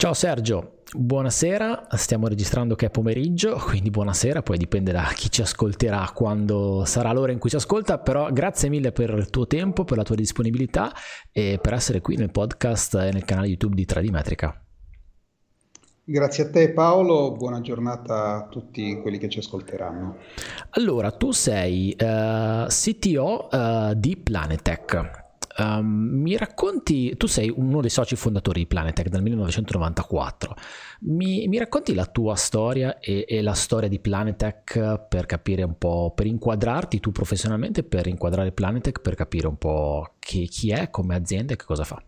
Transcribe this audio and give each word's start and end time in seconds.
Ciao 0.00 0.14
Sergio, 0.14 0.82
buonasera, 0.96 1.88
stiamo 1.96 2.28
registrando 2.28 2.76
che 2.76 2.86
è 2.86 2.88
pomeriggio, 2.88 3.56
quindi 3.56 3.90
buonasera, 3.90 4.42
poi 4.42 4.56
dipende 4.56 4.92
da 4.92 5.10
chi 5.12 5.28
ci 5.28 5.42
ascolterà 5.42 6.12
quando 6.14 6.84
sarà 6.84 7.12
l'ora 7.12 7.32
in 7.32 7.40
cui 7.40 7.50
ci 7.50 7.56
ascolta, 7.56 7.98
però 7.98 8.30
grazie 8.30 8.68
mille 8.68 8.92
per 8.92 9.10
il 9.10 9.28
tuo 9.28 9.48
tempo, 9.48 9.82
per 9.82 9.96
la 9.96 10.04
tua 10.04 10.14
disponibilità 10.14 10.92
e 11.32 11.58
per 11.60 11.72
essere 11.72 12.00
qui 12.00 12.14
nel 12.14 12.30
podcast 12.30 12.94
e 12.94 13.10
nel 13.10 13.24
canale 13.24 13.48
YouTube 13.48 13.74
di 13.74 13.84
Tradimetrica. 13.84 14.64
Grazie 16.04 16.44
a 16.44 16.50
te 16.50 16.72
Paolo, 16.72 17.32
buona 17.32 17.60
giornata 17.60 18.36
a 18.36 18.46
tutti 18.46 19.00
quelli 19.02 19.18
che 19.18 19.28
ci 19.28 19.40
ascolteranno. 19.40 20.18
Allora, 20.70 21.10
tu 21.10 21.32
sei 21.32 21.96
uh, 21.98 22.04
eh, 22.04 22.66
CTO 22.68 23.48
uh, 23.50 23.56
eh, 23.56 23.94
di 23.96 24.16
Planetech. 24.16 25.26
Um, 25.60 26.20
mi 26.20 26.36
racconti, 26.36 27.16
tu 27.16 27.26
sei 27.26 27.52
uno 27.52 27.80
dei 27.80 27.90
soci 27.90 28.14
fondatori 28.14 28.60
di 28.60 28.66
Planetech 28.68 29.08
dal 29.08 29.22
1994, 29.22 30.54
mi, 31.00 31.48
mi 31.48 31.58
racconti 31.58 31.94
la 31.94 32.06
tua 32.06 32.36
storia 32.36 33.00
e, 33.00 33.24
e, 33.26 33.42
la 33.42 33.54
storia 33.54 33.88
di 33.88 33.98
Planetech 33.98 35.06
per 35.08 35.26
capire 35.26 35.64
un 35.64 35.76
po', 35.76 36.12
per 36.14 36.26
inquadrarti 36.26 37.00
tu 37.00 37.10
professionalmente, 37.10 37.82
per 37.82 38.06
inquadrare 38.06 38.52
Planetech, 38.52 39.00
per 39.00 39.16
capire 39.16 39.48
un 39.48 39.56
po' 39.56 40.14
chi, 40.20 40.46
chi 40.46 40.70
è 40.70 40.90
come 40.90 41.16
azienda 41.16 41.54
e 41.54 41.56
che 41.56 41.64
cosa 41.64 41.82
fa? 41.82 42.00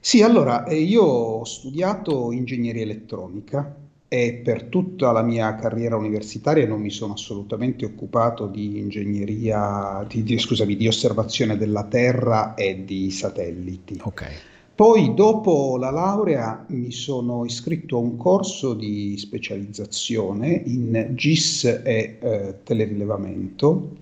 Sì, 0.00 0.22
allora, 0.22 0.64
eh, 0.64 0.80
io 0.80 1.02
ho 1.02 1.44
studiato 1.44 2.32
ingegneria 2.32 2.80
elettronica 2.80 3.87
e 4.08 4.40
per 4.42 4.64
tutta 4.64 5.12
la 5.12 5.22
mia 5.22 5.54
carriera 5.56 5.96
universitaria 5.96 6.66
non 6.66 6.80
mi 6.80 6.90
sono 6.90 7.12
assolutamente 7.12 7.84
occupato 7.84 8.46
di 8.46 8.78
ingegneria, 8.78 10.04
di, 10.08 10.22
di, 10.22 10.38
scusami, 10.38 10.76
di 10.76 10.88
osservazione 10.88 11.58
della 11.58 11.84
Terra 11.84 12.54
e 12.54 12.84
di 12.84 13.10
satelliti. 13.10 14.00
Okay. 14.02 14.32
Poi 14.74 15.12
dopo 15.12 15.76
la 15.76 15.90
laurea 15.90 16.64
mi 16.68 16.90
sono 16.92 17.44
iscritto 17.44 17.96
a 17.96 18.00
un 18.00 18.16
corso 18.16 18.74
di 18.74 19.18
specializzazione 19.18 20.62
in 20.64 21.10
GIS 21.14 21.64
e 21.64 22.18
eh, 22.20 22.54
telerilevamento 22.62 23.96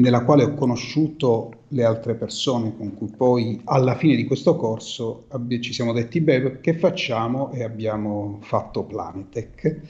nella 0.00 0.24
quale 0.24 0.44
ho 0.44 0.54
conosciuto 0.54 1.64
le 1.68 1.84
altre 1.84 2.14
persone 2.14 2.74
con 2.76 2.94
cui 2.94 3.12
poi 3.14 3.60
alla 3.64 3.94
fine 3.96 4.16
di 4.16 4.24
questo 4.24 4.56
corso 4.56 5.26
ci 5.60 5.72
siamo 5.72 5.92
detti 5.92 6.20
beh 6.20 6.60
che 6.60 6.74
facciamo? 6.74 7.52
E 7.52 7.62
abbiamo 7.62 8.38
fatto 8.40 8.84
Planetech 8.84 9.80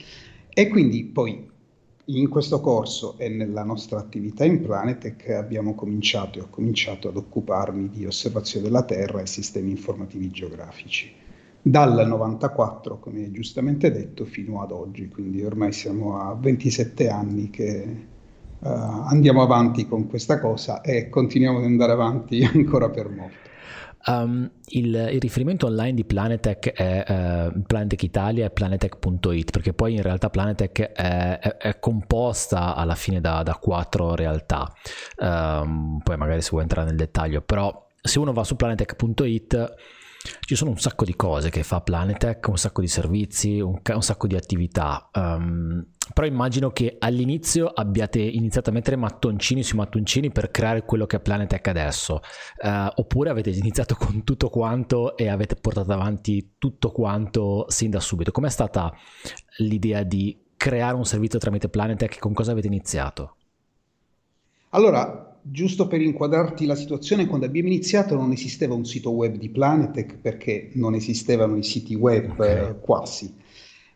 e 0.52 0.68
quindi 0.68 1.04
poi 1.04 1.48
in 2.06 2.28
questo 2.28 2.60
corso 2.60 3.14
e 3.18 3.28
nella 3.28 3.62
nostra 3.62 4.00
attività 4.00 4.44
in 4.44 4.60
Planetech 4.60 5.28
abbiamo 5.30 5.76
cominciato 5.76 6.38
e 6.38 6.42
ho 6.42 6.48
cominciato 6.50 7.08
ad 7.08 7.16
occuparmi 7.16 7.88
di 7.88 8.04
osservazione 8.04 8.66
della 8.66 8.82
Terra 8.82 9.20
e 9.20 9.26
sistemi 9.26 9.70
informativi 9.70 10.28
geografici. 10.30 11.12
Dal 11.62 12.04
94 12.08 12.98
come 12.98 13.30
giustamente 13.30 13.92
detto 13.92 14.24
fino 14.24 14.60
ad 14.60 14.72
oggi. 14.72 15.08
Quindi 15.08 15.44
ormai 15.44 15.72
siamo 15.72 16.18
a 16.18 16.34
27 16.34 17.08
anni 17.08 17.50
che 17.50 18.08
uh, 18.60 18.68
andiamo 18.68 19.42
avanti 19.42 19.86
con 19.86 20.08
questa 20.08 20.40
cosa 20.40 20.80
e 20.80 21.08
continuiamo 21.08 21.58
ad 21.58 21.64
andare 21.64 21.92
avanti 21.92 22.42
ancora 22.52 22.88
per 22.90 23.08
molto. 23.08 23.48
Um, 24.06 24.50
il, 24.68 24.94
il, 25.12 25.20
riferimento 25.20 25.66
online 25.66 25.92
di 25.92 26.06
Planetech 26.06 26.72
è 26.72 27.04
uh, 27.06 27.62
Planetech 27.62 28.02
Italia 28.02 28.46
e 28.46 28.50
planetech.it 28.50 29.50
perché 29.50 29.74
poi 29.74 29.92
in 29.92 30.00
realtà 30.00 30.30
Planetech 30.30 30.92
è, 30.92 31.38
è, 31.38 31.56
è 31.58 31.78
composta 31.78 32.74
alla 32.74 32.94
fine 32.94 33.20
da, 33.20 33.42
da 33.42 33.56
quattro 33.56 34.14
realtà 34.14 34.72
um, 35.18 36.00
poi 36.02 36.16
magari 36.16 36.40
se 36.40 36.48
vuoi 36.48 36.62
entrare 36.62 36.86
nel 36.86 36.96
dettaglio 36.96 37.42
però 37.42 37.88
se 38.00 38.18
uno 38.18 38.32
va 38.32 38.42
su 38.42 38.56
planetech.it 38.56 39.74
ci 40.40 40.54
sono 40.54 40.70
un 40.70 40.78
sacco 40.78 41.04
di 41.04 41.16
cose 41.16 41.48
che 41.48 41.62
fa 41.62 41.80
Planetech, 41.80 42.48
un 42.48 42.58
sacco 42.58 42.82
di 42.82 42.88
servizi, 42.88 43.60
un, 43.60 43.80
un 43.82 44.02
sacco 44.02 44.26
di 44.26 44.36
attività. 44.36 45.08
Um, 45.14 45.86
però 46.12 46.26
immagino 46.26 46.70
che 46.70 46.96
all'inizio 46.98 47.68
abbiate 47.68 48.20
iniziato 48.20 48.70
a 48.70 48.72
mettere 48.72 48.96
mattoncini 48.96 49.62
sui 49.62 49.78
mattoncini 49.78 50.30
per 50.30 50.50
creare 50.50 50.84
quello 50.84 51.06
che 51.06 51.16
è 51.16 51.20
Planetech 51.20 51.66
adesso, 51.68 52.20
uh, 52.62 52.86
oppure 52.96 53.30
avete 53.30 53.50
iniziato 53.50 53.94
con 53.94 54.22
tutto 54.24 54.50
quanto 54.50 55.16
e 55.16 55.28
avete 55.28 55.54
portato 55.54 55.92
avanti 55.92 56.54
tutto 56.58 56.90
quanto 56.90 57.64
sin 57.68 57.90
da 57.90 58.00
subito. 58.00 58.30
Com'è 58.30 58.50
stata 58.50 58.92
l'idea 59.58 60.02
di 60.02 60.38
creare 60.56 60.96
un 60.96 61.06
servizio 61.06 61.38
tramite 61.38 61.70
Planetech? 61.70 62.18
Con 62.18 62.34
cosa 62.34 62.52
avete 62.52 62.66
iniziato? 62.66 63.36
Allora, 64.70 65.29
giusto 65.42 65.86
per 65.86 66.00
inquadrarti 66.00 66.66
la 66.66 66.74
situazione, 66.74 67.26
quando 67.26 67.46
abbiamo 67.46 67.68
iniziato 67.68 68.14
non 68.14 68.32
esisteva 68.32 68.74
un 68.74 68.84
sito 68.84 69.10
web 69.10 69.36
di 69.36 69.48
Planetech 69.48 70.16
perché 70.18 70.70
non 70.74 70.94
esistevano 70.94 71.56
i 71.56 71.62
siti 71.62 71.94
web 71.94 72.30
okay. 72.30 72.68
eh, 72.68 72.74
quasi. 72.80 73.34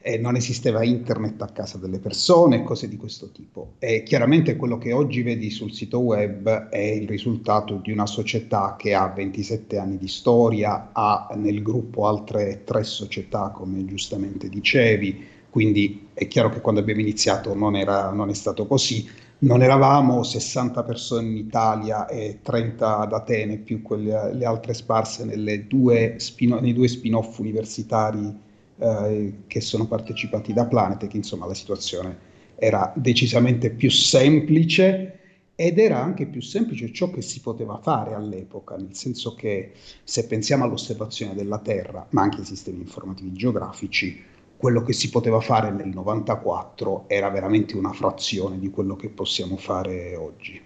E 0.07 0.19
non 0.19 0.37
esisteva 0.37 0.85
internet 0.85 1.41
a 1.41 1.47
casa 1.47 1.79
delle 1.79 1.99
persone, 1.99 2.63
cose 2.63 2.89
di 2.89 2.97
questo 2.99 3.31
tipo. 3.31 3.77
E 3.79 4.03
chiaramente 4.03 4.55
quello 4.55 4.77
che 4.77 4.93
oggi 4.93 5.23
vedi 5.23 5.49
sul 5.49 5.73
sito 5.73 6.01
web 6.01 6.69
è 6.69 6.79
il 6.79 7.09
risultato 7.09 7.81
di 7.83 7.91
una 7.91 8.05
società 8.05 8.77
che 8.79 8.93
ha 8.93 9.09
27 9.09 9.79
anni 9.79 9.97
di 9.97 10.09
storia, 10.09 10.91
ha 10.93 11.33
nel 11.37 11.63
gruppo 11.63 12.07
altre 12.07 12.65
tre 12.65 12.85
società, 12.85 13.49
come 13.49 13.83
giustamente 13.87 14.51
dicevi, 14.51 15.33
quindi 15.55 16.09
è 16.15 16.27
chiaro 16.27 16.49
che 16.49 16.61
quando 16.61 16.81
abbiamo 16.81 17.01
iniziato 17.01 17.55
non, 17.55 17.77
era, 17.77 18.11
non 18.11 18.29
è 18.29 18.35
stato 18.35 18.67
così. 18.67 19.09
Non 19.39 19.63
eravamo 19.63 20.25
60 20.25 20.83
persone 20.83 21.29
in 21.29 21.37
Italia 21.37 22.09
e 22.09 22.41
30 22.43 22.99
ad 22.99 23.13
Atene, 23.13 23.59
più 23.59 23.81
quelle, 23.81 24.35
le 24.35 24.47
altre 24.47 24.75
sparse 24.75 25.25
due 25.69 26.17
spin, 26.19 26.59
nei 26.61 26.73
due 26.73 26.89
spin-off 26.89 27.39
universitari 27.39 28.37
eh, 28.79 29.33
che 29.47 29.61
sono 29.61 29.87
partecipati 29.87 30.53
da 30.53 30.67
Planetech, 30.67 31.15
insomma 31.15 31.47
la 31.47 31.55
situazione 31.55 32.19
era 32.57 32.93
decisamente 32.97 33.71
più 33.71 33.93
semplice 33.93 35.21
ed 35.55 35.79
era 35.79 36.03
anche 36.03 36.27
più 36.27 36.43
semplice 36.43 36.93
ciò 36.93 37.11
che 37.11 37.23
si 37.23 37.41
poteva 37.41 37.79
fare 37.81 38.15
all'epoca, 38.15 38.75
nel 38.75 38.97
senso 38.97 39.37
che 39.37 39.71
se 40.03 40.27
pensiamo 40.27 40.65
all'osservazione 40.65 41.33
della 41.33 41.59
Terra, 41.61 42.05
ma 42.11 42.23
anche 42.23 42.39
ai 42.39 42.45
sistemi 42.45 42.81
informativi 42.81 43.33
geografici, 43.35 44.33
quello 44.65 44.83
che 44.83 44.95
si 44.95 45.11
poteva 45.11 45.41
fare 45.41 45.71
nel 45.71 45.89
94 45.89 47.05
era 47.07 47.29
veramente 47.29 47.77
una 47.77 47.93
frazione 47.93 48.59
di 48.59 48.71
quello 48.71 48.97
che 48.97 49.11
possiamo 49.11 49.59
fare 49.59 50.17
oggi. 50.17 50.59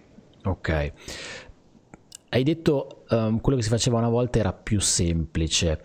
Ok. 0.45 0.93
Hai 2.29 2.43
detto 2.45 3.03
um, 3.11 3.41
quello 3.41 3.59
che 3.59 3.65
si 3.65 3.71
faceva 3.71 3.99
una 3.99 4.09
volta 4.09 4.39
era 4.39 4.53
più 4.53 4.79
semplice. 4.79 5.81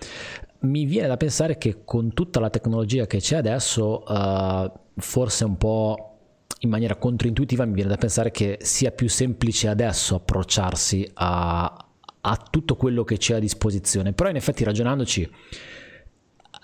Mi 0.60 0.86
viene 0.86 1.08
da 1.08 1.18
pensare 1.18 1.58
che 1.58 1.84
con 1.86 2.14
tutta 2.14 2.40
la 2.40 2.52
tecnologia 2.52 3.08
che 3.08 3.18
c'è 3.18 3.38
adesso, 3.38 4.04
uh, 4.08 4.72
forse 4.98 5.46
un 5.46 5.58
po' 5.58 6.18
in 6.60 6.70
maniera 6.70 6.98
controintuitiva, 6.98 7.66
mi 7.66 7.74
viene 7.74 7.90
da 7.90 7.98
pensare 7.98 8.30
che 8.30 8.60
sia 8.62 8.92
più 8.92 9.10
semplice 9.10 9.70
adesso 9.70 10.14
approcciarsi 10.14 11.10
a, 11.16 11.88
a 12.22 12.48
tutto 12.52 12.76
quello 12.76 13.04
che 13.04 13.18
c'è 13.18 13.38
a 13.38 13.40
disposizione. 13.40 14.14
Però 14.14 14.30
in 14.30 14.36
effetti 14.36 14.64
ragionandoci 14.64 15.28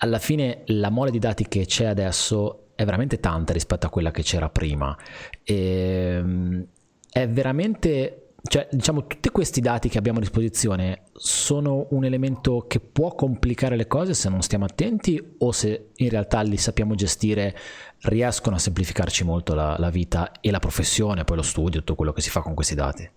alla 0.02 0.18
fine 0.18 0.62
la 0.66 0.90
mole 0.90 1.10
di 1.10 1.18
dati 1.18 1.46
che 1.46 1.66
c'è 1.66 1.86
adesso 1.86 2.68
è 2.74 2.84
veramente 2.84 3.20
tanta 3.20 3.52
rispetto 3.52 3.86
a 3.86 3.90
quella 3.90 4.10
che 4.10 4.22
c'era 4.22 4.48
prima. 4.48 4.96
E, 5.42 5.54
ehm, 5.54 6.66
è 7.10 7.28
veramente, 7.28 8.32
cioè, 8.42 8.66
diciamo, 8.70 9.06
tutti 9.06 9.28
questi 9.28 9.60
dati 9.60 9.90
che 9.90 9.98
abbiamo 9.98 10.18
a 10.18 10.22
disposizione 10.22 11.02
sono 11.12 11.88
un 11.90 12.04
elemento 12.04 12.64
che 12.66 12.80
può 12.80 13.14
complicare 13.14 13.76
le 13.76 13.86
cose 13.86 14.14
se 14.14 14.30
non 14.30 14.40
stiamo 14.40 14.64
attenti 14.64 15.22
o 15.38 15.52
se 15.52 15.88
in 15.96 16.08
realtà 16.08 16.40
li 16.40 16.56
sappiamo 16.56 16.94
gestire, 16.94 17.54
riescono 18.02 18.56
a 18.56 18.58
semplificarci 18.58 19.24
molto 19.24 19.54
la, 19.54 19.76
la 19.78 19.90
vita 19.90 20.32
e 20.40 20.50
la 20.50 20.60
professione, 20.60 21.24
poi 21.24 21.36
lo 21.36 21.42
studio, 21.42 21.80
tutto 21.80 21.96
quello 21.96 22.12
che 22.12 22.22
si 22.22 22.30
fa 22.30 22.40
con 22.40 22.54
questi 22.54 22.74
dati. 22.74 23.10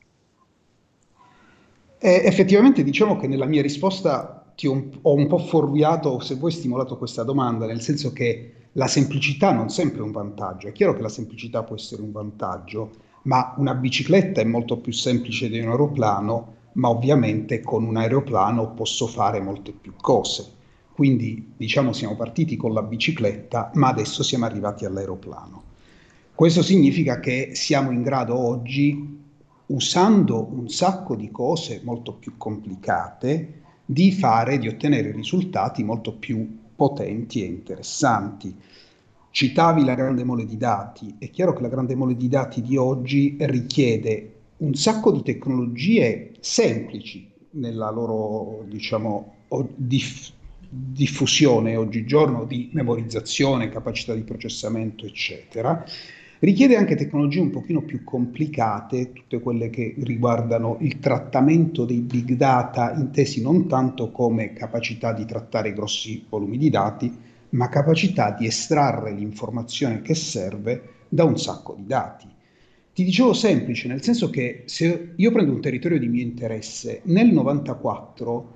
Eh, 1.99 2.21
effettivamente 2.25 2.83
diciamo 2.83 3.15
che 3.15 3.27
nella 3.27 3.45
mia 3.45 3.61
risposta 3.61 4.42
ti 4.55 4.67
ho 4.67 4.71
un, 4.71 4.89
ho 5.01 5.13
un 5.13 5.27
po' 5.27 5.39
fuorviato, 5.39 6.19
se 6.19 6.35
vuoi, 6.35 6.51
stimolato 6.51 6.97
questa 6.97 7.23
domanda, 7.23 7.65
nel 7.65 7.81
senso 7.81 8.13
che 8.13 8.53
la 8.73 8.87
semplicità 8.87 9.51
non 9.51 9.69
sempre 9.69 9.99
è 9.99 10.03
un 10.03 10.11
vantaggio. 10.11 10.67
È 10.67 10.71
chiaro 10.71 10.95
che 10.95 11.01
la 11.01 11.09
semplicità 11.09 11.63
può 11.63 11.75
essere 11.75 12.01
un 12.01 12.11
vantaggio, 12.11 12.91
ma 13.23 13.53
una 13.57 13.73
bicicletta 13.75 14.41
è 14.41 14.45
molto 14.45 14.77
più 14.77 14.91
semplice 14.91 15.49
di 15.49 15.59
un 15.59 15.69
aeroplano, 15.69 16.55
ma 16.73 16.89
ovviamente 16.89 17.61
con 17.61 17.83
un 17.83 17.97
aeroplano 17.97 18.71
posso 18.71 19.07
fare 19.07 19.39
molte 19.39 19.71
più 19.71 19.93
cose. 19.99 20.61
Quindi 20.93 21.53
diciamo 21.57 21.91
siamo 21.93 22.15
partiti 22.15 22.55
con 22.55 22.73
la 22.73 22.83
bicicletta, 22.83 23.71
ma 23.75 23.89
adesso 23.89 24.23
siamo 24.23 24.45
arrivati 24.45 24.85
all'aeroplano. 24.85 25.61
Questo 26.35 26.63
significa 26.63 27.19
che 27.19 27.51
siamo 27.53 27.91
in 27.91 28.01
grado 28.01 28.37
oggi, 28.37 29.21
usando 29.67 30.47
un 30.51 30.67
sacco 30.69 31.15
di 31.15 31.29
cose 31.31 31.81
molto 31.83 32.13
più 32.13 32.33
complicate, 32.37 33.61
di 33.85 34.11
fare, 34.11 34.57
di 34.57 34.67
ottenere 34.67 35.11
risultati 35.11 35.83
molto 35.83 36.13
più 36.13 36.59
potenti 36.75 37.41
e 37.41 37.45
interessanti. 37.45 38.55
Citavi 39.29 39.83
la 39.83 39.95
grande 39.95 40.23
mole 40.23 40.45
di 40.45 40.57
dati, 40.57 41.15
è 41.17 41.29
chiaro 41.29 41.53
che 41.53 41.61
la 41.61 41.67
grande 41.67 41.95
mole 41.95 42.15
di 42.15 42.27
dati 42.27 42.61
di 42.61 42.77
oggi 42.77 43.35
richiede 43.39 44.31
un 44.57 44.75
sacco 44.75 45.11
di 45.11 45.23
tecnologie 45.23 46.31
semplici 46.39 47.29
nella 47.51 47.89
loro, 47.89 48.63
diciamo, 48.67 49.33
dif- 49.75 50.31
diffusione 50.69 51.75
oggigiorno 51.75 52.45
di 52.45 52.69
memorizzazione, 52.73 53.69
capacità 53.69 54.13
di 54.13 54.21
processamento, 54.21 55.05
eccetera, 55.05 55.85
richiede 56.43 56.75
anche 56.75 56.95
tecnologie 56.95 57.39
un 57.39 57.51
pochino 57.51 57.83
più 57.83 58.03
complicate, 58.03 59.13
tutte 59.13 59.39
quelle 59.39 59.69
che 59.69 59.95
riguardano 59.99 60.75
il 60.81 60.99
trattamento 60.99 61.85
dei 61.85 62.01
big 62.01 62.33
data, 62.33 62.93
intesi 62.93 63.41
non 63.41 63.67
tanto 63.67 64.11
come 64.11 64.51
capacità 64.51 65.13
di 65.13 65.23
trattare 65.23 65.71
grossi 65.71 66.25
volumi 66.27 66.57
di 66.57 66.69
dati, 66.69 67.09
ma 67.51 67.69
capacità 67.69 68.35
di 68.37 68.45
estrarre 68.45 69.13
l'informazione 69.13 70.01
che 70.01 70.15
serve 70.15 70.89
da 71.07 71.23
un 71.23 71.37
sacco 71.37 71.75
di 71.77 71.85
dati. 71.85 72.27
Ti 72.93 73.03
dicevo 73.05 73.31
semplice, 73.31 73.87
nel 73.87 74.03
senso 74.03 74.29
che 74.29 74.63
se 74.65 75.13
io 75.15 75.31
prendo 75.31 75.53
un 75.53 75.61
territorio 75.61 75.97
di 75.97 76.09
mio 76.09 76.23
interesse, 76.23 76.99
nel 77.05 77.31
94 77.31 78.51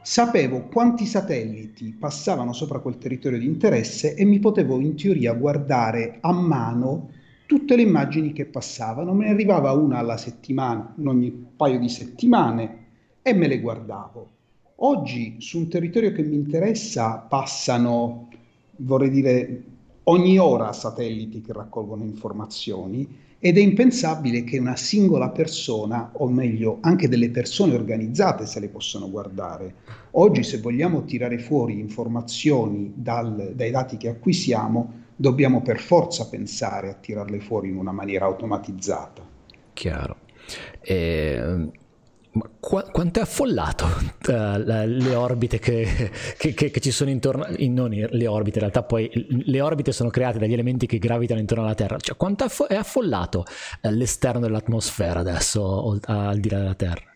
sapevo 0.00 0.68
quanti 0.68 1.04
satelliti 1.04 1.94
passavano 1.98 2.54
sopra 2.54 2.78
quel 2.78 2.96
territorio 2.96 3.38
di 3.38 3.46
interesse 3.46 4.14
e 4.14 4.24
mi 4.24 4.38
potevo 4.38 4.80
in 4.80 4.96
teoria 4.96 5.34
guardare 5.34 6.16
a 6.22 6.32
mano 6.32 7.10
tutte 7.46 7.76
le 7.76 7.82
immagini 7.82 8.32
che 8.32 8.44
passavano. 8.44 9.14
Me 9.14 9.26
ne 9.26 9.30
arrivava 9.30 9.72
una 9.72 9.98
alla 9.98 10.16
settimana, 10.16 10.94
ogni 11.04 11.30
paio 11.30 11.78
di 11.78 11.88
settimane, 11.88 12.84
e 13.22 13.32
me 13.32 13.48
le 13.48 13.60
guardavo. 13.60 14.30
Oggi 14.76 15.36
su 15.38 15.58
un 15.58 15.68
territorio 15.68 16.12
che 16.12 16.22
mi 16.22 16.34
interessa 16.34 17.16
passano, 17.16 18.28
vorrei 18.76 19.10
dire, 19.10 19.62
ogni 20.04 20.38
ora 20.38 20.72
satelliti 20.72 21.40
che 21.40 21.52
raccolgono 21.52 22.04
informazioni 22.04 23.24
ed 23.38 23.58
è 23.58 23.60
impensabile 23.60 24.44
che 24.44 24.58
una 24.58 24.76
singola 24.76 25.30
persona, 25.30 26.10
o 26.14 26.28
meglio 26.28 26.78
anche 26.80 27.08
delle 27.08 27.30
persone 27.30 27.74
organizzate 27.74 28.46
se 28.46 28.60
le 28.60 28.68
possano 28.68 29.10
guardare. 29.10 29.74
Oggi 30.12 30.42
se 30.42 30.58
vogliamo 30.58 31.04
tirare 31.04 31.38
fuori 31.38 31.78
informazioni 31.78 32.92
dal, 32.94 33.52
dai 33.54 33.70
dati 33.70 33.96
che 33.96 34.08
acquisiamo, 34.08 35.04
dobbiamo 35.16 35.62
per 35.62 35.80
forza 35.80 36.28
pensare 36.28 36.90
a 36.90 36.94
tirarle 36.94 37.40
fuori 37.40 37.68
in 37.68 37.76
una 37.76 37.92
maniera 37.92 38.26
automatizzata. 38.26 39.22
Chiaro. 39.72 40.16
Eh, 40.80 41.70
ma 42.36 42.50
qu- 42.60 42.90
quanto 42.90 43.18
è 43.18 43.22
affollato 43.22 43.86
uh, 44.28 44.58
le 44.58 45.14
orbite 45.14 45.58
che, 45.58 46.10
che, 46.36 46.52
che, 46.52 46.70
che, 46.70 46.80
ci 46.80 46.90
sono 46.90 47.10
intorno, 47.10 47.46
in, 47.56 47.72
non 47.72 47.88
le 47.90 48.26
orbite, 48.26 48.58
in 48.58 48.60
realtà 48.60 48.82
poi 48.82 49.10
le 49.28 49.60
orbite 49.60 49.90
sono 49.90 50.10
create 50.10 50.38
dagli 50.38 50.52
elementi 50.52 50.86
che 50.86 50.98
gravitano 50.98 51.40
intorno 51.40 51.64
alla 51.64 51.74
Terra, 51.74 51.96
cioè 51.98 52.16
quanto 52.16 52.46
è 52.68 52.74
affollato 52.74 53.44
uh, 53.82 53.88
l'esterno 53.88 54.40
dell'atmosfera 54.40 55.20
adesso 55.20 55.98
al 56.04 56.38
di 56.38 56.50
là 56.50 56.58
della 56.58 56.74
Terra? 56.74 57.15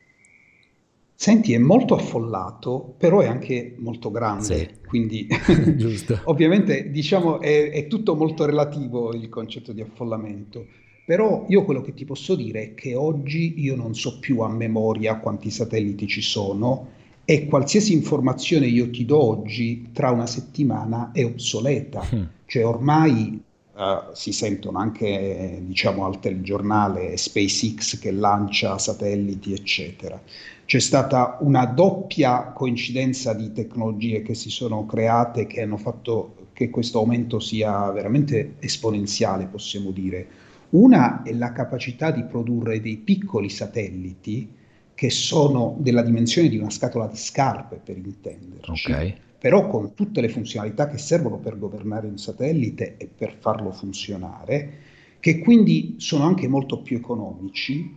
Senti, 1.23 1.53
è 1.53 1.59
molto 1.59 1.95
affollato, 1.95 2.95
però 2.97 3.21
è 3.21 3.27
anche 3.27 3.75
molto 3.77 4.11
grande, 4.11 4.43
sì. 4.57 4.69
quindi 4.89 5.29
ovviamente 6.25 6.91
diciamo 6.91 7.41
è, 7.41 7.69
è 7.69 7.87
tutto 7.89 8.17
molto 8.17 8.47
relativo 8.47 9.13
il 9.13 9.29
concetto 9.29 9.73
di 9.75 9.83
affollamento. 9.83 10.65
Però 11.05 11.45
io 11.51 11.63
quello 11.67 11.83
che 11.83 11.93
ti 11.93 12.07
posso 12.07 12.35
dire 12.35 12.63
è 12.63 12.75
che 12.75 12.95
oggi 12.95 13.61
io 13.61 13.77
non 13.77 13.95
so 13.95 14.19
più 14.19 14.41
a 14.41 14.49
memoria 14.49 15.19
quanti 15.19 15.51
satelliti 15.51 16.07
ci 16.07 16.23
sono 16.23 16.89
e 17.27 17.45
qualsiasi 17.45 17.93
informazione 17.93 18.69
io 18.69 18.89
ti 18.89 19.05
do 19.05 19.23
oggi, 19.23 19.91
tra 19.93 20.11
una 20.13 20.27
settimana 20.27 21.11
è 21.13 21.23
obsoleta. 21.23 22.03
Mm. 22.15 22.23
Cioè 22.47 22.65
ormai 22.65 23.43
uh, 23.81 24.13
si 24.13 24.33
sentono 24.33 24.79
anche, 24.79 25.63
diciamo, 25.63 26.05
al 26.05 26.21
telegiornale 26.21 27.17
SpaceX 27.17 27.99
che 27.99 28.13
lancia 28.13 28.77
satelliti, 28.79 29.55
eccetera. 29.55 30.21
C'è 30.65 30.79
stata 30.79 31.39
una 31.41 31.65
doppia 31.65 32.53
coincidenza 32.53 33.33
di 33.33 33.53
tecnologie 33.53 34.23
che 34.23 34.35
si 34.35 34.51
sono 34.51 34.87
create 34.87 35.47
che 35.47 35.63
hanno 35.63 35.79
fatto 35.79 36.49
che 36.53 36.71
questo 36.71 36.99
aumento 36.99 37.41
sia 37.41 37.91
veramente 37.91 38.57
esponenziale, 38.61 39.47
possiamo 39.47 39.91
dire. 39.91 40.27
Una 40.71 41.23
è 41.23 41.33
la 41.33 41.53
capacità 41.53 42.13
di 42.13 42.23
produrre 42.23 42.81
dei 42.81 42.99
piccoli 42.99 43.49
satelliti 43.49 44.59
che 44.95 45.11
sono 45.11 45.75
della 45.79 46.03
dimensione 46.03 46.49
di 46.49 46.59
una 46.59 46.71
scatola 46.71 47.07
di 47.07 47.17
scarpe, 47.17 47.81
per 47.83 47.97
intenderci, 47.97 48.91
okay. 48.91 49.17
Però 49.41 49.69
con 49.69 49.95
tutte 49.95 50.21
le 50.21 50.29
funzionalità 50.29 50.87
che 50.87 50.99
servono 50.99 51.39
per 51.39 51.59
governare 51.59 52.07
un 52.07 52.19
satellite 52.19 52.97
e 52.99 53.09
per 53.09 53.37
farlo 53.41 53.73
funzionare, 53.73 54.71
che 55.19 55.39
quindi 55.39 55.95
sono 55.97 56.25
anche 56.25 56.47
molto 56.47 56.83
più 56.83 56.99
economici 56.99 57.97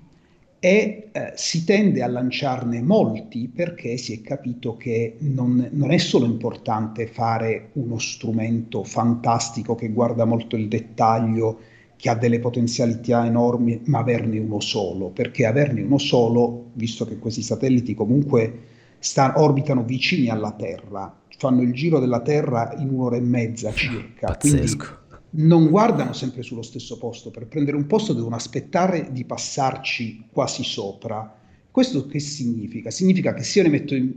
e 0.58 1.10
eh, 1.12 1.34
si 1.36 1.66
tende 1.66 2.02
a 2.02 2.08
lanciarne 2.08 2.82
molti 2.82 3.52
perché 3.54 3.98
si 3.98 4.14
è 4.14 4.22
capito 4.22 4.78
che 4.78 5.18
non, 5.20 5.68
non, 5.74 5.92
è 5.92 5.98
solo 5.98 6.24
importante 6.24 7.08
fare 7.08 7.72
uno 7.74 8.00
strumento 8.00 8.86
fantastico 8.86 9.76
che 9.76 9.90
guarda 9.90 10.24
molto 10.24 10.56
il 10.56 10.70
dettaglio 10.70 11.60
che 11.98 12.10
ha 12.10 12.16
delle 12.16 12.40
potenzialità 12.40 13.26
enormi, 13.26 13.82
ma 13.86 14.00
averne 14.00 14.40
uno 14.40 14.62
solo, 14.62 15.10
perché 15.10 15.46
averne 15.46 15.82
uno 15.82 15.98
solo, 15.98 16.68
visto 16.74 17.06
che 17.06 17.18
questi 17.18 17.42
satelliti 17.42 17.94
comunque 17.94 18.72
sta, 19.04 19.34
orbitano 19.36 19.84
vicini 19.84 20.30
alla 20.30 20.52
Terra, 20.52 21.14
fanno 21.38 21.62
il 21.62 21.74
giro 21.74 22.00
della 22.00 22.22
Terra 22.22 22.74
in 22.78 22.90
un'ora 22.90 23.18
e 23.18 23.22
mezza 23.22 23.74
circa, 23.74 24.28
Pazzesco. 24.28 24.78
quindi 24.78 25.02
non 25.36 25.70
guardano 25.70 26.14
sempre 26.14 26.42
sullo 26.42 26.62
stesso 26.62 26.98
posto, 26.98 27.30
per 27.30 27.48
prendere 27.48 27.76
un 27.76 27.86
posto 27.86 28.14
devono 28.14 28.36
aspettare 28.36 29.12
di 29.12 29.26
passarci 29.26 30.28
quasi 30.32 30.64
sopra. 30.64 31.36
Questo 31.70 32.06
che 32.06 32.20
significa? 32.20 32.92
Significa 32.92 33.34
che 33.34 33.44
se 33.44 33.60
io 33.60 33.66
ne 33.66 33.72
metto 33.72 33.96
in, 33.96 34.14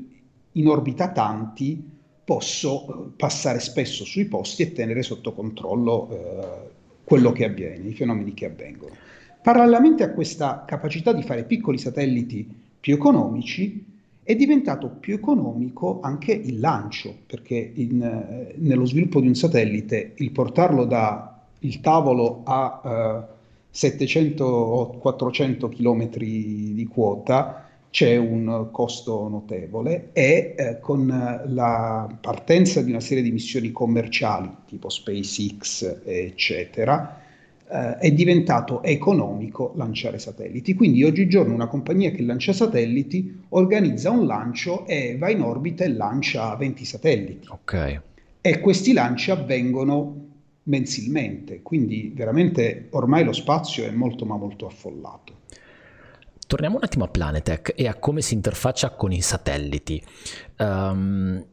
in 0.52 0.68
orbita 0.68 1.10
tanti, 1.10 1.82
posso 2.24 3.12
passare 3.16 3.60
spesso 3.60 4.04
sui 4.04 4.26
posti 4.26 4.62
e 4.62 4.72
tenere 4.72 5.02
sotto 5.02 5.32
controllo 5.32 6.08
eh, 6.10 6.70
quello 7.02 7.32
che 7.32 7.44
avviene, 7.44 7.88
i 7.88 7.94
fenomeni 7.94 8.34
che 8.34 8.46
avvengono. 8.46 8.94
Parallelamente 9.42 10.02
a 10.02 10.10
questa 10.10 10.64
capacità 10.66 11.12
di 11.12 11.22
fare 11.22 11.44
piccoli 11.44 11.78
satelliti 11.78 12.46
più 12.78 12.94
economici, 12.94 13.95
è 14.26 14.34
diventato 14.34 14.88
più 14.88 15.14
economico 15.14 16.00
anche 16.02 16.32
il 16.32 16.58
lancio, 16.58 17.14
perché 17.26 17.54
in, 17.74 18.02
eh, 18.02 18.54
nello 18.58 18.84
sviluppo 18.84 19.20
di 19.20 19.28
un 19.28 19.36
satellite 19.36 20.14
il 20.16 20.32
portarlo 20.32 20.84
dal 20.84 21.32
tavolo 21.80 22.40
a 22.44 23.28
eh, 23.30 23.34
700 23.70 24.44
o 24.44 24.90
400 24.98 25.68
km 25.68 26.16
di 26.16 26.88
quota 26.90 27.68
c'è 27.88 28.16
un 28.16 28.66
costo 28.72 29.28
notevole 29.28 30.08
e 30.12 30.56
eh, 30.58 30.80
con 30.80 31.06
la 31.46 32.18
partenza 32.20 32.82
di 32.82 32.90
una 32.90 33.00
serie 33.00 33.22
di 33.22 33.30
missioni 33.30 33.70
commerciali 33.70 34.50
tipo 34.66 34.88
SpaceX 34.88 36.00
eccetera 36.04 37.20
eh, 37.68 37.98
è 37.98 38.12
diventato 38.12 38.82
economico 38.82 39.72
lanciare 39.76 40.18
satelliti. 40.18 40.74
Quindi 40.74 41.04
oggigiorno 41.04 41.54
una 41.54 41.66
compagnia 41.66 42.10
che 42.10 42.22
lancia 42.22 42.52
satelliti 42.52 43.44
organizza 43.50 44.10
un 44.10 44.26
lancio 44.26 44.86
e 44.86 45.16
va 45.18 45.30
in 45.30 45.40
orbita 45.40 45.84
e 45.84 45.88
lancia 45.88 46.54
20 46.54 46.84
satelliti. 46.84 47.48
Okay. 47.48 48.00
E 48.40 48.60
questi 48.60 48.92
lanci 48.92 49.30
avvengono 49.30 50.24
mensilmente, 50.64 51.62
quindi 51.62 52.12
veramente 52.14 52.88
ormai 52.90 53.24
lo 53.24 53.32
spazio 53.32 53.84
è 53.84 53.90
molto 53.90 54.24
ma 54.24 54.36
molto 54.36 54.66
affollato. 54.66 55.34
Torniamo 56.46 56.76
un 56.76 56.84
attimo 56.84 57.04
a 57.04 57.08
Planetech 57.08 57.72
e 57.74 57.88
a 57.88 57.94
come 57.94 58.20
si 58.20 58.34
interfaccia 58.34 58.90
con 58.90 59.10
i 59.10 59.20
satelliti. 59.20 60.00
Um, 60.58 61.44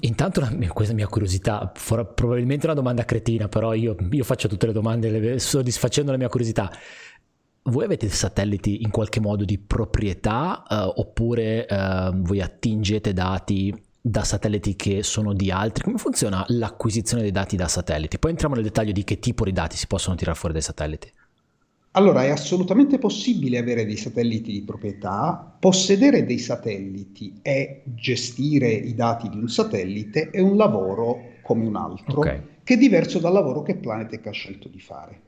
intanto 0.00 0.46
questa 0.72 0.94
mia 0.94 1.06
curiosità, 1.06 1.72
for, 1.74 2.14
probabilmente 2.14 2.66
una 2.66 2.74
domanda 2.74 3.04
cretina, 3.04 3.48
però 3.48 3.74
io, 3.74 3.96
io 4.10 4.24
faccio 4.24 4.48
tutte 4.48 4.66
le 4.66 4.72
domande 4.72 5.38
soddisfacendo 5.38 6.10
la 6.10 6.16
mia 6.16 6.28
curiosità. 6.28 6.70
Voi 7.62 7.84
avete 7.84 8.08
satelliti 8.08 8.82
in 8.82 8.90
qualche 8.90 9.20
modo 9.20 9.44
di 9.44 9.58
proprietà 9.58 10.62
uh, 10.68 11.00
oppure 11.00 11.66
uh, 11.68 12.16
voi 12.22 12.40
attingete 12.40 13.12
dati 13.12 13.74
da 14.00 14.24
satelliti 14.24 14.76
che 14.76 15.02
sono 15.02 15.34
di 15.34 15.50
altri? 15.50 15.84
Come 15.84 15.98
funziona 15.98 16.42
l'acquisizione 16.48 17.22
dei 17.22 17.32
dati 17.32 17.56
da 17.56 17.68
satelliti? 17.68 18.18
Poi 18.18 18.30
entriamo 18.30 18.54
nel 18.54 18.64
dettaglio 18.64 18.92
di 18.92 19.04
che 19.04 19.18
tipo 19.18 19.44
di 19.44 19.52
dati 19.52 19.76
si 19.76 19.86
possono 19.86 20.16
tirare 20.16 20.38
fuori 20.38 20.54
dai 20.54 20.62
satelliti. 20.62 21.12
Allora, 21.92 22.22
è 22.22 22.28
assolutamente 22.28 22.98
possibile 22.98 23.58
avere 23.58 23.84
dei 23.84 23.96
satelliti 23.96 24.52
di 24.52 24.62
proprietà, 24.62 25.56
possedere 25.58 26.24
dei 26.24 26.38
satelliti 26.38 27.40
e 27.42 27.82
gestire 27.84 28.68
i 28.68 28.94
dati 28.94 29.28
di 29.28 29.36
un 29.36 29.48
satellite 29.48 30.30
è 30.30 30.38
un 30.38 30.56
lavoro 30.56 31.38
come 31.42 31.66
un 31.66 31.74
altro, 31.74 32.20
okay. 32.20 32.42
che 32.62 32.74
è 32.74 32.76
diverso 32.76 33.18
dal 33.18 33.32
lavoro 33.32 33.62
che 33.62 33.74
Planetech 33.74 34.24
ha 34.28 34.30
scelto 34.30 34.68
di 34.68 34.78
fare. 34.78 35.20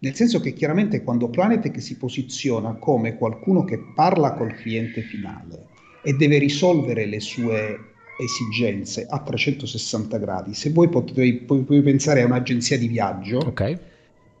Nel 0.00 0.16
senso 0.16 0.40
che 0.40 0.54
chiaramente 0.54 1.04
quando 1.04 1.28
Planetech 1.28 1.80
si 1.80 1.96
posiziona 1.96 2.74
come 2.74 3.16
qualcuno 3.16 3.62
che 3.62 3.78
parla 3.94 4.32
col 4.32 4.54
cliente 4.54 5.02
finale 5.02 5.66
e 6.02 6.14
deve 6.14 6.38
risolvere 6.38 7.06
le 7.06 7.20
sue 7.20 7.78
esigenze 8.20 9.06
a 9.08 9.22
360 9.22 10.18
gradi, 10.18 10.52
se 10.52 10.70
voi 10.70 10.88
potete, 10.88 11.44
puoi 11.44 11.82
pensare 11.82 12.22
a 12.22 12.26
un'agenzia 12.26 12.76
di 12.76 12.88
viaggio, 12.88 13.38
okay 13.38 13.78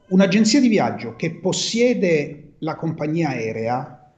Un'agenzia 0.08 0.60
di 0.60 0.68
viaggio 0.68 1.16
che 1.16 1.32
possiede 1.32 2.54
la 2.60 2.76
compagnia 2.76 3.28
aerea 3.28 4.12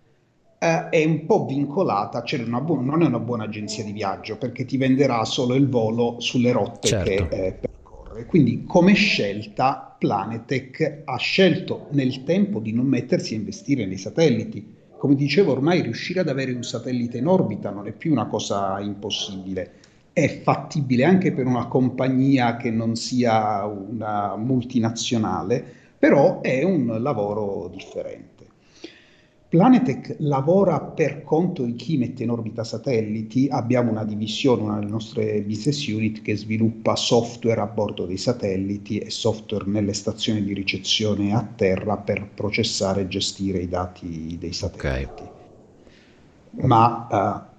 eh, 0.59 0.89
è 0.89 1.05
un 1.05 1.27
po' 1.27 1.47
vincolata, 1.47 2.23
cioè 2.23 2.41
bu- 2.45 2.81
non 2.81 3.03
è 3.03 3.07
una 3.07 3.19
buona 3.19 3.45
agenzia 3.45 3.83
di 3.83 3.91
viaggio 3.91 4.37
perché 4.37 4.65
ti 4.65 4.77
venderà 4.77 5.25
solo 5.25 5.55
il 5.55 5.69
volo 5.69 6.17
sulle 6.21 6.53
rotte 6.53 6.89
certo. 6.89 7.27
che 7.29 7.47
eh, 7.47 7.53
percorre. 7.53 8.25
Quindi 8.27 8.65
come 8.67 8.93
scelta 8.95 9.97
Planetech 9.99 11.03
ha 11.05 11.17
scelto 11.17 11.89
nel 11.91 12.23
tempo 12.23 12.61
di 12.61 12.73
non 12.73 12.87
mettersi 12.87 13.35
a 13.35 13.39
investire 13.39 13.85
nei 13.85 13.99
satelliti. 13.99 14.79
Come 14.97 15.17
dicevo, 15.17 15.53
ormai 15.53 15.81
riuscire 15.81 16.21
ad 16.21 16.29
avere 16.29 16.53
un 16.53 16.63
satellite 16.63 17.19
in 17.19 17.27
orbita 17.27 17.71
non 17.71 17.87
è 17.89 17.93
più 17.93 18.13
una 18.13 18.27
cosa 18.27 18.79
impossibile 18.81 19.79
è 20.13 20.41
fattibile 20.43 21.05
anche 21.05 21.33
per 21.33 21.47
una 21.47 21.67
compagnia 21.67 22.57
che 22.57 22.71
non 22.71 22.97
sia 22.97 23.65
una 23.65 24.37
multinazionale, 24.37 25.75
però 26.01 26.41
è 26.41 26.63
un 26.63 26.97
lavoro 27.01 27.69
differente. 27.71 28.47
Planetech 29.51 30.15
lavora 30.21 30.81
per 30.81 31.23
conto 31.25 31.65
di 31.65 31.75
chi 31.75 31.99
mette 31.99 32.23
in 32.23 32.31
orbita 32.31 32.65
satelliti, 32.65 33.49
abbiamo 33.51 33.91
una 33.91 34.05
divisione, 34.05 34.63
una 34.63 34.79
delle 34.79 34.91
nostre 34.91 35.43
business 35.43 35.87
unit 35.89 36.23
che 36.23 36.37
sviluppa 36.37 36.97
software 36.97 37.61
a 37.61 37.67
bordo 37.67 38.07
dei 38.07 38.17
satelliti 38.17 38.99
e 38.99 39.11
software 39.11 39.65
nelle 39.67 39.93
stazioni 39.93 40.43
di 40.43 40.55
ricezione 40.55 41.35
a 41.35 41.47
terra 41.55 41.97
per 41.97 42.29
processare 42.33 43.03
e 43.03 43.09
gestire 43.09 43.59
i 43.59 43.69
dati 43.69 44.39
dei 44.39 44.53
satelliti. 44.53 45.23
Okay. 46.55 46.67
Ma 46.67 47.09
uh, 47.11 47.50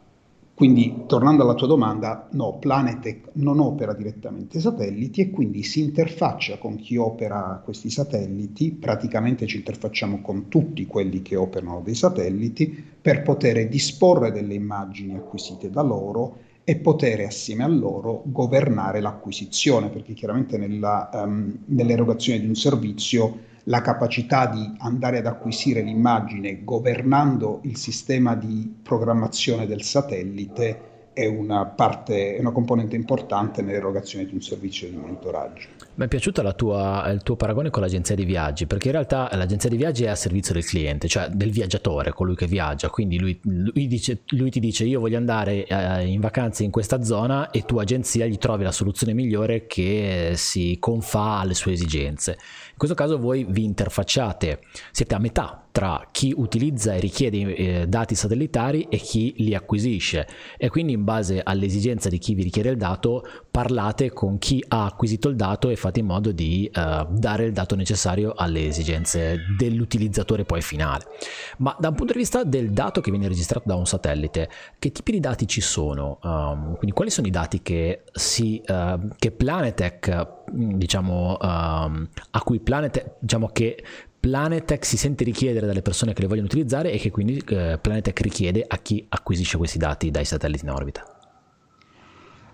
quindi, 0.62 1.06
tornando 1.08 1.42
alla 1.42 1.56
tua 1.56 1.66
domanda, 1.66 2.28
no, 2.34 2.60
Planetech 2.60 3.30
non 3.34 3.60
opera 3.60 3.96
direttamente 3.96 4.60
satelliti 4.60 5.22
e 5.22 5.32
quindi 5.32 5.64
si 5.64 5.82
interfaccia 5.82 6.60
con 6.60 6.76
chi 6.76 6.98
opera 6.98 7.60
questi 7.64 7.90
satelliti, 7.90 8.72
praticamente 8.72 9.48
ci 9.48 9.58
interfacciamo 9.58 10.22
con 10.22 10.50
tutti 10.50 10.86
quelli 10.86 11.24
che 11.24 11.36
operano 11.36 11.82
dei 11.84 11.96
satelliti 11.96 12.68
per 13.02 13.24
poter 13.24 13.68
disporre 13.70 14.32
delle 14.32 14.54
immagini 14.54 15.16
acquisite 15.16 15.72
da 15.72 15.82
loro 15.82 16.38
e 16.64 16.76
poter 16.78 17.22
assieme 17.22 17.64
a 17.64 17.68
loro 17.68 18.22
governare 18.26 19.02
l'acquisizione, 19.02 19.90
perché 19.90 20.14
chiaramente 20.14 20.58
nella, 20.58 21.10
um, 21.14 21.58
nell'erogazione 21.66 22.40
di 22.40 22.48
un 22.48 22.56
servizio 22.56 23.50
la 23.66 23.82
capacità 23.82 24.48
di 24.48 24.74
andare 24.80 25.20
ad 25.20 25.28
acquisire 25.28 25.82
l'immagine 25.82 26.64
governando 26.64 27.60
il 27.64 27.78
sistema 27.78 28.36
di 28.36 28.74
programmazione 28.82 29.68
del 29.68 29.84
satellite 29.84 30.90
è 31.14 31.26
una 31.26 31.66
parte, 31.66 32.36
è 32.36 32.40
una 32.40 32.52
componente 32.52 32.96
importante 32.96 33.62
nell'erogazione 33.62 34.26
di 34.26 34.34
un 34.34 34.42
servizio 34.42 34.90
di 34.90 34.96
monitoraggio. 34.96 35.68
Mi 35.94 36.06
è 36.06 36.08
piaciuto 36.08 36.42
tua, 36.56 37.10
il 37.12 37.22
tuo 37.22 37.36
paragone 37.36 37.70
con 37.70 37.82
l'agenzia 37.82 38.16
di 38.16 38.24
viaggi, 38.24 38.66
perché 38.66 38.88
in 38.88 38.94
realtà 38.94 39.30
l'agenzia 39.34 39.70
di 39.70 39.76
viaggi 39.76 40.06
è 40.06 40.08
a 40.08 40.16
servizio 40.16 40.54
del 40.54 40.66
cliente, 40.66 41.10
cioè 41.10 41.28
del 41.28 41.52
viaggiatore, 41.52 42.14
colui 42.14 42.36
che 42.36 42.48
viaggia. 42.48 42.90
Quindi 42.90 43.20
lui, 43.20 43.38
lui, 43.44 43.88
dice, 43.88 44.22
lui 44.30 44.50
ti 44.50 44.62
dice 44.62 44.86
io 44.86 45.02
voglio 45.02 45.18
andare 45.18 45.66
eh, 45.66 46.06
in 46.06 46.22
vacanze 46.22 46.64
in 46.64 46.72
questa 46.72 47.04
zona 47.04 47.52
e 47.52 47.64
tu 47.64 47.78
agenzia 47.78 48.26
gli 48.26 48.38
trovi 48.38 48.64
la 48.64 48.72
soluzione 48.72 49.14
migliore 49.14 49.68
che 49.68 50.34
si 50.36 50.78
confà 50.80 51.40
alle 51.40 51.54
sue 51.54 51.74
esigenze. 51.74 52.38
Questo 52.82 52.98
caso 52.98 53.20
voi 53.20 53.46
vi 53.48 53.64
interfacciate, 53.64 54.62
siete 54.90 55.14
a 55.14 55.20
metà 55.20 55.68
tra 55.72 56.08
chi 56.12 56.34
utilizza 56.36 56.94
e 56.94 57.00
richiede 57.00 57.56
eh, 57.56 57.88
dati 57.88 58.16
satellitari 58.16 58.88
e 58.90 58.98
chi 58.98 59.34
li 59.38 59.56
acquisisce 59.56 60.28
e 60.58 60.70
quindi 60.70 60.94
in 60.94 61.04
base 61.04 61.42
all'esigenza 61.44 62.10
di 62.10 62.18
chi 62.18 62.34
vi 62.34 62.44
richiede 62.44 62.70
il 62.70 62.78
dato 62.78 63.24
parlate 63.50 64.12
con 64.12 64.38
chi 64.38 64.64
ha 64.68 64.86
acquisito 64.86 65.30
il 65.30 65.36
dato 65.36 65.70
e 65.70 65.76
fate 65.76 66.00
in 66.00 66.08
modo 66.08 66.32
di 66.32 66.70
uh, 66.74 67.06
dare 67.10 67.46
il 67.46 67.54
dato 67.54 67.76
necessario 67.76 68.34
alle 68.36 68.66
esigenze 68.66 69.42
dell'utilizzatore 69.58 70.44
poi 70.44 70.62
finale. 70.62 71.06
Ma 71.60 71.76
da 71.80 71.90
un 71.90 71.96
punto 71.96 72.14
di 72.14 72.20
vista 72.20 72.44
del 72.44 72.72
dato 72.72 73.00
che 73.00 73.12
viene 73.12 73.28
registrato 73.28 73.68
da 73.68 73.76
un 73.76 73.86
satellite, 73.86 74.50
che 74.80 74.92
tipi 74.92 75.12
di 75.12 75.20
dati 75.20 75.48
ci 75.48 75.62
sono? 75.62 76.20
Um, 76.24 76.76
quindi 76.78 76.92
quali 76.92 77.12
sono 77.12 77.28
i 77.28 77.32
dati 77.32 77.62
che, 77.62 78.04
si, 78.12 78.62
uh, 78.68 79.08
che 79.18 79.32
Planetech 79.32 80.40
diciamo 80.54 81.38
um, 81.40 82.08
a 82.32 82.42
cui 82.42 82.60
Planetech 82.60 82.71
diciamo 83.20 83.48
che 83.48 83.84
Planetech 84.20 84.86
si 84.86 84.98
sente 84.98 85.24
richiedere 85.24 85.66
dalle 85.66 85.82
persone 85.82 86.14
che 86.14 86.22
le 86.22 86.28
vogliono 86.28 86.46
utilizzare 86.46 86.92
e 86.92 86.98
che 86.98 87.10
quindi 87.10 87.42
eh, 87.50 87.80
Planetech 87.82 88.22
richiede 88.22 88.64
a 88.68 88.78
chi 88.78 89.04
acquisisce 89.10 89.58
questi 89.58 89.78
dati 89.78 90.12
dai 90.12 90.26
satelliti 90.26 90.66
in 90.66 90.72
orbita. 90.72 91.04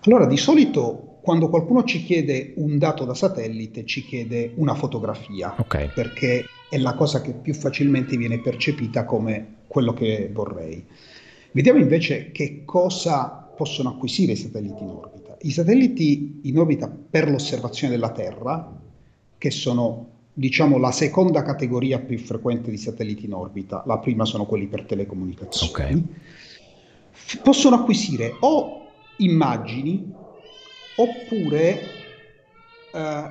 Allora, 0.04 0.26
di 0.26 0.38
solito 0.38 1.18
quando 1.28 1.50
qualcuno 1.50 1.84
ci 1.84 2.06
chiede 2.06 2.54
un 2.56 2.78
dato 2.78 3.04
da 3.04 3.14
satellite 3.14 3.84
ci 3.86 4.06
chiede 4.06 4.54
una 4.56 4.76
fotografia, 4.76 5.54
okay. 5.58 5.92
perché 5.94 6.46
è 6.70 6.78
la 6.78 6.94
cosa 6.94 7.20
che 7.20 7.34
più 7.34 7.54
facilmente 7.54 8.16
viene 8.16 8.40
percepita 8.40 9.04
come 9.04 9.56
quello 9.68 9.94
che 9.94 10.30
vorrei. 10.32 10.86
Vediamo 11.52 11.80
invece 11.80 12.32
che 12.32 12.62
cosa 12.64 13.52
possono 13.58 13.90
acquisire 13.90 14.32
i 14.32 14.36
satelliti 14.38 14.82
in 14.82 14.90
orbita. 14.90 15.36
I 15.42 15.52
satelliti 15.52 16.40
in 16.44 16.58
orbita 16.58 16.88
per 16.88 17.30
l'osservazione 17.30 17.94
della 17.94 18.12
Terra, 18.12 18.72
che 19.38 19.52
sono 19.52 20.16
diciamo 20.34 20.78
la 20.78 20.92
seconda 20.92 21.42
categoria 21.42 22.00
più 22.00 22.20
frequente 22.20 22.70
di 22.70 22.78
satelliti 22.78 23.26
in 23.26 23.34
orbita, 23.34 23.82
la 23.88 23.98
prima 23.98 24.24
sono 24.24 24.46
quelli 24.46 24.68
per 24.68 24.84
telecomunicazioni, 24.84 25.72
okay. 25.72 26.04
possono 27.42 27.78
acquisire 27.78 28.36
o 28.42 28.86
immagini 29.18 30.14
oppure 30.98 31.80
eh, 32.94 33.24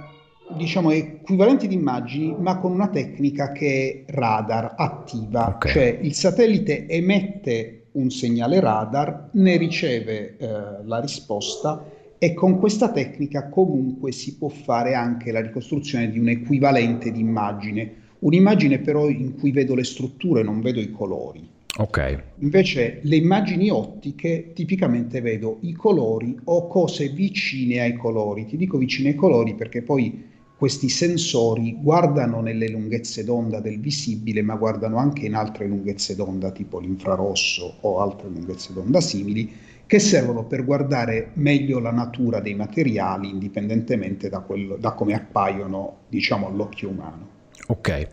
diciamo 0.56 0.90
equivalenti 0.90 1.68
di 1.68 1.74
immagini 1.74 2.34
ma 2.36 2.58
con 2.58 2.72
una 2.72 2.88
tecnica 2.88 3.52
che 3.52 4.04
è 4.06 4.12
radar 4.12 4.74
attiva, 4.76 5.46
okay. 5.46 5.72
cioè 5.72 5.98
il 6.02 6.12
satellite 6.12 6.88
emette 6.88 7.86
un 7.92 8.10
segnale 8.10 8.58
radar, 8.58 9.30
ne 9.32 9.56
riceve 9.56 10.36
eh, 10.36 10.48
la 10.84 11.00
risposta 11.00 11.84
e 12.18 12.34
con 12.34 12.58
questa 12.58 12.90
tecnica 12.90 13.48
comunque 13.48 14.12
si 14.12 14.36
può 14.36 14.48
fare 14.48 14.94
anche 14.94 15.32
la 15.32 15.40
ricostruzione 15.40 16.10
di 16.10 16.18
un 16.18 16.28
equivalente 16.28 17.12
di 17.12 17.20
immagine, 17.20 17.94
un'immagine 18.20 18.78
però 18.78 19.08
in 19.08 19.34
cui 19.38 19.50
vedo 19.50 19.74
le 19.74 19.84
strutture, 19.84 20.42
non 20.42 20.60
vedo 20.60 20.80
i 20.80 20.90
colori. 20.90 21.48
Ok. 21.78 22.22
Invece 22.38 23.00
le 23.02 23.16
immagini 23.16 23.68
ottiche 23.68 24.52
tipicamente 24.54 25.20
vedo 25.20 25.58
i 25.60 25.74
colori 25.74 26.34
o 26.44 26.66
cose 26.68 27.08
vicine 27.08 27.80
ai 27.80 27.94
colori. 27.94 28.46
Ti 28.46 28.56
dico 28.56 28.78
vicine 28.78 29.10
ai 29.10 29.14
colori 29.14 29.54
perché 29.54 29.82
poi 29.82 30.24
questi 30.56 30.88
sensori 30.88 31.76
guardano 31.78 32.40
nelle 32.40 32.70
lunghezze 32.70 33.24
d'onda 33.24 33.60
del 33.60 33.78
visibile, 33.78 34.40
ma 34.40 34.56
guardano 34.56 34.96
anche 34.96 35.26
in 35.26 35.34
altre 35.34 35.66
lunghezze 35.66 36.16
d'onda, 36.16 36.50
tipo 36.50 36.78
l'infrarosso 36.78 37.74
o 37.80 38.00
altre 38.00 38.30
lunghezze 38.30 38.72
d'onda 38.72 39.02
simili, 39.02 39.52
che 39.86 39.98
servono 40.00 40.44
per 40.44 40.64
guardare 40.64 41.30
meglio 41.34 41.78
la 41.78 41.92
natura 41.92 42.40
dei 42.40 42.54
materiali 42.54 43.28
indipendentemente 43.30 44.28
da, 44.28 44.40
quello, 44.40 44.76
da 44.76 44.92
come 44.92 45.14
appaiono 45.14 45.98
diciamo, 46.08 46.48
all'occhio 46.48 46.88
umano. 46.88 47.28
Ok. 47.68 48.08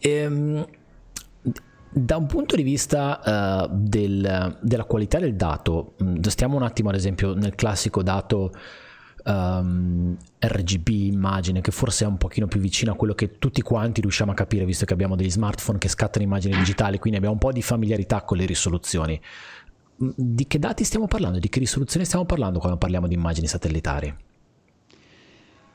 Ehm, 0.00 0.66
da 1.92 2.16
un 2.16 2.26
punto 2.26 2.56
di 2.56 2.62
vista 2.62 3.68
uh, 3.68 3.74
del, 3.74 4.58
della 4.62 4.84
qualità 4.84 5.18
del 5.18 5.34
dato, 5.34 5.94
stiamo 6.22 6.56
un 6.56 6.62
attimo 6.62 6.88
ad 6.88 6.94
esempio 6.94 7.34
nel 7.34 7.54
classico 7.56 8.02
dato 8.02 8.52
um, 9.24 10.16
RGB 10.38 10.88
immagine 10.88 11.60
che 11.60 11.72
forse 11.72 12.04
è 12.04 12.08
un 12.08 12.16
pochino 12.16 12.46
più 12.46 12.60
vicino 12.60 12.92
a 12.92 12.94
quello 12.94 13.14
che 13.14 13.38
tutti 13.38 13.60
quanti 13.60 14.00
riusciamo 14.00 14.30
a 14.30 14.34
capire 14.34 14.64
visto 14.64 14.84
che 14.84 14.92
abbiamo 14.92 15.16
degli 15.16 15.30
smartphone 15.30 15.78
che 15.78 15.88
scattano 15.88 16.24
immagini 16.24 16.56
digitali, 16.56 16.98
quindi 16.98 17.18
abbiamo 17.18 17.34
un 17.34 17.40
po' 17.40 17.52
di 17.52 17.62
familiarità 17.62 18.22
con 18.22 18.36
le 18.36 18.46
risoluzioni. 18.46 19.20
Di 20.02 20.46
che 20.46 20.58
dati 20.58 20.82
stiamo 20.82 21.06
parlando? 21.06 21.38
Di 21.38 21.50
che 21.50 21.58
risoluzione 21.58 22.06
stiamo 22.06 22.24
parlando 22.24 22.58
quando 22.58 22.78
parliamo 22.78 23.06
di 23.06 23.12
immagini 23.12 23.46
satellitari? 23.46 24.14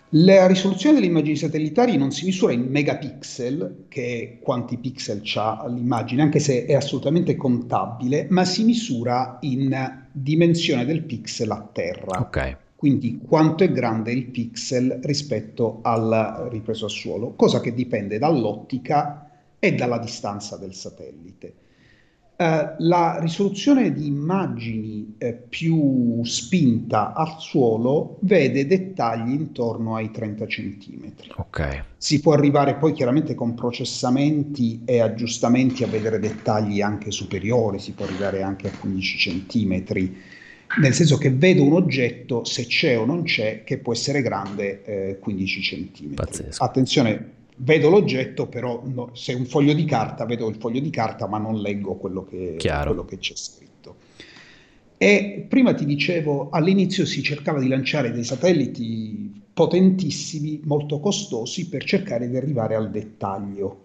La 0.09 0.47
risoluzione 0.47 0.95
delle 0.95 1.05
immagini 1.05 1.35
satellitari 1.35 1.95
non 1.95 2.09
si 2.09 2.25
misura 2.25 2.51
in 2.51 2.63
megapixel, 2.63 3.85
che 3.87 4.21
è 4.39 4.43
quanti 4.43 4.77
pixel 4.77 5.21
ha 5.35 5.67
l'immagine, 5.67 6.23
anche 6.23 6.39
se 6.39 6.65
è 6.65 6.73
assolutamente 6.73 7.35
contabile, 7.35 8.25
ma 8.31 8.45
si 8.45 8.63
misura 8.63 9.37
in 9.41 10.07
dimensione 10.11 10.85
del 10.85 11.03
pixel 11.03 11.51
a 11.51 11.69
terra. 11.71 12.21
Ok. 12.21 12.57
Quindi 12.75 13.19
quanto 13.23 13.63
è 13.63 13.71
grande 13.71 14.11
il 14.11 14.25
pixel 14.31 15.01
rispetto 15.03 15.81
al 15.83 16.47
ripreso 16.49 16.85
a 16.85 16.89
suolo, 16.89 17.33
cosa 17.35 17.59
che 17.59 17.75
dipende 17.75 18.17
dall'ottica 18.17 19.29
e 19.59 19.75
dalla 19.75 19.99
distanza 19.99 20.57
del 20.57 20.73
satellite. 20.73 21.53
Uh, 22.37 22.75
la 22.79 23.17
risoluzione 23.21 23.93
di 23.93 24.07
immagini 24.07 25.15
eh, 25.19 25.31
più 25.33 26.21
spinta 26.25 27.13
al 27.13 27.35
suolo 27.39 28.17
vede 28.21 28.67
dettagli 28.67 29.31
intorno 29.31 29.95
ai 29.95 30.11
30 30.11 30.45
cm. 30.45 31.13
Okay. 31.37 31.81
Si 31.95 32.19
può 32.19 32.33
arrivare 32.33 32.75
poi 32.75 32.91
chiaramente 32.91 33.35
con 33.35 33.53
processamenti 33.53 34.81
e 34.83 34.99
aggiustamenti 34.99 35.83
a 35.83 35.87
vedere 35.87 36.19
dettagli 36.19 36.81
anche 36.81 37.09
superiori, 37.09 37.79
si 37.79 37.93
può 37.93 38.03
arrivare 38.03 38.41
anche 38.41 38.67
a 38.67 38.71
15 38.77 39.45
cm, 39.47 39.83
nel 40.81 40.93
senso 40.93 41.17
che 41.17 41.31
vedo 41.31 41.63
un 41.63 41.73
oggetto, 41.73 42.43
se 42.43 42.65
c'è 42.65 42.99
o 42.99 43.05
non 43.05 43.23
c'è, 43.23 43.63
che 43.63 43.77
può 43.77 43.93
essere 43.93 44.21
grande 44.21 44.83
eh, 44.83 45.19
15 45.19 45.61
cm. 45.61 46.13
Pazzesco. 46.15 46.63
Attenzione, 46.63 47.29
vedo 47.57 47.89
l'oggetto, 47.89 48.47
però 48.47 48.81
no, 48.85 49.11
se 49.13 49.33
è 49.33 49.35
un 49.35 49.45
foglio 49.45 49.73
di 49.73 49.85
carta, 49.85 50.25
vedo 50.25 50.49
il 50.49 50.55
foglio 50.55 50.79
di 50.79 50.89
carta, 50.89 51.27
ma 51.27 51.37
non 51.37 51.59
leggo 51.59 51.95
quello 51.95 52.23
che, 52.23 52.57
quello 52.57 53.05
che 53.05 53.17
c'è 53.17 53.35
scritto. 53.35 53.95
E 54.97 55.45
prima 55.47 55.73
ti 55.73 55.85
dicevo, 55.85 56.49
all'inizio 56.49 57.05
si 57.05 57.21
cercava 57.21 57.59
di 57.59 57.67
lanciare 57.67 58.11
dei 58.11 58.23
satelliti 58.23 59.43
potentissimi, 59.53 60.61
molto 60.63 60.99
costosi, 60.99 61.69
per 61.69 61.83
cercare 61.83 62.29
di 62.29 62.35
arrivare 62.35 62.75
al 62.75 62.91
dettaglio. 62.91 63.83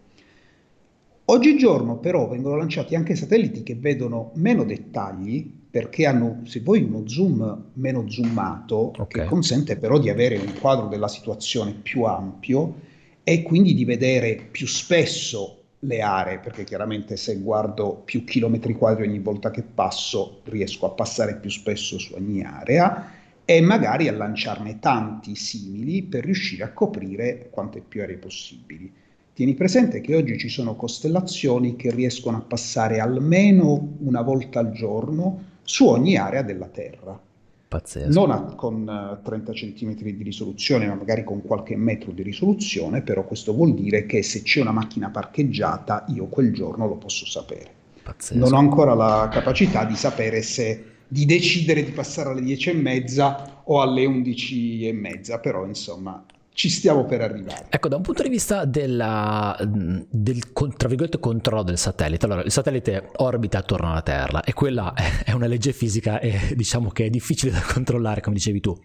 Oggigiorno 1.27 1.99
però 1.99 2.29
vengono 2.29 2.57
lanciati 2.57 2.97
anche 2.97 3.15
satelliti 3.15 3.63
che 3.63 3.77
vedono 3.77 4.33
meno 4.35 4.65
dettagli 4.65 5.59
perché 5.71 6.05
hanno, 6.05 6.41
se 6.45 6.59
vuoi, 6.61 6.83
uno 6.83 7.07
zoom 7.07 7.67
meno 7.75 8.09
zoomato 8.09 8.93
okay. 8.99 9.07
che 9.23 9.25
consente 9.27 9.77
però 9.77 9.99
di 10.01 10.11
avere 10.11 10.37
un 10.37 10.53
quadro 10.61 10.89
della 10.89 11.07
situazione 11.07 11.73
più 11.73 12.03
ampio 12.03 12.89
e 13.31 13.45
quindi 13.45 13.75
di 13.75 13.85
vedere 13.85 14.49
più 14.51 14.67
spesso 14.67 15.59
le 15.79 16.01
aree, 16.01 16.41
perché 16.41 16.65
chiaramente 16.65 17.17
se 17.17 17.37
guardo 17.39 18.03
più 18.05 18.25
chilometri 18.25 18.73
quadri 18.73 19.07
ogni 19.07 19.21
volta 19.21 19.53
che 19.53 19.63
passo, 19.63 20.41
riesco 20.47 20.87
a 20.87 20.91
passare 20.91 21.37
più 21.37 21.49
spesso 21.49 21.97
su 21.97 22.15
ogni 22.15 22.43
area 22.43 23.09
e 23.45 23.61
magari 23.61 24.09
a 24.09 24.13
lanciarne 24.13 24.81
tanti 24.81 25.37
simili 25.37 26.03
per 26.03 26.25
riuscire 26.25 26.65
a 26.65 26.73
coprire 26.73 27.47
quante 27.51 27.81
più 27.87 28.03
aree 28.03 28.17
possibili. 28.17 28.93
Tieni 29.33 29.55
presente 29.55 30.01
che 30.01 30.17
oggi 30.17 30.37
ci 30.37 30.49
sono 30.49 30.75
costellazioni 30.75 31.77
che 31.77 31.93
riescono 31.93 32.39
a 32.39 32.45
passare 32.45 32.99
almeno 32.99 33.95
una 34.01 34.23
volta 34.23 34.59
al 34.59 34.73
giorno 34.73 35.45
su 35.63 35.87
ogni 35.87 36.17
area 36.17 36.43
della 36.43 36.67
Terra. 36.67 37.30
Pazzesco. 37.71 38.19
Non 38.19 38.33
a, 38.33 38.41
con 38.57 39.21
30 39.23 39.53
cm 39.53 39.95
di 39.95 40.25
risoluzione, 40.25 40.89
ma 40.89 40.97
magari 40.97 41.23
con 41.23 41.41
qualche 41.41 41.77
metro 41.77 42.11
di 42.11 42.25
risoluzione, 42.25 43.03
però 43.03 43.25
questo 43.25 43.53
vuol 43.53 43.75
dire 43.75 44.07
che 44.07 44.25
se 44.25 44.43
c'è 44.43 44.61
una 44.61 44.73
macchina 44.73 45.09
parcheggiata, 45.09 46.05
io 46.09 46.27
quel 46.27 46.53
giorno 46.53 46.89
lo 46.89 46.97
posso 46.97 47.27
sapere. 47.27 47.71
Pazzesco. 48.03 48.41
Non 48.41 48.55
ho 48.55 48.59
ancora 48.59 48.95
la 48.95 49.29
capacità 49.31 49.85
di 49.85 49.95
sapere 49.95 50.43
se 50.43 50.85
di 51.07 51.25
decidere 51.25 51.85
di 51.85 51.93
passare 51.93 52.31
alle 52.31 52.43
10 52.43 52.71
e 52.71 52.73
mezza 52.73 53.63
o 53.63 53.81
alle 53.81 54.05
11 54.05 54.89
e 54.89 54.93
mezza, 54.93 55.39
però 55.39 55.65
insomma 55.65 56.25
ci 56.53 56.69
stiamo 56.69 57.05
per 57.05 57.23
arrivare. 57.23 57.67
Ecco, 57.69 57.89
da 57.89 57.97
un 57.97 58.03
punto 58.03 58.23
di 58.23 58.29
vista 58.29 58.65
della, 58.65 59.57
del 59.61 60.53
controllo 60.53 61.63
del 61.63 61.79
satellite, 61.79 62.27
allora 62.27 62.43
il 62.43 62.51
satellite 62.51 63.11
orbita 63.17 63.59
attorno 63.59 63.91
alla 63.91 64.03
Terra 64.03 64.43
e 64.43 64.53
quella 64.53 64.93
è 65.25 65.33
una 65.33 65.47
legge 65.47 65.73
fisica 65.73 66.21
e 66.21 66.55
diciamo 66.55 66.91
che 66.91 67.07
è 67.07 67.11
difficile 67.11 67.53
da 67.53 67.63
controllare, 67.63 68.21
come 68.21 68.37
dicevi 68.37 68.61
tu. 68.61 68.77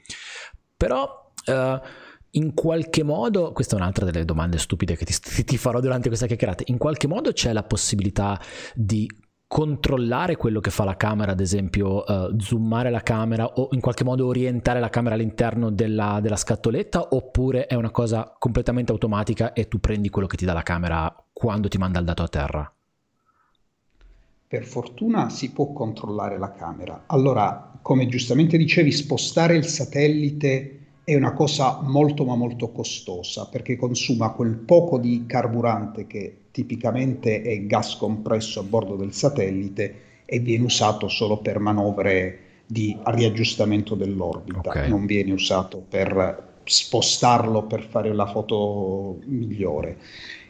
Però 0.77 1.31
uh, 1.47 1.79
in 2.31 2.53
qualche 2.53 3.03
modo, 3.03 3.51
questa 3.51 3.75
è 3.75 3.79
un'altra 3.79 4.05
delle 4.05 4.25
domande 4.25 4.57
stupide 4.57 4.95
che 4.95 5.05
ti, 5.05 5.43
ti 5.43 5.57
farò 5.57 5.79
durante 5.79 6.07
questa 6.07 6.27
chiacchierata, 6.27 6.63
in 6.67 6.77
qualche 6.77 7.07
modo 7.07 7.31
c'è 7.31 7.53
la 7.53 7.63
possibilità 7.63 8.39
di 8.73 9.09
controllare 9.47 10.35
quello 10.35 10.59
che 10.59 10.71
fa 10.71 10.83
la 10.83 10.97
camera, 10.97 11.31
ad 11.31 11.39
esempio 11.39 12.03
uh, 12.03 12.35
zoomare 12.39 12.89
la 12.89 13.01
camera 13.01 13.45
o 13.45 13.69
in 13.71 13.79
qualche 13.79 14.03
modo 14.03 14.25
orientare 14.25 14.79
la 14.79 14.89
camera 14.89 15.15
all'interno 15.15 15.69
della, 15.69 16.19
della, 16.21 16.35
scatoletta 16.35 17.09
oppure 17.11 17.67
è 17.67 17.75
una 17.75 17.91
cosa 17.91 18.35
completamente 18.37 18.91
automatica 18.91 19.53
e 19.53 19.67
tu 19.67 19.79
prendi 19.79 20.09
quello 20.09 20.27
che 20.27 20.37
ti 20.37 20.45
dà 20.45 20.53
la 20.53 20.63
camera 20.63 21.13
quando 21.31 21.67
ti 21.67 21.77
manda 21.77 21.99
il 21.99 22.05
dato 22.05 22.23
a 22.23 22.27
terra? 22.27 22.73
Per 24.47 24.63
fortuna 24.63 25.29
si 25.29 25.51
può 25.51 25.71
controllare 25.73 26.37
la 26.37 26.51
camera. 26.51 27.03
Allora, 27.07 27.77
come 27.81 28.07
giustamente 28.07 28.57
dicevi, 28.57 28.91
spostare 28.91 29.55
il 29.55 29.65
satellite 29.65 30.84
è 31.05 31.15
una 31.15 31.33
cosa 31.33 31.81
molto 31.83 32.25
ma 32.25 32.35
molto 32.35 32.71
costosa 32.71 33.47
perché 33.47 33.75
consuma 33.75 34.31
quel 34.31 34.55
poco 34.55 34.97
di 34.97 35.25
carburante 35.27 36.07
che 36.07 36.37
tipicamente 36.49 37.43
è 37.43 37.65
gas 37.67 37.95
compresso 37.95 38.59
a 38.59 38.63
bordo 38.63 38.95
del 38.95 39.13
satellite 39.13 40.01
e 40.25 40.39
viene 40.39 40.65
usato 40.65 41.07
solo 41.07 41.37
per 41.37 41.59
manovre 41.59 42.39
di 42.65 42.97
riaggiustamento 43.03 43.93
dell'orbita, 43.93 44.69
okay. 44.69 44.89
non 44.89 45.05
viene 45.05 45.31
usato 45.31 45.83
per 45.87 46.53
spostarlo 46.63 47.63
per 47.65 47.83
fare 47.83 48.11
la 48.11 48.25
foto 48.25 49.19
migliore. 49.25 49.97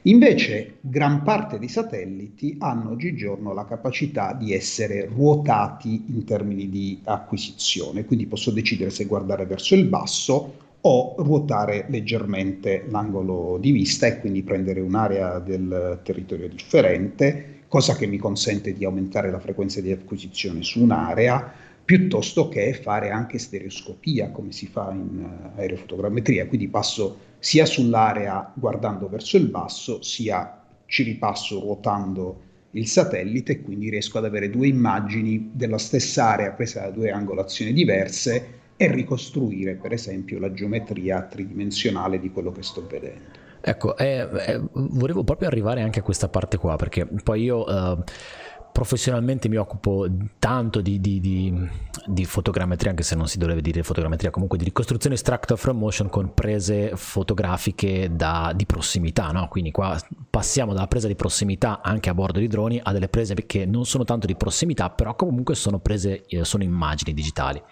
Invece 0.08 0.78
gran 0.82 1.24
parte 1.24 1.58
dei 1.58 1.68
satelliti 1.68 2.58
hanno 2.60 2.92
oggigiorno 2.92 3.54
la 3.54 3.66
capacità 3.66 4.34
di 4.34 4.54
essere 4.54 5.06
ruotati 5.08 6.06
in 6.10 6.24
termini 6.26 6.70
di 6.70 7.00
acquisizione, 7.06 8.06
quindi 8.06 8.28
posso 8.28 8.52
decidere 8.52 8.92
se 8.92 9.06
guardare 9.06 9.48
verso 9.48 9.74
il 9.74 9.86
basso 9.86 10.58
o 10.82 11.16
ruotare 11.18 11.88
leggermente 11.90 12.86
l'angolo 12.88 13.58
di 13.60 13.72
vista 13.72 14.06
e 14.06 14.20
quindi 14.20 14.44
prendere 14.44 14.80
un'area 14.80 15.40
del 15.40 16.00
territorio 16.04 16.50
differente, 16.50 17.62
cosa 17.68 17.96
che 17.96 18.06
mi 18.06 18.18
consente 18.18 18.74
di 18.74 18.86
aumentare 18.86 19.32
la 19.32 19.40
frequenza 19.40 19.82
di 19.82 19.92
acquisizione 19.92 20.62
su 20.62 20.84
un'area, 20.84 21.52
piuttosto 21.84 22.48
che 22.48 22.74
fare 22.74 23.12
anche 23.12 23.40
stereoscopia 23.40 24.30
come 24.30 24.52
si 24.52 24.66
fa 24.66 24.92
in 24.92 25.24
uh, 25.24 25.60
aerofotogrammetria, 25.60 26.48
quindi 26.48 26.68
passo 26.68 27.34
sia 27.46 27.68
sull'area 27.68 28.52
guardando 28.56 29.08
verso 29.08 29.38
il 29.38 29.46
basso, 29.46 30.02
sia 30.02 30.64
ci 30.88 31.04
ripasso 31.04 31.60
ruotando 31.60 32.42
il 32.72 32.88
satellite 32.88 33.52
e 33.52 33.62
quindi 33.62 33.92
riesco 33.92 34.18
ad 34.18 34.26
avere 34.26 34.50
due 34.50 34.68
immagini 34.68 35.52
della 35.54 35.78
stessa 35.78 36.30
area 36.30 36.50
presa 36.54 36.82
da 36.82 36.90
due 36.90 37.12
angolazioni 37.12 37.72
diverse 37.72 38.54
e 38.76 38.92
ricostruire 38.92 39.76
per 39.76 39.94
esempio 39.94 40.40
la 40.40 40.52
geometria 40.54 41.22
tridimensionale 41.22 42.20
di 42.20 42.32
quello 42.32 42.52
che 42.52 42.64
sto 42.64 42.84
vedendo. 42.90 43.44
Ecco, 43.62 43.96
eh, 43.96 44.28
eh, 44.48 44.62
volevo 44.74 45.24
proprio 45.24 45.48
arrivare 45.48 45.84
anche 45.84 46.00
a 46.00 46.04
questa 46.04 46.30
parte 46.30 46.58
qua 46.58 46.78
perché 46.78 47.06
poi 47.06 47.44
io... 47.44 47.68
Eh 47.68 48.44
professionalmente 48.76 49.48
mi 49.48 49.56
occupo 49.56 50.06
tanto 50.38 50.82
di, 50.82 51.00
di, 51.00 51.22
di, 51.22 51.70
di, 52.08 52.26
fotogrammetria, 52.26 52.90
anche 52.90 53.04
se 53.04 53.16
non 53.16 53.26
si 53.26 53.38
dovrebbe 53.38 53.62
dire 53.62 53.84
fotogrammetria, 53.84 54.32
comunque 54.32 54.58
di 54.58 54.66
ricostruzione 54.66 55.16
extractor 55.16 55.58
from 55.58 55.78
motion 55.78 56.10
con 56.10 56.34
prese 56.34 56.92
fotografiche 56.98 58.10
da, 58.14 58.52
di 58.54 58.66
prossimità, 58.66 59.32
no? 59.32 59.48
quindi 59.48 59.72
qua 59.72 59.98
passiamo 60.30 60.74
dalla 60.74 60.88
presa 60.88 61.08
di 61.08 61.16
prossimità 61.16 61.82
anche 61.82 62.10
a 62.10 62.14
bordo 62.14 62.40
di 62.40 62.48
droni 62.48 62.78
a 62.84 62.92
delle 62.92 63.08
prese 63.08 63.34
che 63.46 63.66
non 63.66 63.86
sono 63.86 64.04
tanto 64.04 64.28
di 64.28 64.36
prossimità, 64.36 64.90
però 64.90 65.16
comunque 65.16 65.56
sono 65.56 65.80
prese, 65.80 66.26
eh, 66.26 66.44
sono 66.44 66.64
immagini 66.64 67.14
digitali. 67.14 67.64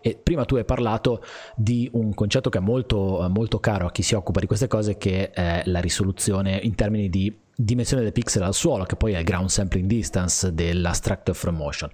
E 0.00 0.16
prima 0.22 0.44
tu 0.44 0.54
hai 0.54 0.64
parlato 0.64 1.24
di 1.56 1.90
un 1.94 2.14
concetto 2.14 2.50
che 2.50 2.58
è 2.58 2.60
molto, 2.60 3.26
molto 3.30 3.58
caro 3.58 3.86
a 3.86 3.90
chi 3.90 4.02
si 4.02 4.14
occupa 4.14 4.38
di 4.38 4.46
queste 4.46 4.68
cose, 4.68 4.96
che 4.96 5.30
è 5.30 5.62
la 5.64 5.80
risoluzione 5.80 6.60
in 6.62 6.76
termini 6.76 7.10
di 7.10 7.36
dimensione 7.54 8.02
del 8.02 8.12
pixel 8.12 8.42
al 8.42 8.54
suolo, 8.54 8.84
che 8.84 8.96
poi 8.96 9.12
è 9.12 9.18
il 9.18 9.24
ground 9.24 9.48
sampling 9.48 9.86
distance 9.86 10.52
della 10.52 10.92
structure 10.92 11.36
from 11.36 11.56
motion. 11.56 11.90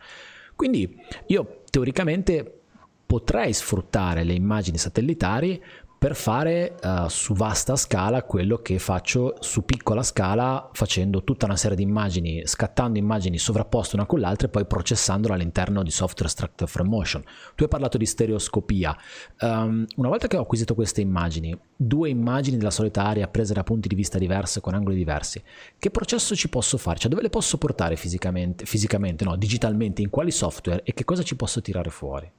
Quindi 0.54 0.96
io 1.26 1.62
teoricamente 1.70 2.60
potrei 3.06 3.52
sfruttare 3.52 4.24
le 4.24 4.34
immagini 4.34 4.76
satellitari 4.76 5.62
per 5.98 6.14
fare 6.14 6.76
uh, 6.80 7.08
su 7.08 7.34
vasta 7.34 7.74
scala 7.74 8.22
quello 8.22 8.58
che 8.58 8.78
faccio 8.78 9.34
su 9.40 9.64
piccola 9.64 10.04
scala 10.04 10.70
facendo 10.72 11.24
tutta 11.24 11.46
una 11.46 11.56
serie 11.56 11.76
di 11.76 11.82
immagini, 11.82 12.46
scattando 12.46 13.00
immagini 13.00 13.36
sovrapposte 13.36 13.96
una 13.96 14.06
con 14.06 14.20
l'altra 14.20 14.46
e 14.46 14.50
poi 14.50 14.64
processandole 14.64 15.34
all'interno 15.34 15.82
di 15.82 15.90
software 15.90 16.30
Structure 16.30 16.70
from 16.70 16.86
Motion. 16.86 17.22
Tu 17.56 17.64
hai 17.64 17.68
parlato 17.68 17.98
di 17.98 18.06
stereoscopia. 18.06 18.96
Um, 19.40 19.84
una 19.96 20.08
volta 20.08 20.28
che 20.28 20.36
ho 20.36 20.42
acquisito 20.42 20.76
queste 20.76 21.00
immagini, 21.00 21.58
due 21.74 22.08
immagini 22.08 22.56
della 22.58 22.70
solita 22.70 23.02
area 23.02 23.26
prese 23.26 23.52
da 23.52 23.64
punti 23.64 23.88
di 23.88 23.96
vista 23.96 24.18
diversi, 24.18 24.60
con 24.60 24.74
angoli 24.74 24.94
diversi, 24.94 25.42
che 25.78 25.90
processo 25.90 26.36
ci 26.36 26.48
posso 26.48 26.78
fare? 26.78 26.98
Cioè 27.00 27.10
dove 27.10 27.22
le 27.22 27.30
posso 27.30 27.58
portare 27.58 27.96
fisicamente, 27.96 28.66
fisicamente 28.66 29.24
no, 29.24 29.34
digitalmente, 29.34 30.00
in 30.00 30.10
quali 30.10 30.30
software 30.30 30.82
e 30.84 30.94
che 30.94 31.04
cosa 31.04 31.24
ci 31.24 31.34
posso 31.34 31.60
tirare 31.60 31.90
fuori? 31.90 32.30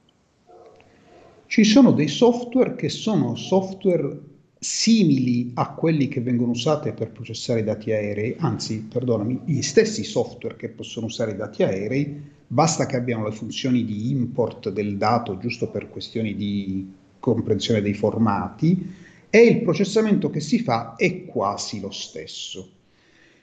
Ci 1.50 1.64
sono 1.64 1.90
dei 1.90 2.06
software 2.06 2.76
che 2.76 2.88
sono 2.88 3.34
software 3.34 4.20
simili 4.56 5.50
a 5.54 5.74
quelli 5.74 6.06
che 6.06 6.20
vengono 6.20 6.52
usati 6.52 6.92
per 6.92 7.10
processare 7.10 7.58
i 7.58 7.64
dati 7.64 7.90
aerei, 7.90 8.36
anzi, 8.38 8.82
perdonami, 8.88 9.40
gli 9.46 9.60
stessi 9.60 10.04
software 10.04 10.54
che 10.54 10.68
possono 10.68 11.06
usare 11.06 11.32
i 11.32 11.36
dati 11.36 11.64
aerei, 11.64 12.22
basta 12.46 12.86
che 12.86 12.94
abbiano 12.94 13.24
le 13.24 13.32
funzioni 13.32 13.84
di 13.84 14.10
import 14.10 14.70
del 14.70 14.96
dato 14.96 15.38
giusto 15.38 15.68
per 15.70 15.90
questioni 15.90 16.36
di 16.36 16.88
comprensione 17.18 17.82
dei 17.82 17.94
formati 17.94 18.88
e 19.28 19.42
il 19.42 19.62
processamento 19.62 20.30
che 20.30 20.38
si 20.38 20.60
fa 20.60 20.94
è 20.94 21.24
quasi 21.24 21.80
lo 21.80 21.90
stesso. 21.90 22.70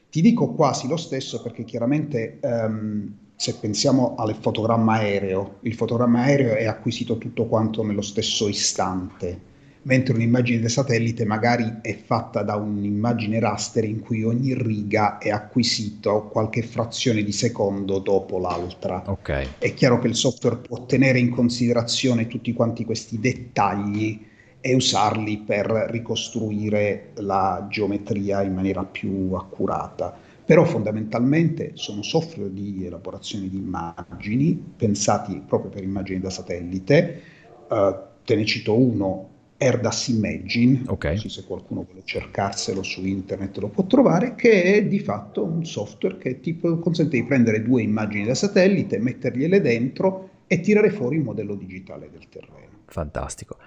Ti 0.09 0.21
dico 0.21 0.53
quasi 0.53 0.87
lo 0.87 0.95
stesso 0.95 1.41
perché 1.41 1.65
chiaramente 1.65 2.39
um, 2.41 3.13
se 3.39 3.53
pensiamo 3.53 4.15
al 4.17 4.35
fotogramma 4.35 4.93
aereo, 4.93 5.57
il 5.61 5.75
fotogramma 5.75 6.23
aereo 6.23 6.55
è 6.55 6.65
acquisito 6.65 7.19
tutto 7.19 7.45
quanto 7.45 7.83
nello 7.83 8.01
stesso 8.01 8.47
istante, 8.47 9.39
mentre 9.83 10.15
un'immagine 10.15 10.59
da 10.59 10.67
satellite 10.67 11.23
magari 11.23 11.77
è 11.83 11.95
fatta 11.95 12.41
da 12.41 12.55
un'immagine 12.55 13.39
raster 13.39 13.83
in 13.83 13.99
cui 13.99 14.23
ogni 14.23 14.55
riga 14.55 15.19
è 15.19 15.29
acquisita 15.29 16.13
qualche 16.13 16.63
frazione 16.63 17.21
di 17.21 17.31
secondo 17.31 17.99
dopo 17.99 18.39
l'altra. 18.39 19.03
Okay. 19.05 19.47
È 19.59 19.71
chiaro 19.75 19.99
che 19.99 20.07
il 20.07 20.15
software 20.15 20.57
può 20.57 20.87
tenere 20.87 21.19
in 21.19 21.29
considerazione 21.29 22.25
tutti 22.25 22.51
quanti 22.53 22.85
questi 22.85 23.19
dettagli 23.19 24.25
e 24.59 24.73
usarli 24.73 25.37
per 25.45 25.67
ricostruire 25.91 27.11
la 27.17 27.67
geometria 27.69 28.41
in 28.41 28.55
maniera 28.55 28.83
più 28.83 29.31
accurata. 29.33 30.25
Però 30.47 30.63
fondamentalmente 30.63 31.71
sono 31.73 32.01
software 32.01 32.53
di 32.53 32.85
elaborazione 32.85 33.49
di 33.49 33.57
immagini 33.57 34.55
pensati 34.77 35.43
proprio 35.45 35.69
per 35.69 35.83
immagini 35.83 36.21
da 36.21 36.29
satellite. 36.29 37.21
Uh, 37.67 37.93
te 38.23 38.33
ne 38.33 38.45
cito 38.45 38.73
uno, 38.79 39.29
Erdas 39.57 40.07
Imagine, 40.07 40.83
okay. 40.85 41.17
se 41.17 41.43
qualcuno 41.43 41.83
vuole 41.83 42.03
cercarselo 42.05 42.81
su 42.81 43.05
internet 43.05 43.57
lo 43.57 43.67
può 43.67 43.85
trovare, 43.85 44.35
che 44.35 44.75
è 44.75 44.85
di 44.85 44.99
fatto 44.99 45.43
un 45.43 45.65
software 45.65 46.17
che 46.17 46.39
ti 46.39 46.57
consente 46.57 47.17
di 47.17 47.25
prendere 47.25 47.61
due 47.61 47.81
immagini 47.81 48.23
da 48.23 48.35
satellite, 48.35 48.99
mettergliele 48.99 49.59
dentro 49.59 50.29
e 50.47 50.61
tirare 50.61 50.91
fuori 50.91 51.17
un 51.17 51.23
modello 51.23 51.55
digitale 51.55 52.09
del 52.09 52.29
terreno. 52.29 52.83
Fantastico. 52.85 53.57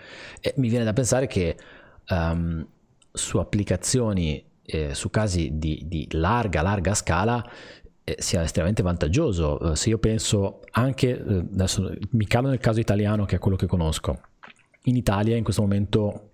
E 0.41 0.55
mi 0.57 0.71
viene 0.71 0.85
da 0.85 0.95
pensare 0.95 1.27
che 1.27 1.57
um, 2.09 2.67
su 3.13 3.37
applicazioni, 3.39 4.43
eh, 4.71 4.95
su 4.95 5.11
casi 5.11 5.51
di, 5.55 5.85
di, 5.87 6.07
larga, 6.13 6.63
larga 6.63 6.95
scala, 6.95 7.45
eh, 8.05 8.17
sia 8.19 8.43
estremamente 8.43 8.83
vantaggioso. 8.83 9.73
Eh, 9.73 9.77
se 9.77 9.89
io 9.89 9.99
penso 9.99 10.61
anche, 10.73 11.09
eh, 11.11 11.47
adesso 11.53 11.93
mi 12.11 12.27
calo 12.27 12.49
nel 12.49 12.59
caso 12.59 12.81
italiano 12.81 13.25
che 13.25 13.37
è 13.37 13.39
quello 13.39 13.57
che 13.57 13.67
conosco, 13.67 14.21
in 14.85 14.97
Italia 14.97 15.37
in 15.37 15.45
questo 15.45 15.63
momento 15.63 16.25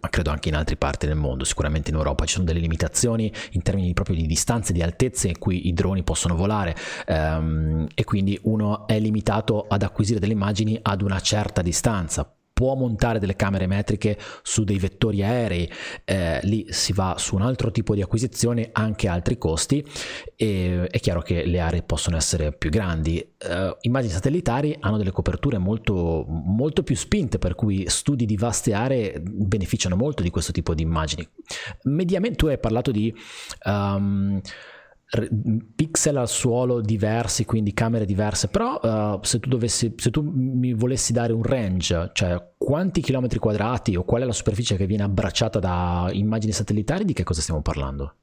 ma 0.00 0.08
credo 0.08 0.30
anche 0.30 0.48
in 0.48 0.54
altre 0.54 0.76
parti 0.76 1.06
del 1.06 1.16
mondo, 1.16 1.44
sicuramente 1.44 1.90
in 1.90 1.96
Europa 1.96 2.24
ci 2.24 2.34
sono 2.34 2.46
delle 2.46 2.60
limitazioni 2.60 3.30
in 3.50 3.60
termini 3.60 3.92
proprio 3.92 4.16
di 4.16 4.26
distanze, 4.26 4.72
di 4.72 4.80
altezze 4.80 5.28
in 5.28 5.38
cui 5.38 5.68
i 5.68 5.74
droni 5.74 6.02
possono 6.02 6.34
volare. 6.34 6.74
Ehm, 7.06 7.86
e 7.94 8.04
quindi 8.04 8.38
uno 8.44 8.86
è 8.86 8.98
limitato 8.98 9.66
ad 9.68 9.82
acquisire 9.82 10.18
delle 10.18 10.32
immagini 10.32 10.78
ad 10.80 11.02
una 11.02 11.20
certa 11.20 11.60
distanza 11.60 12.34
può 12.52 12.74
montare 12.74 13.18
delle 13.18 13.36
camere 13.36 13.66
metriche 13.66 14.18
su 14.42 14.64
dei 14.64 14.78
vettori 14.78 15.22
aerei, 15.22 15.70
eh, 16.04 16.40
lì 16.42 16.66
si 16.70 16.92
va 16.92 17.16
su 17.18 17.34
un 17.34 17.42
altro 17.42 17.70
tipo 17.70 17.94
di 17.94 18.02
acquisizione, 18.02 18.70
anche 18.72 19.08
altri 19.08 19.38
costi, 19.38 19.84
e 20.36 20.86
è 20.86 21.00
chiaro 21.00 21.22
che 21.22 21.44
le 21.44 21.60
aree 21.60 21.82
possono 21.82 22.16
essere 22.16 22.52
più 22.52 22.70
grandi. 22.70 23.18
Eh, 23.18 23.76
immagini 23.80 24.12
satellitari 24.12 24.76
hanno 24.80 24.96
delle 24.96 25.12
coperture 25.12 25.58
molto, 25.58 26.24
molto 26.28 26.82
più 26.82 26.96
spinte, 26.96 27.38
per 27.38 27.54
cui 27.54 27.84
studi 27.88 28.26
di 28.26 28.36
vaste 28.36 28.72
aree 28.72 29.20
beneficiano 29.20 29.96
molto 29.96 30.22
di 30.22 30.30
questo 30.30 30.52
tipo 30.52 30.74
di 30.74 30.82
immagini. 30.82 31.26
Mediamente 31.84 32.36
tu 32.36 32.46
hai 32.46 32.58
parlato 32.58 32.90
di... 32.90 33.14
Um, 33.64 34.40
pixel 35.74 36.16
al 36.16 36.28
suolo 36.28 36.80
diversi, 36.80 37.44
quindi 37.44 37.74
camere 37.74 38.06
diverse, 38.06 38.48
però 38.48 38.80
uh, 38.82 39.22
se, 39.22 39.40
tu 39.40 39.50
dovessi, 39.50 39.92
se 39.96 40.10
tu 40.10 40.22
mi 40.22 40.72
volessi 40.72 41.12
dare 41.12 41.34
un 41.34 41.42
range, 41.42 42.10
cioè 42.14 42.52
quanti 42.56 43.02
chilometri 43.02 43.38
quadrati 43.38 43.94
o 43.94 44.04
qual 44.04 44.22
è 44.22 44.24
la 44.24 44.32
superficie 44.32 44.76
che 44.76 44.86
viene 44.86 45.02
abbracciata 45.02 45.58
da 45.58 46.08
immagini 46.12 46.52
satellitari, 46.52 47.04
di 47.04 47.12
che 47.12 47.24
cosa 47.24 47.42
stiamo 47.42 47.60
parlando? 47.60 48.14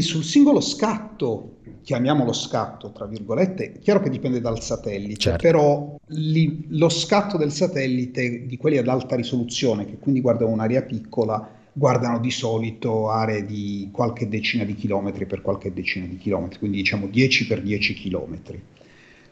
sul 0.00 0.22
singolo 0.22 0.60
scatto, 0.60 1.56
chiamiamolo 1.82 2.32
scatto 2.32 2.92
tra 2.92 3.06
virgolette, 3.06 3.78
chiaro 3.80 4.00
che 4.00 4.10
dipende 4.10 4.40
dal 4.40 4.60
satellite, 4.62 5.16
certo. 5.16 5.42
però 5.42 5.96
li, 6.06 6.66
lo 6.68 6.88
scatto 6.88 7.36
del 7.36 7.50
satellite 7.50 8.46
di 8.46 8.56
quelli 8.56 8.76
ad 8.76 8.86
alta 8.86 9.16
risoluzione, 9.16 9.84
che 9.84 9.98
quindi 9.98 10.20
guardano 10.20 10.52
un'area 10.52 10.82
piccola, 10.82 11.50
guardano 11.72 12.18
di 12.18 12.30
solito 12.30 13.08
aree 13.08 13.44
di 13.44 13.88
qualche 13.92 14.28
decina 14.28 14.64
di 14.64 14.74
chilometri 14.74 15.24
per 15.24 15.40
qualche 15.40 15.72
decina 15.72 16.06
di 16.06 16.18
chilometri, 16.18 16.58
quindi 16.58 16.78
diciamo 16.78 17.06
10 17.06 17.46
per 17.46 17.62
10 17.62 17.94
chilometri. 17.94 18.62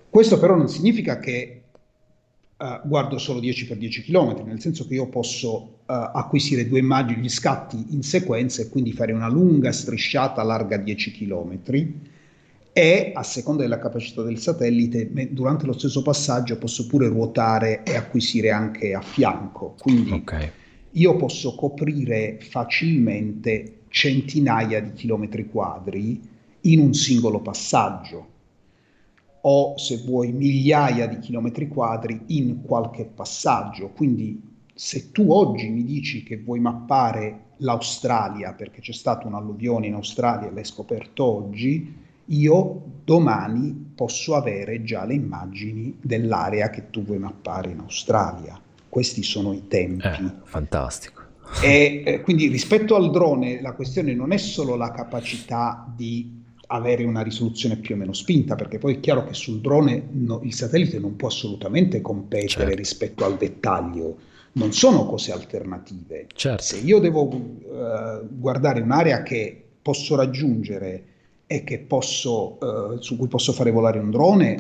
Questo 0.09 0.39
però 0.39 0.57
non 0.57 0.69
significa 0.69 1.19
che 1.19 1.63
uh, 2.57 2.89
guardo 2.89 3.19
solo 3.19 3.41
10 3.41 3.67
per 3.67 3.77
10 3.77 4.03
chilometri, 4.03 4.45
nel 4.45 4.61
senso 4.61 4.87
che 4.87 4.95
io 4.95 5.07
posso 5.09 5.51
uh, 5.51 5.71
acquisire 5.87 6.67
due 6.67 6.79
immagini, 6.79 7.21
gli 7.21 7.29
scatti 7.29 7.87
in 7.91 8.03
sequenza 8.03 8.63
e 8.63 8.69
quindi 8.71 8.93
fare 8.93 9.13
una 9.13 9.29
lunga 9.29 9.71
strisciata 9.71 10.43
larga 10.43 10.79
10 10.79 11.13
chilometri 11.13 12.09
e 12.73 13.13
a 13.15 13.23
seconda 13.23 13.63
della 13.63 13.79
capacità 13.79 14.23
del 14.23 14.39
satellite 14.39 15.11
durante 15.33 15.67
lo 15.67 15.73
stesso 15.73 16.03
passaggio 16.03 16.57
posso 16.57 16.87
pure 16.87 17.09
ruotare 17.09 17.83
e 17.83 17.97
acquisire 17.97 18.51
anche 18.51 18.95
a 18.95 19.01
fianco. 19.03 19.75
Quindi 19.79 20.13
okay 20.13 20.51
io 20.93 21.17
posso 21.17 21.55
coprire 21.55 22.39
facilmente 22.41 23.83
centinaia 23.89 24.81
di 24.81 24.93
chilometri 24.93 25.49
quadri 25.49 26.21
in 26.63 26.81
un 26.81 26.93
singolo 26.95 27.41
passaggio 27.41 28.29
o 29.43 29.79
se 29.79 30.03
vuoi 30.05 30.33
migliaia 30.33 31.07
di 31.07 31.19
chilometri 31.19 31.69
quadri 31.69 32.21
in 32.29 32.63
qualche 32.63 33.05
passaggio. 33.05 33.89
Quindi 33.89 34.41
se 34.75 35.11
tu 35.13 35.31
oggi 35.31 35.69
mi 35.69 35.85
dici 35.85 36.23
che 36.23 36.39
vuoi 36.39 36.61
mappare 36.61 37.49
l'Australia 37.59 38.53
perché 38.53 38.81
c'è 38.81 38.93
stata 38.93 39.27
un'alluvione 39.27 39.87
in 39.87 39.95
Australia 39.95 40.49
e 40.49 40.53
l'hai 40.53 40.65
scoperto 40.65 41.25
oggi, 41.25 41.95
io 42.27 42.83
domani 43.05 43.93
posso 43.95 44.35
avere 44.35 44.83
già 44.83 45.05
le 45.05 45.15
immagini 45.15 45.97
dell'area 46.01 46.71
che 46.71 46.91
tu 46.91 47.03
vuoi 47.03 47.19
mappare 47.19 47.71
in 47.71 47.81
Australia. 47.81 48.61
Questi 48.91 49.23
sono 49.23 49.55
i 49.55 49.69
tempi. 49.69 50.07
Eh, 50.07 50.33
fantastico. 50.43 51.23
E 51.63 52.03
eh, 52.05 52.21
quindi 52.21 52.49
rispetto 52.49 52.95
al 52.95 53.11
drone 53.11 53.63
la 53.63 53.73
questione 53.73 54.15
non 54.15 54.33
è 54.33 54.37
solo 54.37 54.77
la 54.77 54.91
capacità 54.91 55.91
di 55.97 56.39
avere 56.73 57.05
una 57.05 57.23
risoluzione 57.23 57.77
più 57.77 57.95
o 57.95 57.99
meno 57.99 58.13
spinta, 58.13 58.55
perché 58.55 58.79
poi 58.79 58.97
è 58.97 59.01
chiaro 59.01 59.25
che 59.25 59.35
sul 59.35 59.61
drone 59.61 60.09
no, 60.11 60.41
il 60.45 60.55
satellite 60.55 60.99
non 60.99 61.17
può 61.17 61.29
assolutamente 61.29 62.01
competere 62.01 62.49
certo. 62.49 62.75
rispetto 62.75 63.25
al 63.25 63.37
dettaglio, 63.37 64.19
non 64.53 64.73
sono 64.73 65.07
cose 65.07 65.33
alternative. 65.33 66.27
Certo. 66.33 66.63
Se 66.63 66.79
io 66.79 66.99
devo 66.99 67.23
uh, 67.23 68.29
guardare 68.29 68.81
un'area 68.81 69.23
che 69.23 69.65
posso 69.83 70.15
raggiungere 70.15 71.05
e 71.47 71.65
che 71.65 71.79
posso, 71.81 72.59
uh, 72.61 73.01
su 73.01 73.17
cui 73.17 73.29
posso 73.29 73.53
fare 73.53 73.73
volare 73.73 73.99
un 73.99 74.11
drone, 74.11 74.57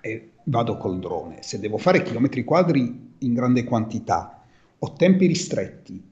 eh, 0.00 0.29
vado 0.44 0.76
col 0.76 0.98
drone. 0.98 1.38
Se 1.42 1.58
devo 1.58 1.78
fare 1.78 2.02
chilometri 2.02 2.44
quadri 2.44 3.14
in 3.18 3.34
grande 3.34 3.64
quantità, 3.64 4.42
ho 4.78 4.92
tempi 4.92 5.26
ristretti, 5.26 6.08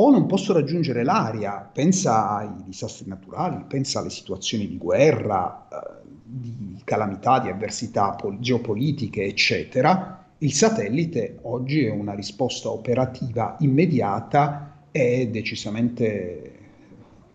o 0.00 0.10
non 0.10 0.26
posso 0.26 0.52
raggiungere 0.52 1.02
l'aria, 1.02 1.68
pensa 1.72 2.36
ai 2.36 2.62
disastri 2.64 3.08
naturali, 3.08 3.64
pensa 3.66 3.98
alle 3.98 4.10
situazioni 4.10 4.68
di 4.68 4.78
guerra, 4.78 5.66
eh, 5.70 6.06
di 6.22 6.80
calamità, 6.84 7.40
di 7.40 7.48
avversità 7.48 8.12
pol- 8.12 8.38
geopolitiche, 8.38 9.24
eccetera, 9.24 10.24
il 10.38 10.52
satellite 10.52 11.38
oggi 11.42 11.84
è 11.84 11.90
una 11.90 12.14
risposta 12.14 12.70
operativa 12.70 13.56
immediata 13.58 14.84
e 14.92 15.28
decisamente 15.30 16.57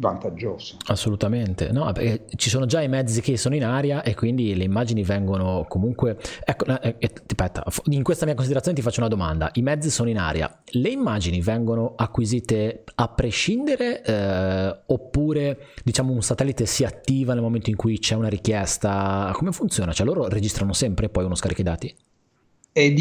vantaggioso. 0.03 0.75
Assolutamente, 0.87 1.71
no, 1.71 1.91
ci 2.35 2.49
sono 2.49 2.65
già 2.65 2.81
i 2.81 2.89
mezzi 2.89 3.21
che 3.21 3.37
sono 3.37 3.55
in 3.55 3.63
aria 3.63 4.03
e 4.03 4.13
quindi 4.13 4.53
le 4.55 4.65
immagini 4.65 5.03
vengono 5.03 5.65
comunque... 5.67 6.17
Ecco, 6.43 6.65
eh, 6.65 6.95
eh, 6.99 7.11
aspetta, 7.25 7.63
in 7.85 8.03
questa 8.03 8.25
mia 8.25 8.35
considerazione 8.35 8.75
ti 8.75 8.83
faccio 8.83 8.99
una 8.99 9.09
domanda, 9.09 9.49
i 9.53 9.61
mezzi 9.61 9.89
sono 9.89 10.09
in 10.09 10.17
aria, 10.17 10.61
le 10.65 10.89
immagini 10.89 11.39
vengono 11.41 11.93
acquisite 11.95 12.83
a 12.95 13.07
prescindere 13.07 14.03
eh, 14.03 14.79
oppure 14.87 15.67
diciamo 15.83 16.11
un 16.11 16.21
satellite 16.21 16.65
si 16.65 16.83
attiva 16.83 17.33
nel 17.33 17.41
momento 17.41 17.69
in 17.69 17.77
cui 17.77 17.97
c'è 17.97 18.15
una 18.15 18.29
richiesta? 18.29 19.31
Come 19.33 19.51
funziona? 19.51 19.93
Cioè 19.93 20.05
loro 20.05 20.27
registrano 20.27 20.73
sempre 20.73 21.05
e 21.05 21.09
poi 21.09 21.23
uno 21.23 21.35
scarica 21.35 21.61
i 21.61 21.63
dati? 21.63 21.95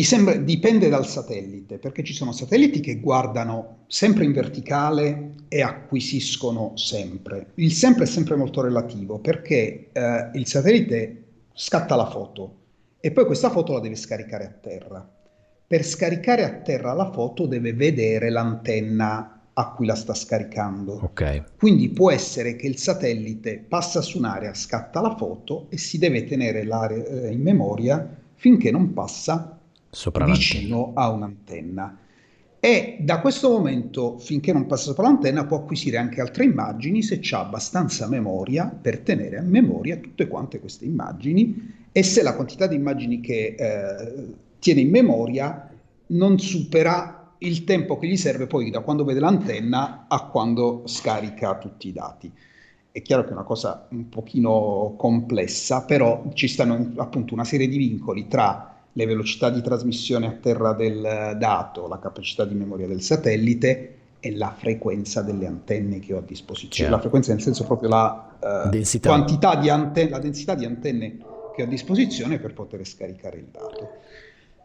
Sembra, 0.02 0.34
dipende 0.36 0.90
dal 0.90 1.06
satellite, 1.06 1.78
perché 1.78 2.04
ci 2.04 2.12
sono 2.12 2.32
satelliti 2.32 2.80
che 2.80 3.00
guardano 3.00 3.84
sempre 3.86 4.24
in 4.24 4.32
verticale 4.32 5.30
e 5.48 5.62
acquisiscono 5.62 6.76
sempre. 6.76 7.52
Il 7.54 7.72
sempre 7.72 8.04
è 8.04 8.06
sempre 8.06 8.36
molto 8.36 8.60
relativo, 8.60 9.18
perché 9.18 9.88
eh, 9.92 10.30
il 10.34 10.46
satellite 10.46 11.22
scatta 11.54 11.96
la 11.96 12.10
foto 12.10 12.56
e 13.00 13.12
poi 13.12 13.24
questa 13.24 13.48
foto 13.48 13.72
la 13.72 13.80
deve 13.80 13.94
scaricare 13.96 14.44
a 14.44 14.48
terra. 14.48 15.10
Per 15.66 15.84
scaricare 15.84 16.44
a 16.44 16.50
terra 16.50 16.92
la 16.92 17.10
foto 17.10 17.46
deve 17.46 17.72
vedere 17.72 18.28
l'antenna 18.28 19.40
a 19.54 19.70
cui 19.72 19.86
la 19.86 19.94
sta 19.94 20.12
scaricando. 20.12 21.00
Okay. 21.02 21.44
Quindi 21.56 21.88
può 21.88 22.10
essere 22.10 22.56
che 22.56 22.66
il 22.66 22.76
satellite 22.76 23.64
passa 23.66 24.02
su 24.02 24.18
un'area, 24.18 24.52
scatta 24.52 25.00
la 25.00 25.16
foto 25.16 25.66
e 25.70 25.78
si 25.78 25.96
deve 25.96 26.24
tenere 26.24 26.64
l'area 26.64 27.04
eh, 27.04 27.32
in 27.32 27.40
memoria 27.40 28.20
finché 28.34 28.70
non 28.70 28.92
passa 28.92 29.58
sopra 29.94 30.24
vicino 30.24 30.92
a 30.94 31.10
un'antenna. 31.10 31.98
E 32.58 32.96
da 33.00 33.20
questo 33.20 33.50
momento, 33.50 34.18
finché 34.18 34.52
non 34.52 34.66
passa 34.66 34.84
sopra 34.84 35.02
l'antenna, 35.02 35.44
può 35.44 35.58
acquisire 35.58 35.98
anche 35.98 36.20
altre 36.20 36.44
immagini 36.44 37.02
se 37.02 37.18
c'è 37.18 37.36
abbastanza 37.36 38.08
memoria 38.08 38.66
per 38.66 39.00
tenere 39.00 39.38
a 39.38 39.42
memoria 39.42 39.98
tutte 39.98 40.28
quante 40.28 40.60
queste 40.60 40.86
immagini 40.86 41.88
e 41.92 42.02
se 42.02 42.22
la 42.22 42.34
quantità 42.34 42.66
di 42.66 42.76
immagini 42.76 43.20
che 43.20 43.54
eh, 43.58 44.34
tiene 44.58 44.80
in 44.80 44.90
memoria 44.90 45.68
non 46.06 46.38
supera 46.38 47.34
il 47.38 47.64
tempo 47.64 47.98
che 47.98 48.06
gli 48.06 48.16
serve 48.16 48.46
poi 48.46 48.70
da 48.70 48.80
quando 48.80 49.04
vede 49.04 49.20
l'antenna 49.20 50.06
a 50.08 50.26
quando 50.26 50.84
scarica 50.86 51.58
tutti 51.58 51.88
i 51.88 51.92
dati. 51.92 52.32
È 52.90 53.02
chiaro 53.02 53.24
che 53.24 53.30
è 53.30 53.32
una 53.32 53.42
cosa 53.42 53.88
un 53.90 54.08
pochino 54.08 54.94
complessa, 54.96 55.84
però 55.84 56.30
ci 56.32 56.48
stanno 56.48 56.92
appunto 56.96 57.34
una 57.34 57.44
serie 57.44 57.68
di 57.68 57.76
vincoli 57.76 58.28
tra 58.28 58.71
le 58.92 59.06
velocità 59.06 59.48
di 59.50 59.62
trasmissione 59.62 60.26
a 60.26 60.32
terra 60.32 60.74
del 60.74 61.36
dato, 61.38 61.88
la 61.88 61.98
capacità 61.98 62.44
di 62.44 62.54
memoria 62.54 62.86
del 62.86 63.00
satellite 63.00 63.94
e 64.20 64.36
la 64.36 64.54
frequenza 64.56 65.22
delle 65.22 65.46
antenne 65.46 65.98
che 65.98 66.14
ho 66.14 66.18
a 66.18 66.22
disposizione. 66.22 66.88
Yeah. 66.88 66.96
La 66.96 67.00
frequenza 67.00 67.32
nel 67.32 67.42
senso 67.42 67.64
proprio 67.64 67.88
la 67.88 68.36
uh, 68.38 68.68
densità. 68.68 69.08
quantità 69.08 69.56
di 69.56 69.68
antenne, 69.68 70.10
la 70.10 70.18
densità 70.18 70.54
di 70.54 70.64
antenne 70.64 71.16
che 71.54 71.62
ho 71.62 71.64
a 71.64 71.68
disposizione 71.68 72.38
per 72.38 72.52
poter 72.54 72.84
scaricare 72.86 73.38
il 73.38 73.46
dato. 73.50 73.90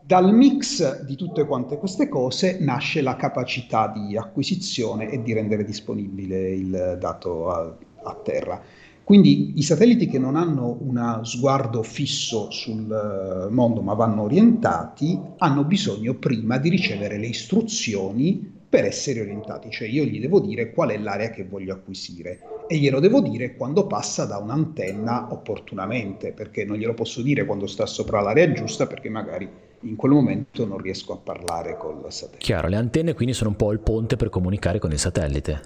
Dal 0.01 0.33
mix 0.33 1.01
di 1.01 1.15
tutte 1.15 1.45
quante 1.45 1.77
queste 1.77 2.07
cose 2.07 2.59
nasce 2.59 3.01
la 3.01 3.15
capacità 3.15 3.87
di 3.87 4.15
acquisizione 4.15 5.09
e 5.09 5.21
di 5.21 5.33
rendere 5.33 5.65
disponibile 5.65 6.49
il 6.51 6.97
dato 6.99 7.49
a, 7.49 7.75
a 8.03 8.13
terra. 8.23 8.61
Quindi 9.07 9.53
i 9.55 9.63
satelliti 9.63 10.07
che 10.07 10.19
non 10.19 10.35
hanno 10.35 10.79
uno 10.81 11.23
sguardo 11.23 11.81
fisso 11.81 12.51
sul 12.51 12.91
eh, 12.91 13.49
mondo 13.49 13.81
ma 13.81 13.93
vanno 13.93 14.23
orientati 14.23 15.17
hanno 15.37 15.63
bisogno 15.63 16.15
prima 16.15 16.57
di 16.57 16.67
ricevere 16.67 17.17
le 17.17 17.27
istruzioni 17.27 18.55
per 18.67 18.83
essere 18.83 19.21
orientati, 19.21 19.71
cioè 19.71 19.87
io 19.87 20.03
gli 20.03 20.19
devo 20.19 20.41
dire 20.41 20.73
qual 20.73 20.89
è 20.89 20.97
l'area 20.97 21.29
che 21.29 21.45
voglio 21.45 21.71
acquisire 21.71 22.41
e 22.67 22.75
glielo 22.75 22.99
devo 22.99 23.21
dire 23.21 23.55
quando 23.55 23.87
passa 23.87 24.25
da 24.25 24.39
un'antenna 24.39 25.31
opportunamente, 25.31 26.33
perché 26.33 26.65
non 26.65 26.75
glielo 26.75 26.93
posso 26.93 27.21
dire 27.21 27.45
quando 27.45 27.65
sta 27.65 27.85
sopra 27.85 28.19
l'area 28.19 28.51
giusta 28.51 28.87
perché 28.87 29.07
magari 29.07 29.49
in 29.83 29.95
quel 29.95 30.11
momento 30.11 30.65
non 30.65 30.79
riesco 30.79 31.13
a 31.13 31.17
parlare 31.17 31.77
col 31.77 32.03
satellite. 32.09 32.43
Chiaro, 32.43 32.67
le 32.67 32.75
antenne 32.75 33.13
quindi 33.13 33.33
sono 33.33 33.51
un 33.51 33.55
po' 33.55 33.71
il 33.71 33.79
ponte 33.79 34.17
per 34.17 34.27
comunicare 34.27 34.79
con 34.79 34.91
il 34.91 34.99
satellite. 34.99 35.61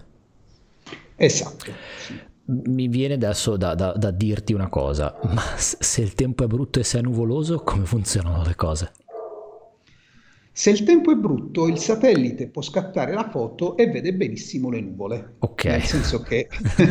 Esatto. 1.16 1.72
Sì 1.98 2.30
mi 2.66 2.88
viene 2.88 3.14
adesso 3.14 3.56
da, 3.56 3.76
da, 3.76 3.94
da, 3.94 4.12
dirti 4.12 4.54
una 4.54 4.68
cosa, 4.68 5.18
ma 5.34 5.42
se 5.58 6.02
il 6.02 6.14
tempo 6.14 6.44
è 6.44 6.48
brutto 6.48 6.80
e 6.80 6.84
se 6.84 7.00
è 7.00 7.02
nuvoloso, 7.02 7.60
come 7.60 7.86
funzionano 7.86 8.44
le 8.44 8.56
cose? 8.56 8.92
Se 10.54 10.70
il 10.70 10.84
tempo 10.84 11.12
è 11.12 11.16
brutto, 11.16 11.68
il 11.70 11.78
satellite 11.78 12.48
può 12.48 12.62
scattare 12.62 13.14
la 13.14 13.30
foto 13.30 13.78
e 13.78 13.88
vede 13.88 14.14
benissimo 14.14 14.70
le 14.70 14.82
nuvole. 14.82 15.36
Ok. 15.40 15.64
Nel 15.64 15.84
senso 15.84 16.22
che 16.22 16.50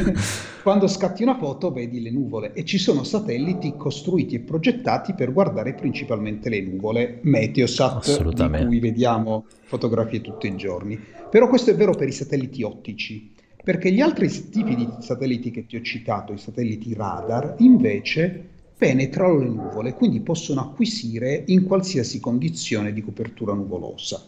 quando 0.63 0.87
scatti 0.87 1.23
una 1.23 1.37
foto 1.37 1.71
vedi 1.71 2.01
le 2.01 2.11
nuvole 2.11 2.55
e 2.55 2.65
ci 2.65 2.79
sono 2.79 3.05
satelliti 3.05 3.75
costruiti 3.77 4.37
e 4.37 4.41
progettati 4.41 5.13
per 5.13 5.35
guardare 5.35 5.75
principalmente 5.75 6.49
le 6.49 6.63
nuvole, 6.63 7.19
Meteosat, 7.23 8.33
di 8.33 8.65
cui 8.65 8.81
vediamo 8.81 9.45
fotografie 9.65 10.23
tutti 10.23 10.47
i 10.47 10.57
giorni. 10.57 10.99
Però 11.29 11.47
questo 11.47 11.71
è 11.71 11.75
vero 11.75 11.93
per 11.93 12.09
i 12.09 12.13
satelliti 12.13 12.63
ottici 12.63 13.35
perché 13.63 13.93
gli 13.93 14.01
altri 14.01 14.29
tipi 14.51 14.75
di 14.75 14.89
satelliti 15.01 15.51
che 15.51 15.67
ti 15.67 15.77
ho 15.77 15.83
citato, 15.83 16.33
i 16.33 16.39
satelliti 16.39 16.95
radar, 16.95 17.57
invece 17.59 18.49
penetrano 18.77 19.39
le 19.39 19.49
nuvole, 19.49 19.95
quindi 19.95 20.21
possono 20.21 20.63
acquisire 20.63 21.45
in 21.49 21.67
qualsiasi 21.67 22.19
condizione 22.19 22.93
di 22.93 23.03
copertura 23.03 23.53
nuvolosa. 23.53 24.23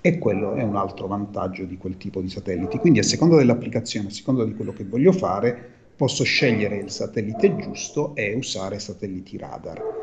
E 0.00 0.18
quello 0.18 0.54
è 0.54 0.62
un 0.62 0.76
altro 0.76 1.08
vantaggio 1.08 1.64
di 1.64 1.76
quel 1.76 1.96
tipo 1.96 2.20
di 2.20 2.28
satelliti. 2.28 2.78
Quindi 2.78 3.00
a 3.00 3.02
seconda 3.02 3.36
dell'applicazione, 3.36 4.06
a 4.06 4.12
seconda 4.12 4.44
di 4.44 4.54
quello 4.54 4.72
che 4.72 4.84
voglio 4.84 5.10
fare, 5.10 5.76
posso 5.96 6.22
scegliere 6.22 6.76
il 6.76 6.90
satellite 6.90 7.56
giusto 7.56 8.14
e 8.14 8.32
usare 8.34 8.78
satelliti 8.78 9.36
radar. 9.36 9.97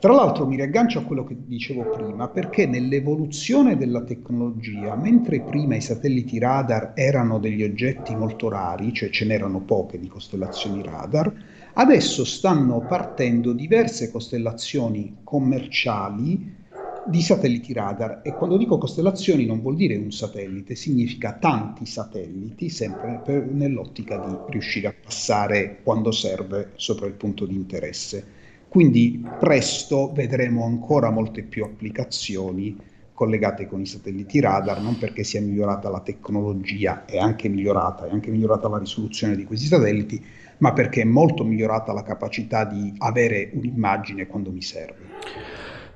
Tra 0.00 0.14
l'altro 0.14 0.46
mi 0.46 0.56
riaggancio 0.56 0.98
a 0.98 1.02
quello 1.02 1.24
che 1.24 1.36
dicevo 1.44 1.90
prima, 1.90 2.26
perché 2.28 2.64
nell'evoluzione 2.64 3.76
della 3.76 4.00
tecnologia, 4.00 4.96
mentre 4.96 5.40
prima 5.40 5.76
i 5.76 5.82
satelliti 5.82 6.38
radar 6.38 6.92
erano 6.94 7.38
degli 7.38 7.62
oggetti 7.62 8.16
molto 8.16 8.48
rari, 8.48 8.94
cioè 8.94 9.10
ce 9.10 9.26
n'erano 9.26 9.60
poche 9.60 10.00
di 10.00 10.08
costellazioni 10.08 10.82
radar, 10.82 11.30
adesso 11.74 12.24
stanno 12.24 12.80
partendo 12.80 13.52
diverse 13.52 14.10
costellazioni 14.10 15.18
commerciali 15.22 16.56
di 17.04 17.20
satelliti 17.20 17.74
radar 17.74 18.22
e 18.24 18.32
quando 18.32 18.56
dico 18.56 18.78
costellazioni 18.78 19.44
non 19.44 19.60
vuol 19.60 19.76
dire 19.76 19.96
un 19.96 20.12
satellite, 20.12 20.76
significa 20.76 21.34
tanti 21.34 21.84
satelliti, 21.84 22.70
sempre 22.70 23.20
per, 23.22 23.44
nell'ottica 23.44 24.16
di 24.16 24.34
riuscire 24.48 24.86
a 24.86 24.94
passare 24.98 25.80
quando 25.82 26.10
serve 26.10 26.70
sopra 26.76 27.06
il 27.06 27.12
punto 27.12 27.44
di 27.44 27.54
interesse. 27.54 28.39
Quindi 28.70 29.20
presto 29.36 30.12
vedremo 30.12 30.64
ancora 30.64 31.10
molte 31.10 31.42
più 31.42 31.64
applicazioni 31.64 32.78
collegate 33.12 33.66
con 33.66 33.80
i 33.80 33.86
satelliti 33.86 34.38
radar, 34.38 34.80
non 34.80 34.96
perché 34.96 35.24
sia 35.24 35.40
migliorata 35.40 35.88
la 35.90 35.98
tecnologia, 35.98 37.04
è 37.04 37.18
anche 37.18 37.48
migliorata, 37.48 38.06
è 38.06 38.12
anche 38.12 38.30
migliorata 38.30 38.68
la 38.68 38.78
risoluzione 38.78 39.34
di 39.34 39.42
questi 39.44 39.66
satelliti, 39.66 40.24
ma 40.58 40.72
perché 40.72 41.00
è 41.00 41.04
molto 41.04 41.42
migliorata 41.42 41.92
la 41.92 42.04
capacità 42.04 42.64
di 42.64 42.94
avere 42.98 43.50
un'immagine 43.54 44.28
quando 44.28 44.52
mi 44.52 44.62
serve. 44.62 45.14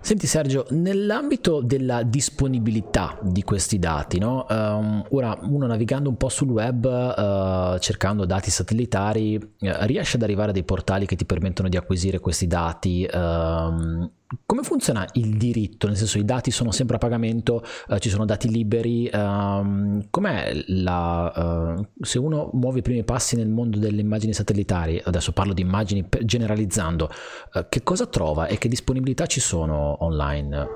Senti 0.04 0.26
Sergio, 0.26 0.66
nell'ambito 0.68 1.62
della 1.62 2.02
disponibilità 2.02 3.18
di 3.22 3.42
questi 3.42 3.78
dati, 3.78 4.18
no? 4.18 4.44
um, 4.50 5.02
ora 5.12 5.34
uno 5.40 5.66
navigando 5.66 6.10
un 6.10 6.18
po' 6.18 6.28
sul 6.28 6.50
web, 6.50 6.84
uh, 6.84 7.78
cercando 7.78 8.26
dati 8.26 8.50
satellitari, 8.50 9.36
uh, 9.36 9.70
riesce 9.86 10.16
ad 10.16 10.22
arrivare 10.22 10.50
a 10.50 10.52
dei 10.52 10.62
portali 10.62 11.06
che 11.06 11.16
ti 11.16 11.24
permettono 11.24 11.70
di 11.70 11.78
acquisire 11.78 12.20
questi 12.20 12.46
dati. 12.46 13.08
Um, 13.10 14.10
come 14.46 14.62
funziona 14.62 15.06
il 15.14 15.36
diritto? 15.36 15.86
Nel 15.86 15.96
senso, 15.96 16.18
i 16.18 16.24
dati 16.24 16.50
sono 16.50 16.70
sempre 16.70 16.96
a 16.96 16.98
pagamento, 16.98 17.62
uh, 17.88 17.98
ci 17.98 18.08
sono 18.08 18.24
dati 18.24 18.48
liberi. 18.48 19.08
Um, 19.12 20.06
com'è 20.10 20.52
la. 20.66 21.76
Uh, 21.76 21.86
se 22.00 22.18
uno 22.18 22.50
muove 22.52 22.80
i 22.80 22.82
primi 22.82 23.04
passi 23.04 23.36
nel 23.36 23.48
mondo 23.48 23.78
delle 23.78 24.00
immagini 24.00 24.32
satellitari, 24.32 25.00
adesso 25.04 25.32
parlo 25.32 25.52
di 25.52 25.62
immagini 25.62 26.06
generalizzando, 26.22 27.10
uh, 27.54 27.66
che 27.68 27.82
cosa 27.82 28.06
trova 28.06 28.46
e 28.46 28.58
che 28.58 28.68
disponibilità 28.68 29.26
ci 29.26 29.40
sono 29.40 30.02
online 30.04 30.66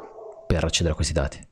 per 0.46 0.64
accedere 0.64 0.92
a 0.92 0.96
questi 0.96 1.12
dati? 1.12 1.47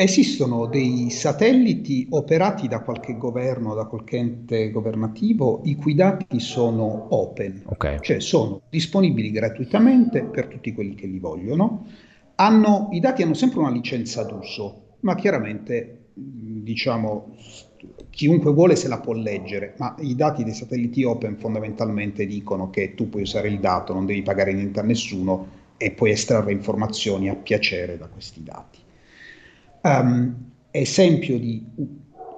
Esistono 0.00 0.66
dei 0.66 1.10
satelliti 1.10 2.06
operati 2.10 2.68
da 2.68 2.82
qualche 2.82 3.16
governo, 3.16 3.74
da 3.74 3.86
qualche 3.86 4.16
ente 4.16 4.70
governativo, 4.70 5.62
i 5.64 5.74
cui 5.74 5.96
dati 5.96 6.38
sono 6.38 7.08
open, 7.10 7.62
okay. 7.64 7.96
cioè 8.00 8.20
sono 8.20 8.60
disponibili 8.70 9.32
gratuitamente 9.32 10.22
per 10.22 10.46
tutti 10.46 10.72
quelli 10.72 10.94
che 10.94 11.08
li 11.08 11.18
vogliono. 11.18 11.84
Hanno, 12.36 12.90
I 12.92 13.00
dati 13.00 13.24
hanno 13.24 13.34
sempre 13.34 13.58
una 13.58 13.72
licenza 13.72 14.22
d'uso, 14.22 14.98
ma 15.00 15.16
chiaramente 15.16 16.10
diciamo 16.14 17.34
chiunque 18.10 18.52
vuole 18.52 18.76
se 18.76 18.86
la 18.86 19.00
può 19.00 19.14
leggere, 19.14 19.74
ma 19.78 19.96
i 19.98 20.14
dati 20.14 20.44
dei 20.44 20.54
satelliti 20.54 21.02
open 21.02 21.38
fondamentalmente 21.38 22.24
dicono 22.24 22.70
che 22.70 22.94
tu 22.94 23.08
puoi 23.08 23.22
usare 23.22 23.48
il 23.48 23.58
dato, 23.58 23.94
non 23.94 24.06
devi 24.06 24.22
pagare 24.22 24.52
niente 24.52 24.78
a 24.78 24.84
nessuno 24.84 25.48
e 25.76 25.90
puoi 25.90 26.12
estrarre 26.12 26.52
informazioni 26.52 27.28
a 27.28 27.34
piacere 27.34 27.98
da 27.98 28.06
questi 28.06 28.44
dati. 28.44 28.86
Um, 29.82 30.46
esempio 30.70 31.38
di 31.38 31.64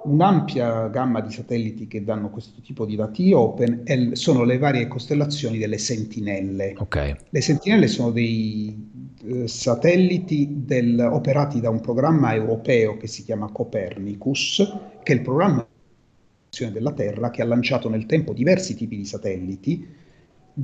un'ampia 0.03 0.87
gamma 0.87 1.21
di 1.21 1.31
satelliti 1.31 1.87
che 1.87 2.03
danno 2.03 2.29
questo 2.29 2.61
tipo 2.61 2.85
di 2.85 2.95
dati 2.95 3.33
open 3.33 3.81
è, 3.83 4.15
sono 4.15 4.43
le 4.43 4.57
varie 4.57 4.87
costellazioni 4.87 5.57
delle 5.57 5.77
sentinelle. 5.77 6.75
Okay. 6.77 7.15
Le 7.29 7.41
sentinelle 7.41 7.87
sono 7.87 8.11
dei 8.11 8.89
eh, 9.23 9.47
satelliti 9.47 10.63
del, 10.65 10.99
operati 10.99 11.59
da 11.59 11.69
un 11.69 11.81
programma 11.81 12.33
europeo 12.33 12.97
che 12.97 13.07
si 13.07 13.23
chiama 13.23 13.51
Copernicus, 13.51 14.77
che 15.03 15.13
è 15.13 15.15
il 15.15 15.21
programma 15.21 15.65
della 16.71 16.91
Terra 16.91 17.29
che 17.29 17.41
ha 17.41 17.45
lanciato 17.45 17.87
nel 17.87 18.05
tempo 18.05 18.33
diversi 18.33 18.75
tipi 18.75 18.97
di 18.97 19.05
satelliti 19.05 19.87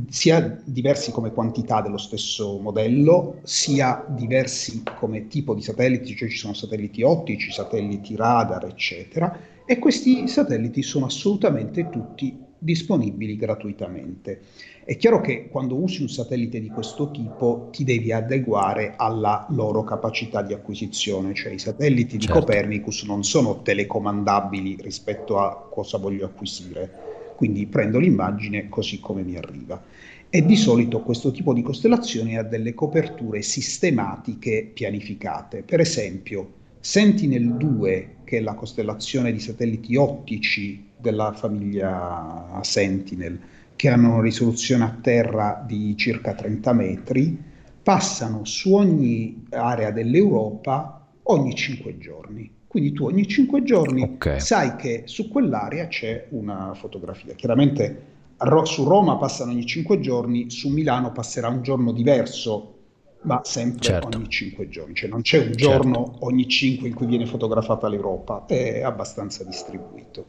sia 0.09 0.61
diversi 0.63 1.11
come 1.11 1.31
quantità 1.31 1.81
dello 1.81 1.97
stesso 1.97 2.59
modello, 2.59 3.39
sia 3.43 4.05
diversi 4.07 4.83
come 4.99 5.27
tipo 5.27 5.53
di 5.53 5.61
satelliti, 5.61 6.15
cioè 6.15 6.29
ci 6.29 6.37
sono 6.37 6.53
satelliti 6.53 7.03
ottici, 7.03 7.51
satelliti 7.51 8.15
radar, 8.15 8.65
eccetera, 8.65 9.39
e 9.65 9.79
questi 9.79 10.27
satelliti 10.27 10.81
sono 10.81 11.05
assolutamente 11.05 11.89
tutti 11.89 12.45
disponibili 12.59 13.35
gratuitamente. 13.35 14.41
È 14.83 14.95
chiaro 14.95 15.21
che 15.21 15.47
quando 15.49 15.75
usi 15.75 16.01
un 16.01 16.09
satellite 16.09 16.59
di 16.59 16.69
questo 16.69 17.11
tipo 17.11 17.67
ti 17.71 17.83
devi 17.83 18.11
adeguare 18.11 18.93
alla 18.97 19.45
loro 19.49 19.83
capacità 19.83 20.41
di 20.41 20.53
acquisizione, 20.53 21.33
cioè 21.33 21.53
i 21.53 21.59
satelliti 21.59 22.17
certo. 22.17 22.25
di 22.25 22.39
Copernicus 22.39 23.03
non 23.03 23.23
sono 23.23 23.61
telecomandabili 23.61 24.77
rispetto 24.81 25.39
a 25.39 25.67
cosa 25.69 25.97
voglio 25.97 26.25
acquisire 26.25 27.06
quindi 27.37 27.67
prendo 27.67 27.99
l'immagine 27.99 28.67
così 28.67 28.99
come 28.99 29.21
mi 29.21 29.35
arriva. 29.35 29.79
E 30.27 30.43
di 30.43 30.55
solito 30.55 31.03
questo 31.03 31.29
tipo 31.29 31.53
di 31.53 31.61
costellazione 31.61 32.37
ha 32.37 32.43
delle 32.43 32.73
coperture 32.73 33.43
sistematiche 33.43 34.71
pianificate. 34.73 35.61
Per 35.61 35.79
esempio, 35.79 36.53
Sentinel-2, 36.79 38.07
che 38.23 38.39
è 38.39 38.41
la 38.41 38.55
costellazione 38.55 39.31
di 39.31 39.39
satelliti 39.39 39.95
ottici 39.95 40.89
della 40.97 41.31
famiglia 41.31 42.59
Sentinel, 42.63 43.39
che 43.75 43.87
hanno 43.87 44.13
una 44.13 44.23
risoluzione 44.23 44.83
a 44.83 44.97
terra 44.99 45.63
di 45.65 45.95
circa 45.95 46.33
30 46.33 46.73
metri, 46.73 47.37
passano 47.83 48.45
su 48.45 48.73
ogni 48.73 49.45
area 49.49 49.91
dell'Europa 49.91 51.07
ogni 51.23 51.53
5 51.53 51.97
giorni. 51.99 52.56
Quindi 52.67 52.91
tu 52.91 53.05
ogni 53.05 53.25
5 53.27 53.63
giorni 53.63 54.03
okay. 54.03 54.39
sai 54.39 54.75
che 54.75 55.03
su 55.05 55.29
quell'area 55.29 55.87
c'è 55.87 56.27
una 56.29 56.73
fotografia. 56.73 57.33
Chiaramente 57.33 58.15
su 58.63 58.83
Roma 58.83 59.17
passano 59.17 59.51
ogni 59.51 59.65
5 59.65 59.99
giorni, 59.99 60.49
su 60.51 60.69
Milano 60.69 61.11
passerà 61.11 61.47
un 61.47 61.61
giorno 61.61 61.91
diverso 61.91 62.73
ma 63.21 63.41
sempre 63.43 63.83
certo. 63.83 64.17
ogni 64.17 64.29
5 64.29 64.69
giorni, 64.69 64.93
cioè 64.93 65.09
non 65.09 65.21
c'è 65.21 65.39
un 65.39 65.51
giorno 65.53 66.05
certo. 66.05 66.25
ogni 66.25 66.47
5 66.47 66.87
in 66.87 66.93
cui 66.93 67.07
viene 67.07 67.25
fotografata 67.25 67.87
l'Europa, 67.87 68.45
è 68.45 68.81
abbastanza 68.81 69.43
distribuito. 69.43 70.27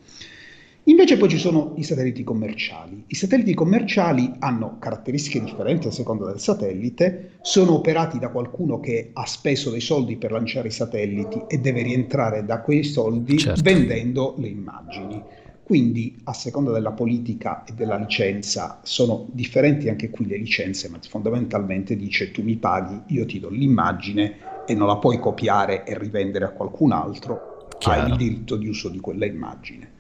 Invece 0.85 1.19
poi 1.19 1.29
ci 1.29 1.39
sono 1.39 1.75
i 1.77 1.83
satelliti 1.83 2.25
commerciali. 2.25 3.05
I 3.07 3.15
satelliti 3.15 3.53
commerciali 3.53 4.33
hanno 4.39 4.79
caratteristiche 4.79 5.43
differenti 5.43 5.87
a 5.87 5.91
seconda 5.91 6.27
del 6.27 6.41
satellite, 6.41 7.33
sono 7.43 7.75
operati 7.75 8.19
da 8.19 8.31
qualcuno 8.31 8.81
che 8.81 9.11
ha 9.13 9.27
speso 9.27 9.71
dei 9.71 9.81
soldi 9.81 10.17
per 10.17 10.33
lanciare 10.33 10.69
i 10.69 10.73
satelliti 10.73 11.43
e 11.47 11.59
deve 11.59 11.83
rientrare 11.83 12.45
da 12.45 12.61
quei 12.61 12.85
soldi 12.85 13.39
certo. 13.39 13.61
vendendo 13.63 14.35
le 14.39 14.49
immagini. 14.49 15.23
Quindi 15.63 16.19
a 16.25 16.33
seconda 16.33 16.73
della 16.73 16.93
politica 16.93 17.65
e 17.65 17.75
della 17.75 17.97
licenza 17.97 18.81
sono 18.83 19.29
differenti 19.33 19.91
anche 19.91 20.09
qui 20.09 20.27
le 20.27 20.39
licenze, 20.39 20.89
ma 20.89 20.99
fondamentalmente 21.07 21.95
dice 21.95 22.31
tu 22.31 22.43
mi 22.43 22.57
paghi, 22.57 22.99
io 23.09 23.27
ti 23.27 23.39
do 23.39 23.51
l'immagine 23.51 24.65
e 24.67 24.73
non 24.73 24.87
la 24.87 24.97
puoi 24.97 25.19
copiare 25.19 25.85
e 25.85 25.99
rivendere 25.99 26.47
a 26.47 26.53
qualcun 26.53 26.93
altro, 26.93 27.67
Chiaro. 27.77 28.01
hai 28.01 28.11
il 28.11 28.17
diritto 28.17 28.57
di 28.57 28.67
uso 28.67 28.89
di 28.89 28.99
quella 28.99 29.27
immagine. 29.27 29.97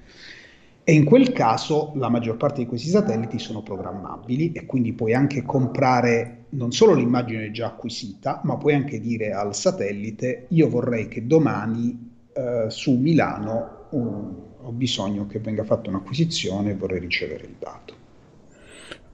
E 0.88 0.94
in 0.94 1.04
quel 1.04 1.32
caso 1.32 1.92
la 1.96 2.08
maggior 2.08 2.38
parte 2.38 2.62
di 2.62 2.66
questi 2.66 2.88
satelliti 2.88 3.38
sono 3.38 3.60
programmabili 3.60 4.52
e 4.52 4.64
quindi 4.64 4.94
puoi 4.94 5.12
anche 5.12 5.42
comprare 5.42 6.46
non 6.52 6.72
solo 6.72 6.94
l'immagine 6.94 7.50
già 7.50 7.66
acquisita, 7.66 8.40
ma 8.44 8.56
puoi 8.56 8.72
anche 8.72 8.98
dire 8.98 9.32
al 9.32 9.54
satellite 9.54 10.46
io 10.48 10.66
vorrei 10.70 11.06
che 11.08 11.26
domani 11.26 12.14
eh, 12.32 12.70
su 12.70 12.94
Milano 12.94 13.88
um, 13.90 14.34
ho 14.62 14.72
bisogno 14.72 15.26
che 15.26 15.40
venga 15.40 15.62
fatta 15.62 15.90
un'acquisizione 15.90 16.70
e 16.70 16.74
vorrei 16.76 17.00
ricevere 17.00 17.44
il 17.44 17.56
dato. 17.58 17.94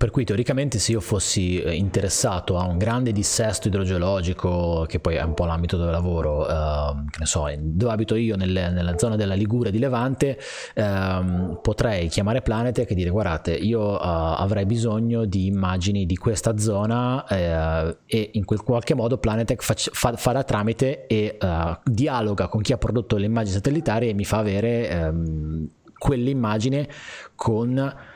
Per 0.04 0.12
cui 0.12 0.26
teoricamente 0.26 0.78
se 0.78 0.92
io 0.92 1.00
fossi 1.00 1.62
eh, 1.62 1.72
interessato 1.72 2.58
a 2.58 2.64
un 2.64 2.76
grande 2.76 3.10
dissesto 3.10 3.68
idrogeologico, 3.68 4.84
che 4.86 5.00
poi 5.00 5.14
è 5.14 5.22
un 5.22 5.32
po' 5.32 5.46
l'ambito 5.46 5.78
dove 5.78 5.92
lavoro, 5.92 6.46
eh, 6.46 7.04
che 7.08 7.20
ne 7.20 7.24
so, 7.24 7.46
dove 7.56 7.90
abito 7.90 8.14
io, 8.14 8.36
nelle, 8.36 8.68
nella 8.68 8.98
zona 8.98 9.16
della 9.16 9.32
Liguria 9.32 9.70
di 9.70 9.78
Levante, 9.78 10.38
eh, 10.74 11.56
potrei 11.62 12.08
chiamare 12.08 12.42
Planetec 12.42 12.90
e 12.90 12.94
dire 12.94 13.08
guardate, 13.08 13.54
io 13.54 13.80
uh, 13.80 13.98
avrei 13.98 14.66
bisogno 14.66 15.24
di 15.24 15.46
immagini 15.46 16.04
di 16.04 16.18
questa 16.18 16.58
zona 16.58 17.26
eh, 17.26 17.96
e 18.04 18.28
in 18.34 18.44
quel 18.44 18.60
qualche 18.60 18.92
modo 18.92 19.16
Planetec 19.16 19.62
fa, 19.62 19.72
fa, 19.74 20.12
fa 20.16 20.32
da 20.32 20.44
tramite 20.44 21.06
e 21.06 21.38
uh, 21.40 21.78
dialoga 21.82 22.48
con 22.48 22.60
chi 22.60 22.74
ha 22.74 22.76
prodotto 22.76 23.16
le 23.16 23.24
immagini 23.24 23.54
satellitari 23.54 24.10
e 24.10 24.12
mi 24.12 24.26
fa 24.26 24.36
avere 24.36 24.86
ehm, 24.86 25.68
quell'immagine 25.96 26.88
con 27.34 28.12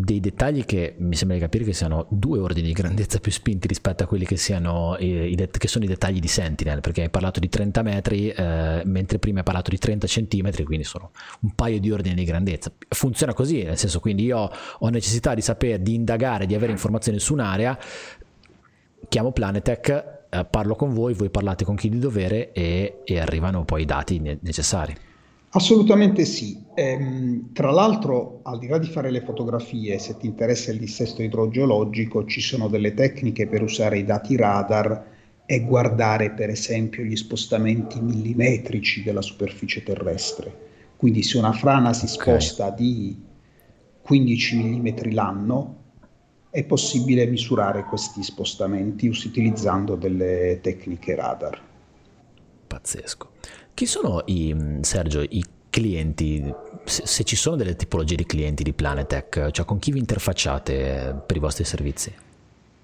dei 0.00 0.20
dettagli 0.20 0.64
che 0.64 0.94
mi 0.98 1.14
sembra 1.14 1.36
di 1.36 1.42
capire 1.42 1.64
che 1.64 1.72
siano 1.72 2.06
due 2.10 2.38
ordini 2.38 2.66
di 2.66 2.72
grandezza 2.72 3.18
più 3.18 3.30
spinti 3.30 3.66
rispetto 3.66 4.04
a 4.04 4.06
quelli 4.06 4.24
che, 4.24 4.36
siano 4.36 4.96
i, 4.98 5.32
i 5.32 5.48
che 5.50 5.68
sono 5.68 5.84
i 5.84 5.88
dettagli 5.88 6.20
di 6.20 6.28
Sentinel, 6.28 6.80
perché 6.80 7.02
hai 7.02 7.10
parlato 7.10 7.40
di 7.40 7.48
30 7.48 7.82
metri, 7.82 8.28
eh, 8.30 8.82
mentre 8.84 9.18
prima 9.18 9.38
hai 9.38 9.44
parlato 9.44 9.70
di 9.70 9.78
30 9.78 10.06
centimetri, 10.06 10.64
quindi 10.64 10.84
sono 10.84 11.10
un 11.40 11.54
paio 11.54 11.80
di 11.80 11.90
ordini 11.90 12.14
di 12.14 12.24
grandezza. 12.24 12.72
Funziona 12.88 13.32
così, 13.32 13.62
nel 13.62 13.78
senso 13.78 14.00
quindi 14.00 14.24
io 14.24 14.50
ho 14.78 14.88
necessità 14.88 15.34
di 15.34 15.40
sapere, 15.40 15.82
di 15.82 15.94
indagare, 15.94 16.46
di 16.46 16.54
avere 16.54 16.72
informazioni 16.72 17.18
su 17.18 17.32
un'area, 17.32 17.78
chiamo 19.08 19.32
Planetech, 19.32 19.88
eh, 20.28 20.44
parlo 20.44 20.74
con 20.74 20.92
voi, 20.92 21.14
voi 21.14 21.30
parlate 21.30 21.64
con 21.64 21.76
chi 21.76 21.88
di 21.88 21.98
dovere 21.98 22.52
e, 22.52 23.02
e 23.04 23.18
arrivano 23.18 23.64
poi 23.64 23.82
i 23.82 23.84
dati 23.84 24.18
necessari. 24.40 25.05
Assolutamente 25.56 26.26
sì. 26.26 26.62
Ehm, 26.74 27.54
tra 27.54 27.70
l'altro, 27.70 28.40
al 28.42 28.58
di 28.58 28.66
là 28.66 28.76
di 28.76 28.88
fare 28.88 29.10
le 29.10 29.22
fotografie, 29.22 29.98
se 29.98 30.18
ti 30.18 30.26
interessa 30.26 30.70
il 30.70 30.78
dissesto 30.78 31.22
idrogeologico, 31.22 32.26
ci 32.26 32.42
sono 32.42 32.68
delle 32.68 32.92
tecniche 32.92 33.46
per 33.46 33.62
usare 33.62 33.96
i 33.96 34.04
dati 34.04 34.36
radar 34.36 35.14
e 35.46 35.60
guardare 35.64 36.32
per 36.32 36.50
esempio 36.50 37.04
gli 37.04 37.16
spostamenti 37.16 38.00
millimetrici 38.00 39.02
della 39.02 39.22
superficie 39.22 39.82
terrestre. 39.82 40.64
Quindi 40.94 41.22
se 41.22 41.38
una 41.38 41.52
frana 41.52 41.94
si 41.94 42.06
sposta 42.06 42.66
okay. 42.66 42.76
di 42.76 43.24
15 44.02 44.56
mm 44.56 44.88
l'anno, 45.12 45.76
è 46.50 46.64
possibile 46.64 47.26
misurare 47.26 47.84
questi 47.84 48.22
spostamenti 48.22 49.08
utilizzando 49.08 49.94
delle 49.94 50.58
tecniche 50.60 51.14
radar. 51.14 51.58
Pazzesco. 52.66 53.35
Chi 53.76 53.84
sono 53.84 54.22
i, 54.24 54.56
Sergio, 54.80 55.20
i 55.20 55.44
clienti, 55.68 56.42
se, 56.84 57.02
se, 57.04 57.24
ci 57.24 57.36
sono 57.36 57.56
delle 57.56 57.76
tipologie 57.76 58.14
di 58.14 58.24
clienti 58.24 58.62
di 58.62 58.72
Planetech, 58.72 59.50
cioè 59.50 59.66
con 59.66 59.78
chi 59.78 59.92
vi 59.92 59.98
interfacciate 59.98 61.14
per 61.26 61.36
i 61.36 61.40
vostri 61.40 61.64
servizi? 61.64 62.10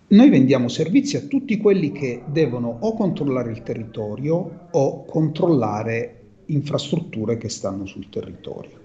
Noi 0.09 0.29
vendiamo 0.29 0.69
servizi 0.69 1.17
a 1.17 1.23
tutti 1.23 1.57
quelli 1.57 1.93
che 1.93 2.25
devono 2.27 2.77
o 2.81 2.95
controllare 2.95 3.53
il 3.53 3.63
territorio 3.63 4.67
o 4.71 5.07
controllare 5.07 6.25
infrastrutture 6.49 7.39
che 7.39 7.49
stanno 7.49 7.87
sul 7.87 8.11
territorio. 8.11 8.79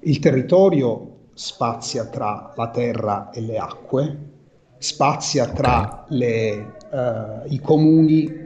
Il 0.00 0.20
territorio 0.20 1.16
spazia 1.34 2.06
tra 2.06 2.54
la 2.56 2.70
terra 2.70 3.28
e 3.28 3.42
le 3.42 3.58
acque, 3.58 4.18
spazia 4.78 5.46
tra 5.50 6.04
okay. 6.06 6.16
le, 6.16 6.74
uh, 6.90 7.52
i 7.52 7.60
comuni 7.60 8.44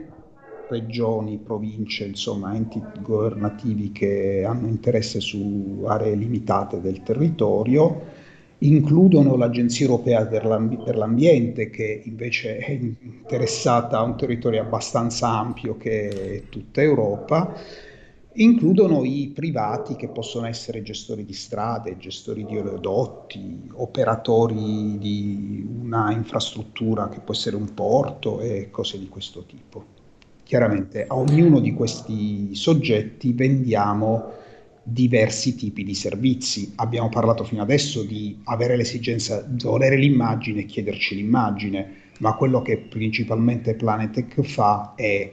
regioni, 0.69 1.39
province, 1.39 2.05
insomma 2.05 2.55
enti 2.55 2.81
governativi 3.01 3.91
che 3.91 4.43
hanno 4.45 4.67
interesse 4.67 5.19
su 5.19 5.83
aree 5.85 6.15
limitate 6.15 6.79
del 6.79 7.01
territorio, 7.01 8.17
includono 8.59 9.35
l'Agenzia 9.35 9.85
Europea 9.85 10.25
per, 10.25 10.45
l'ambi- 10.45 10.77
per 10.77 10.95
l'Ambiente 10.95 11.69
che 11.69 12.01
invece 12.05 12.57
è 12.57 12.71
interessata 12.71 13.97
a 13.97 14.03
un 14.03 14.15
territorio 14.17 14.61
abbastanza 14.61 15.29
ampio 15.29 15.77
che 15.77 16.09
è 16.09 16.43
tutta 16.49 16.81
Europa, 16.81 17.53
includono 18.33 19.03
i 19.03 19.31
privati 19.33 19.95
che 19.95 20.07
possono 20.09 20.45
essere 20.45 20.81
gestori 20.83 21.25
di 21.25 21.33
strade, 21.33 21.97
gestori 21.97 22.45
di 22.45 22.57
oleodotti, 22.57 23.69
operatori 23.73 24.97
di 24.99 25.67
una 25.81 26.11
infrastruttura 26.11 27.09
che 27.09 27.19
può 27.21 27.33
essere 27.33 27.55
un 27.55 27.73
porto 27.73 28.39
e 28.39 28.69
cose 28.69 28.99
di 28.99 29.07
questo 29.09 29.43
tipo. 29.45 29.98
Chiaramente 30.49 31.05
a 31.07 31.15
ognuno 31.15 31.59
di 31.59 31.75
questi 31.75 32.55
soggetti 32.55 33.33
vendiamo 33.33 34.31
diversi 34.81 35.53
tipi 35.53 35.83
di 35.83 35.93
servizi. 35.93 36.73
Abbiamo 36.77 37.07
parlato 37.07 37.43
fino 37.43 37.61
adesso 37.61 38.01
di 38.01 38.35
avere 38.45 38.75
l'esigenza 38.75 39.41
di 39.41 39.63
volere 39.63 39.95
l'immagine 39.95 40.61
e 40.61 40.65
chiederci 40.65 41.13
l'immagine, 41.13 41.87
ma 42.21 42.33
quello 42.33 42.63
che 42.63 42.79
principalmente 42.79 43.75
Planetech 43.75 44.41
fa 44.41 44.93
è 44.95 45.29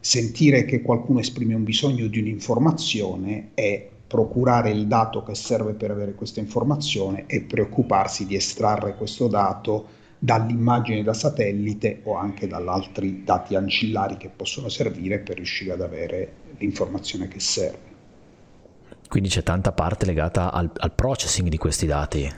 sentire 0.00 0.66
che 0.66 0.82
qualcuno 0.82 1.20
esprime 1.20 1.54
un 1.54 1.64
bisogno 1.64 2.06
di 2.06 2.18
un'informazione 2.18 3.52
e 3.54 3.88
procurare 4.06 4.68
il 4.70 4.86
dato 4.86 5.22
che 5.22 5.34
serve 5.34 5.72
per 5.72 5.92
avere 5.92 6.12
questa 6.12 6.40
informazione 6.40 7.24
e 7.26 7.40
preoccuparsi 7.40 8.26
di 8.26 8.34
estrarre 8.34 8.96
questo 8.96 9.28
dato 9.28 9.96
dall'immagine 10.18 11.02
da 11.02 11.12
satellite 11.12 12.00
o 12.04 12.16
anche 12.16 12.46
da 12.46 12.56
altri 12.56 13.22
dati 13.24 13.54
ancillari 13.54 14.16
che 14.16 14.28
possono 14.28 14.68
servire 14.68 15.18
per 15.20 15.36
riuscire 15.36 15.72
ad 15.72 15.80
avere 15.80 16.32
l'informazione 16.58 17.28
che 17.28 17.40
serve. 17.40 17.86
Quindi 19.08 19.28
c'è 19.28 19.42
tanta 19.42 19.72
parte 19.72 20.04
legata 20.04 20.52
al, 20.52 20.70
al 20.76 20.92
processing 20.92 21.48
di 21.48 21.56
questi 21.56 21.86
dati? 21.86 22.30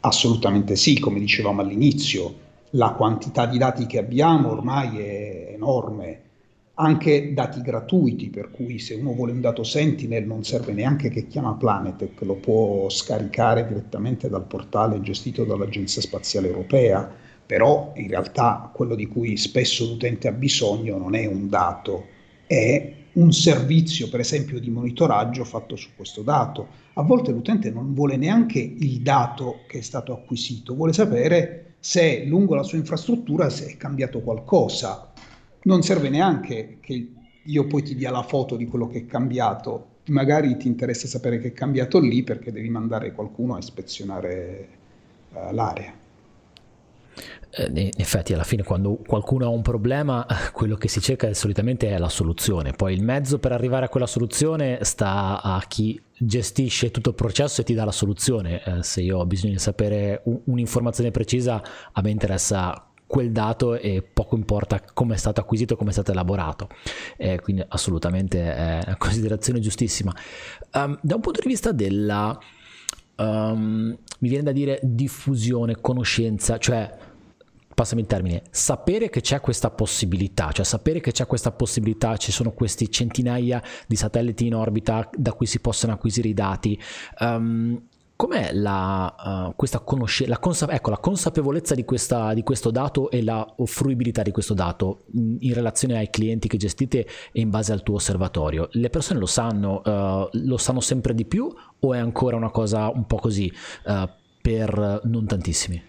Assolutamente 0.00 0.76
sì, 0.76 0.98
come 0.98 1.18
dicevamo 1.18 1.60
all'inizio, 1.60 2.48
la 2.70 2.90
quantità 2.90 3.46
di 3.46 3.58
dati 3.58 3.86
che 3.86 3.98
abbiamo 3.98 4.50
ormai 4.50 4.98
è 4.98 5.52
enorme, 5.54 6.22
anche 6.80 7.34
dati 7.34 7.60
gratuiti, 7.60 8.30
per 8.30 8.50
cui 8.50 8.78
se 8.78 8.94
uno 8.94 9.12
vuole 9.12 9.32
un 9.32 9.42
dato 9.42 9.62
Sentinel 9.62 10.26
non 10.26 10.44
serve 10.44 10.72
neanche 10.72 11.10
che 11.10 11.26
chiama 11.26 11.52
Planetec, 11.52 12.22
lo 12.22 12.36
può 12.36 12.88
scaricare 12.88 13.66
direttamente 13.66 14.30
dal 14.30 14.46
portale 14.46 15.02
gestito 15.02 15.44
dall'Agenzia 15.44 16.00
Spaziale 16.00 16.48
Europea, 16.48 17.08
però 17.44 17.92
in 17.96 18.08
realtà 18.08 18.70
quello 18.72 18.94
di 18.94 19.06
cui 19.06 19.36
spesso 19.36 19.84
l'utente 19.84 20.26
ha 20.26 20.32
bisogno 20.32 20.96
non 20.96 21.14
è 21.14 21.26
un 21.26 21.50
dato, 21.50 22.06
è 22.46 22.94
un 23.12 23.30
servizio 23.32 24.08
per 24.08 24.20
esempio 24.20 24.58
di 24.58 24.70
monitoraggio 24.70 25.44
fatto 25.44 25.76
su 25.76 25.90
questo 25.94 26.22
dato. 26.22 26.66
A 26.94 27.02
volte 27.02 27.30
l'utente 27.30 27.70
non 27.70 27.92
vuole 27.92 28.16
neanche 28.16 28.58
il 28.58 29.00
dato 29.02 29.60
che 29.66 29.78
è 29.78 29.82
stato 29.82 30.14
acquisito, 30.14 30.74
vuole 30.74 30.94
sapere 30.94 31.74
se 31.80 32.24
lungo 32.24 32.54
la 32.54 32.62
sua 32.62 32.78
infrastruttura 32.78 33.46
è 33.46 33.76
cambiato 33.76 34.20
qualcosa, 34.20 35.09
non 35.62 35.82
serve 35.82 36.08
neanche 36.08 36.78
che 36.80 37.12
io 37.42 37.66
poi 37.66 37.82
ti 37.82 37.94
dia 37.94 38.10
la 38.10 38.22
foto 38.22 38.56
di 38.56 38.66
quello 38.66 38.86
che 38.86 39.00
è 39.00 39.06
cambiato, 39.06 39.86
magari 40.06 40.56
ti 40.56 40.68
interessa 40.68 41.06
sapere 41.06 41.38
che 41.38 41.48
è 41.48 41.52
cambiato 41.52 41.98
lì 41.98 42.22
perché 42.22 42.52
devi 42.52 42.68
mandare 42.68 43.12
qualcuno 43.12 43.54
a 43.54 43.58
ispezionare 43.58 44.68
uh, 45.32 45.52
l'area. 45.52 45.98
Eh, 47.52 47.66
in 47.66 47.90
effetti 47.96 48.32
alla 48.32 48.44
fine 48.44 48.62
quando 48.62 49.00
qualcuno 49.04 49.46
ha 49.46 49.48
un 49.48 49.62
problema 49.62 50.24
quello 50.52 50.76
che 50.76 50.86
si 50.86 51.00
cerca 51.00 51.32
solitamente 51.34 51.88
è 51.88 51.98
la 51.98 52.08
soluzione. 52.08 52.72
Poi 52.72 52.94
il 52.94 53.02
mezzo 53.02 53.38
per 53.38 53.52
arrivare 53.52 53.86
a 53.86 53.88
quella 53.88 54.06
soluzione 54.06 54.78
sta 54.82 55.42
a 55.42 55.60
chi 55.66 56.00
gestisce 56.16 56.90
tutto 56.90 57.10
il 57.10 57.14
processo 57.16 57.60
e 57.60 57.64
ti 57.64 57.74
dà 57.74 57.84
la 57.84 57.92
soluzione. 57.92 58.62
Eh, 58.62 58.82
se 58.82 59.00
io 59.00 59.18
ho 59.18 59.26
bisogno 59.26 59.54
di 59.54 59.58
sapere 59.58 60.22
un, 60.24 60.40
un'informazione 60.44 61.10
precisa 61.10 61.62
a 61.92 62.00
me 62.02 62.10
interessa 62.10 62.89
quel 63.10 63.32
dato 63.32 63.76
e 63.76 64.02
poco 64.02 64.36
importa 64.36 64.80
come 64.94 65.14
è 65.14 65.18
stato 65.18 65.40
acquisito 65.40 65.74
come 65.74 65.90
è 65.90 65.92
stato 65.92 66.12
elaborato. 66.12 66.68
Eh, 67.16 67.40
quindi 67.40 67.64
assolutamente 67.66 68.40
è 68.40 68.82
una 68.86 68.94
considerazione 68.98 69.58
giustissima. 69.58 70.14
Um, 70.74 70.96
da 71.02 71.16
un 71.16 71.20
punto 71.20 71.40
di 71.40 71.48
vista 71.48 71.72
della, 71.72 72.38
um, 73.16 73.98
mi 74.20 74.28
viene 74.28 74.44
da 74.44 74.52
dire, 74.52 74.78
diffusione, 74.84 75.80
conoscenza, 75.80 76.56
cioè 76.58 76.96
passami 77.74 78.02
il 78.02 78.06
termine, 78.06 78.42
sapere 78.50 79.10
che 79.10 79.20
c'è 79.20 79.40
questa 79.40 79.70
possibilità, 79.70 80.52
cioè 80.52 80.64
sapere 80.64 81.00
che 81.00 81.10
c'è 81.10 81.26
questa 81.26 81.50
possibilità, 81.50 82.16
ci 82.16 82.30
sono 82.30 82.52
questi 82.52 82.92
centinaia 82.92 83.60
di 83.88 83.96
satelliti 83.96 84.46
in 84.46 84.54
orbita 84.54 85.10
da 85.16 85.32
cui 85.32 85.46
si 85.46 85.58
possono 85.58 85.94
acquisire 85.94 86.28
i 86.28 86.34
dati. 86.34 86.80
Um, 87.18 87.88
com'è 88.20 88.52
la, 88.52 89.46
uh, 89.48 89.56
questa 89.56 89.78
conosce- 89.78 90.26
la, 90.26 90.38
consa- 90.38 90.70
ecco, 90.70 90.90
la 90.90 90.98
consapevolezza 90.98 91.74
di, 91.74 91.86
questa, 91.86 92.34
di, 92.34 92.42
questo 92.42 92.70
dato 92.70 93.10
e 93.10 93.22
la 93.22 93.50
fruibilità 93.64 94.20
di 94.20 94.30
questo 94.30 94.52
dato 94.52 95.04
in, 95.14 95.38
in, 95.40 95.54
relazione 95.54 95.96
ai 95.96 96.10
clienti 96.10 96.46
che 96.46 96.58
gestite 96.58 97.06
e 97.32 97.40
in 97.40 97.48
base 97.48 97.72
al 97.72 97.82
tuo 97.82 97.94
osservatorio? 97.94 98.68
Le 98.72 98.90
persone 98.90 99.18
lo 99.18 99.24
sanno, 99.24 99.80
uh, 99.82 100.28
lo 100.32 100.58
sanno 100.58 100.80
sempre 100.80 101.14
di 101.14 101.24
più 101.24 101.50
o 101.78 101.94
è 101.94 101.98
ancora 101.98 102.36
una 102.36 102.50
cosa 102.50 102.90
un 102.90 103.06
po' 103.06 103.16
così 103.16 103.50
uh, 103.86 104.06
per 104.42 105.00
non 105.04 105.24
tantissimi? 105.24 105.82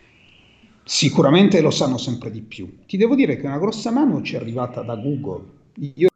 Sicuramente 0.86 1.60
lo 1.60 1.70
sanno 1.70 1.98
sempre 1.98 2.32
di 2.32 2.42
più. 2.44 2.78
Ti 2.88 2.96
devo 2.96 3.14
dire 3.14 3.36
che 3.36 3.46
una 3.46 3.58
grossa 3.58 3.92
mano 3.92 4.22
ci 4.22 4.36
è 4.36 4.38
arrivata 4.38 4.84
da 4.84 4.96
Google. 4.96 5.44
Io 5.96 6.11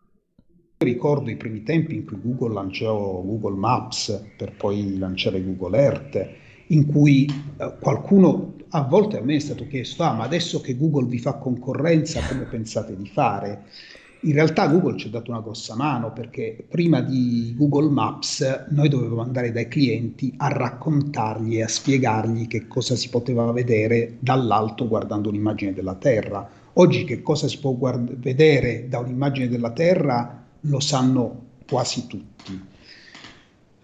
ricordo 0.78 1.30
i 1.30 1.38
primi 1.38 1.64
tempi 1.64 1.96
in 1.96 2.06
cui 2.06 2.20
Google 2.22 2.54
lanciò 2.54 3.22
Google 3.22 3.58
Maps 3.58 4.24
per 4.36 4.54
poi 4.56 4.98
lanciare 4.98 5.44
Google 5.44 5.78
Earth, 5.78 6.30
in 6.68 6.86
cui 6.86 7.26
eh, 7.58 7.74
qualcuno 7.80 8.54
a 8.70 8.82
volte 8.82 9.18
a 9.18 9.22
me 9.22 9.36
è 9.36 9.40
stato 9.40 9.68
chiesto, 9.68 10.04
ah, 10.04 10.14
ma 10.14 10.24
adesso 10.24 10.60
che 10.60 10.76
Google 10.76 11.06
vi 11.06 11.20
fa 11.20 11.36
concorrenza, 11.36 12.22
come 12.28 12.44
pensate 12.44 12.96
di 12.98 13.08
fare? 13.08 13.64
In 14.22 14.34
realtà 14.34 14.68
Google 14.68 14.98
ci 14.98 15.08
ha 15.08 15.12
dato 15.12 15.30
una 15.30 15.40
grossa 15.40 15.76
mano 15.76 16.12
perché 16.12 16.66
prima 16.68 17.00
di 17.00 17.54
Google 17.56 17.90
Maps 17.90 18.66
noi 18.70 18.90
dovevamo 18.90 19.22
andare 19.22 19.52
dai 19.52 19.68
clienti 19.68 20.34
a 20.38 20.48
raccontargli 20.48 21.58
e 21.58 21.64
a 21.64 21.68
spiegargli 21.68 22.48
che 22.48 22.68
cosa 22.68 22.96
si 22.96 23.10
poteva 23.10 23.50
vedere 23.52 24.18
dall'alto 24.20 24.88
guardando 24.88 25.30
un'immagine 25.30 25.74
della 25.74 25.94
Terra. 25.94 26.50
Oggi 26.74 27.04
che 27.04 27.22
cosa 27.22 27.48
si 27.48 27.60
può 27.60 27.74
guard- 27.74 28.18
vedere 28.18 28.88
da 28.90 28.98
un'immagine 28.98 29.48
della 29.48 29.72
Terra 29.72 30.45
lo 30.68 30.80
sanno 30.80 31.44
quasi 31.68 32.08
tutti. 32.08 32.74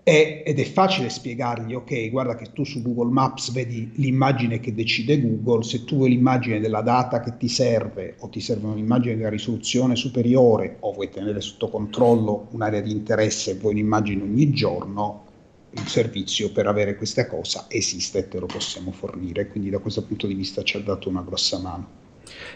È, 0.04 0.44
ed 0.46 0.60
è 0.60 0.64
facile 0.64 1.10
spiegargli, 1.10 1.76
ok, 1.76 2.10
guarda 2.10 2.36
che 2.36 2.52
tu 2.54 2.64
su 2.64 2.82
Google 2.82 3.12
Maps 3.12 3.52
vedi 3.52 3.92
l'immagine 3.96 4.60
che 4.60 4.74
decide 4.74 5.22
Google, 5.22 5.64
se 5.64 5.84
tu 5.84 5.98
vuoi 5.98 6.10
l'immagine 6.10 6.60
della 6.60 6.82
data 6.82 7.20
che 7.20 7.38
ti 7.38 7.48
serve 7.48 8.16
o 8.20 8.30
ti 8.30 8.40
serve 8.40 8.68
un'immagine 8.68 9.16
della 9.16 9.30
risoluzione 9.30 9.96
superiore 9.96 10.78
o 10.80 10.92
vuoi 10.94 11.10
tenere 11.10 11.40
sotto 11.40 11.70
controllo 11.70 12.48
un'area 12.52 12.82
di 12.82 12.92
interesse 12.92 13.52
e 13.52 13.56
vuoi 13.56 13.74
un'immagine 13.74 14.24
ogni 14.24 14.50
giorno, 14.50 15.26
il 15.70 15.88
servizio 15.88 16.52
per 16.52 16.66
avere 16.66 16.96
questa 16.98 17.28
cosa 17.28 17.66
esiste 17.70 18.18
e 18.20 18.28
te 18.28 18.40
lo 18.40 18.48
possiamo 18.48 18.92
fornire, 18.92 19.48
quindi 19.48 19.70
da 19.70 19.78
questo 19.78 20.04
punto 20.04 20.26
di 20.26 20.34
vista 20.34 20.64
ci 20.64 20.78
ha 20.78 20.80
dato 20.80 21.10
una 21.10 21.22
grossa 21.22 21.60
mano. 21.60 22.00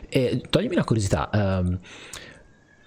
E 0.10 0.42
toglimi 0.50 0.74
una 0.74 0.84
curiosità. 0.84 1.30
Um 1.32 1.80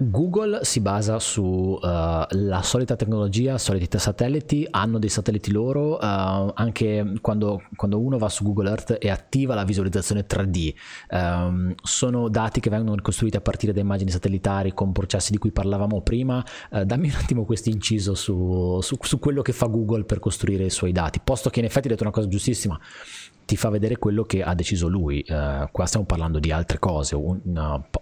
Google 0.00 0.60
si 0.62 0.78
basa 0.78 1.18
sulla 1.18 2.28
uh, 2.30 2.62
solita 2.62 2.94
tecnologia, 2.94 3.58
soliti 3.58 3.98
satelliti, 3.98 4.64
hanno 4.70 5.00
dei 5.00 5.08
satelliti 5.08 5.50
loro, 5.50 5.94
uh, 5.94 6.52
anche 6.54 7.14
quando, 7.20 7.62
quando, 7.74 7.98
uno 7.98 8.16
va 8.16 8.28
su 8.28 8.44
Google 8.44 8.68
Earth 8.68 8.96
e 9.00 9.10
attiva 9.10 9.56
la 9.56 9.64
visualizzazione 9.64 10.24
3D. 10.24 10.72
Um, 11.10 11.18
ehm, 11.18 11.74
sono 11.82 12.28
dati 12.28 12.60
che 12.60 12.70
vengono 12.70 12.94
ricostruiti 12.94 13.36
a 13.36 13.40
partire 13.40 13.72
da 13.72 13.80
immagini 13.80 14.12
satellitari 14.12 14.72
con 14.72 14.92
processi 14.92 15.32
di 15.32 15.38
cui 15.38 15.50
parlavamo 15.50 16.00
prima. 16.02 16.44
Uh, 16.70 16.84
dammi 16.84 17.08
un 17.08 17.16
attimo 17.18 17.44
questo 17.44 17.68
inciso 17.68 18.14
su, 18.14 18.78
su, 18.80 18.96
su 19.00 19.18
quello 19.18 19.42
che 19.42 19.52
fa 19.52 19.66
Google 19.66 20.04
per 20.04 20.20
costruire 20.20 20.64
i 20.64 20.70
suoi 20.70 20.92
dati, 20.92 21.20
posto 21.22 21.50
che 21.50 21.58
in 21.58 21.64
effetti 21.64 21.88
hai 21.88 21.94
detto 21.94 22.04
una 22.04 22.12
cosa 22.12 22.28
giustissima 22.28 22.78
ti 23.48 23.56
fa 23.56 23.70
vedere 23.70 23.96
quello 23.96 24.24
che 24.24 24.42
ha 24.42 24.54
deciso 24.54 24.88
lui. 24.88 25.24
Uh, 25.26 25.70
qua 25.72 25.86
stiamo 25.86 26.04
parlando 26.04 26.38
di 26.38 26.52
altre 26.52 26.78
cose. 26.78 27.14
Un, 27.14 27.40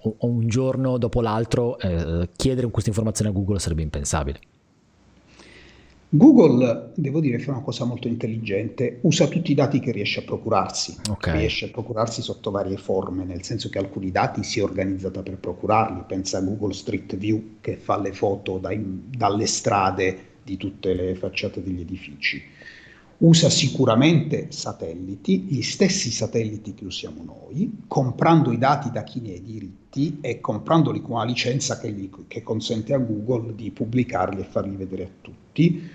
uh, 0.03 0.17
un 0.27 0.49
giorno 0.49 0.99
dopo 0.99 1.21
l'altro 1.21 1.77
uh, 1.81 2.27
chiedere 2.35 2.69
questa 2.69 2.91
informazione 2.91 3.31
a 3.31 3.33
Google 3.33 3.61
sarebbe 3.61 3.83
impensabile. 3.83 4.41
Google, 6.09 6.91
devo 6.97 7.21
dire, 7.21 7.39
fa 7.39 7.53
una 7.53 7.61
cosa 7.61 7.85
molto 7.85 8.09
intelligente, 8.09 8.99
usa 9.03 9.29
tutti 9.29 9.53
i 9.53 9.55
dati 9.55 9.79
che 9.79 9.93
riesce 9.93 10.19
a 10.19 10.23
procurarsi, 10.25 10.97
okay. 11.11 11.39
riesce 11.39 11.67
a 11.67 11.69
procurarsi 11.69 12.23
sotto 12.23 12.51
varie 12.51 12.77
forme, 12.77 13.25
nel 13.25 13.45
senso 13.45 13.69
che 13.69 13.79
alcuni 13.79 14.11
dati 14.11 14.43
si 14.43 14.59
è 14.59 14.65
organizzata 14.65 15.23
per 15.23 15.37
procurarli, 15.39 16.03
pensa 16.09 16.39
a 16.39 16.41
Google 16.41 16.73
Street 16.73 17.17
View 17.17 17.59
che 17.61 17.77
fa 17.77 18.01
le 18.01 18.13
foto 18.13 18.59
dai, 18.59 18.83
dalle 19.09 19.47
strade 19.47 20.19
di 20.43 20.57
tutte 20.57 20.93
le 20.93 21.15
facciate 21.15 21.63
degli 21.63 21.81
edifici 21.81 22.55
usa 23.19 23.49
sicuramente 23.49 24.47
satelliti, 24.51 25.43
gli 25.49 25.63
stessi 25.63 26.11
satelliti 26.11 26.75
che 26.75 26.85
usiamo 26.85 27.23
noi, 27.25 27.85
comprando 27.87 28.53
i 28.53 28.59
dati 28.59 28.91
da 28.91 29.03
chi 29.05 29.21
ne 29.21 29.31
ha 29.31 29.37
i 29.37 29.43
diritti 29.43 30.19
e 30.21 30.41
comprandoli 30.41 31.01
con 31.01 31.13
una 31.13 31.25
licenza 31.25 31.79
che, 31.79 31.91
gli, 31.91 32.11
che 32.29 32.43
consente 32.43 32.93
a 32.93 32.99
Google 32.99 33.55
di 33.55 33.71
pubblicarli 33.71 34.41
e 34.41 34.45
farli 34.45 34.77
vedere 34.77 35.05
a 35.05 35.09
tutti. 35.21 35.89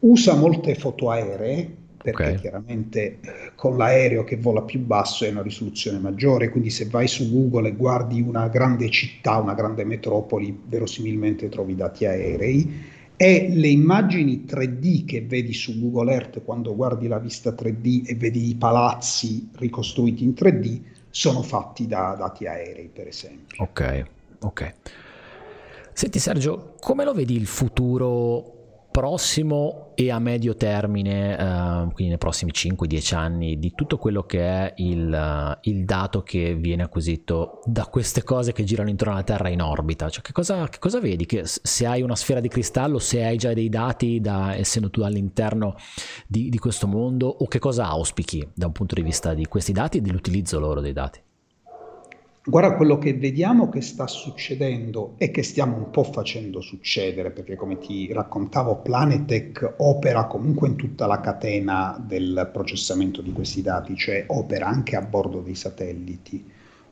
Usa 0.00 0.34
molte 0.34 0.74
foto 0.74 1.10
aeree 1.10 1.78
perché 2.02 2.22
okay. 2.22 2.36
chiaramente 2.36 3.18
eh, 3.20 3.52
con 3.54 3.76
l'aereo 3.76 4.24
che 4.24 4.36
vola 4.36 4.62
più 4.62 4.80
basso 4.80 5.26
è 5.26 5.30
una 5.30 5.42
risoluzione 5.42 5.98
maggiore, 5.98 6.48
quindi 6.48 6.70
se 6.70 6.86
vai 6.86 7.06
su 7.06 7.30
Google 7.30 7.68
e 7.68 7.76
guardi 7.76 8.22
una 8.22 8.48
grande 8.48 8.88
città, 8.88 9.36
una 9.36 9.52
grande 9.52 9.84
metropoli, 9.84 10.58
verosimilmente 10.66 11.50
trovi 11.50 11.74
dati 11.74 12.06
aerei 12.06 12.98
e 13.22 13.50
le 13.52 13.68
immagini 13.68 14.46
3D 14.48 15.04
che 15.04 15.20
vedi 15.20 15.52
su 15.52 15.78
Google 15.78 16.10
Earth 16.10 16.42
quando 16.42 16.74
guardi 16.74 17.06
la 17.06 17.18
vista 17.18 17.50
3D 17.50 18.06
e 18.06 18.14
vedi 18.14 18.48
i 18.48 18.54
palazzi 18.54 19.50
ricostruiti 19.56 20.24
in 20.24 20.30
3D 20.30 20.80
sono 21.10 21.42
fatti 21.42 21.86
da 21.86 22.14
dati 22.18 22.46
aerei, 22.46 22.88
per 22.88 23.08
esempio. 23.08 23.62
Ok, 23.62 24.04
ok. 24.38 24.74
Senti 25.92 26.18
Sergio, 26.18 26.76
come 26.80 27.04
lo 27.04 27.12
vedi 27.12 27.36
il 27.36 27.44
futuro 27.44 28.59
prossimo 28.90 29.92
e 29.94 30.10
a 30.10 30.18
medio 30.18 30.54
termine, 30.54 31.34
uh, 31.34 31.92
quindi 31.92 32.08
nei 32.08 32.18
prossimi 32.18 32.52
5-10 32.52 33.14
anni, 33.14 33.58
di 33.58 33.72
tutto 33.74 33.98
quello 33.98 34.22
che 34.22 34.40
è 34.40 34.74
il, 34.76 35.08
uh, 35.08 35.58
il, 35.68 35.84
dato 35.84 36.22
che 36.22 36.54
viene 36.54 36.82
acquisito 36.82 37.60
da 37.64 37.86
queste 37.86 38.22
cose 38.22 38.52
che 38.52 38.64
girano 38.64 38.90
intorno 38.90 39.14
alla 39.14 39.22
Terra 39.22 39.48
in 39.48 39.62
orbita? 39.62 40.08
Cioè, 40.08 40.22
che, 40.22 40.32
cosa, 40.32 40.68
che 40.68 40.78
cosa 40.78 41.00
vedi? 41.00 41.26
Che 41.26 41.42
se 41.44 41.86
hai 41.86 42.02
una 42.02 42.16
sfera 42.16 42.40
di 42.40 42.48
cristallo, 42.48 42.98
se 42.98 43.24
hai 43.24 43.36
già 43.36 43.52
dei 43.52 43.68
dati, 43.68 44.20
da, 44.20 44.54
essendo 44.56 44.90
tu 44.90 45.02
all'interno 45.02 45.76
di, 46.26 46.48
di 46.48 46.58
questo 46.58 46.86
mondo, 46.86 47.28
o 47.28 47.46
che 47.46 47.58
cosa 47.58 47.86
auspichi 47.86 48.48
da 48.54 48.66
un 48.66 48.72
punto 48.72 48.94
di 48.94 49.02
vista 49.02 49.34
di 49.34 49.46
questi 49.46 49.72
dati 49.72 49.98
e 49.98 50.00
dell'utilizzo 50.00 50.58
loro 50.58 50.80
dei 50.80 50.92
dati? 50.92 51.22
Guarda 52.50 52.74
quello 52.74 52.98
che 52.98 53.14
vediamo 53.14 53.68
che 53.68 53.80
sta 53.80 54.08
succedendo 54.08 55.14
e 55.18 55.30
che 55.30 55.44
stiamo 55.44 55.76
un 55.76 55.90
po' 55.90 56.02
facendo 56.02 56.60
succedere, 56.60 57.30
perché 57.30 57.54
come 57.54 57.78
ti 57.78 58.12
raccontavo, 58.12 58.78
Planetech 58.78 59.74
opera 59.76 60.24
comunque 60.24 60.66
in 60.66 60.74
tutta 60.74 61.06
la 61.06 61.20
catena 61.20 61.96
del 62.04 62.50
processamento 62.52 63.22
di 63.22 63.30
questi 63.30 63.62
dati, 63.62 63.94
cioè 63.94 64.24
opera 64.26 64.66
anche 64.66 64.96
a 64.96 65.00
bordo 65.00 65.42
dei 65.42 65.54
satelliti. 65.54 66.44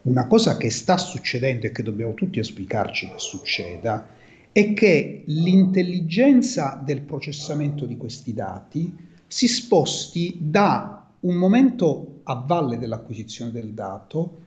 Una 0.02 0.28
cosa 0.28 0.56
che 0.56 0.70
sta 0.70 0.96
succedendo 0.96 1.66
e 1.66 1.72
che 1.72 1.82
dobbiamo 1.82 2.14
tutti 2.14 2.38
auspicarci 2.38 3.08
che 3.08 3.18
succeda 3.18 4.06
è 4.52 4.72
che 4.74 5.24
l'intelligenza 5.26 6.80
del 6.80 7.00
processamento 7.00 7.84
di 7.84 7.96
questi 7.96 8.32
dati 8.32 8.96
si 9.26 9.48
sposti 9.48 10.36
da 10.40 11.04
un 11.18 11.34
momento 11.34 12.20
a 12.22 12.44
valle 12.46 12.78
dell'acquisizione 12.78 13.50
del 13.50 13.72
dato 13.72 14.46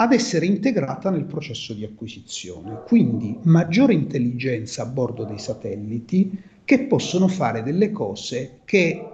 ad 0.00 0.12
essere 0.12 0.46
integrata 0.46 1.10
nel 1.10 1.24
processo 1.24 1.74
di 1.74 1.84
acquisizione. 1.84 2.82
Quindi 2.86 3.36
maggiore 3.42 3.94
intelligenza 3.94 4.82
a 4.82 4.86
bordo 4.86 5.24
dei 5.24 5.38
satelliti 5.38 6.40
che 6.64 6.84
possono 6.84 7.26
fare 7.26 7.62
delle 7.64 7.90
cose 7.90 8.60
che 8.64 9.04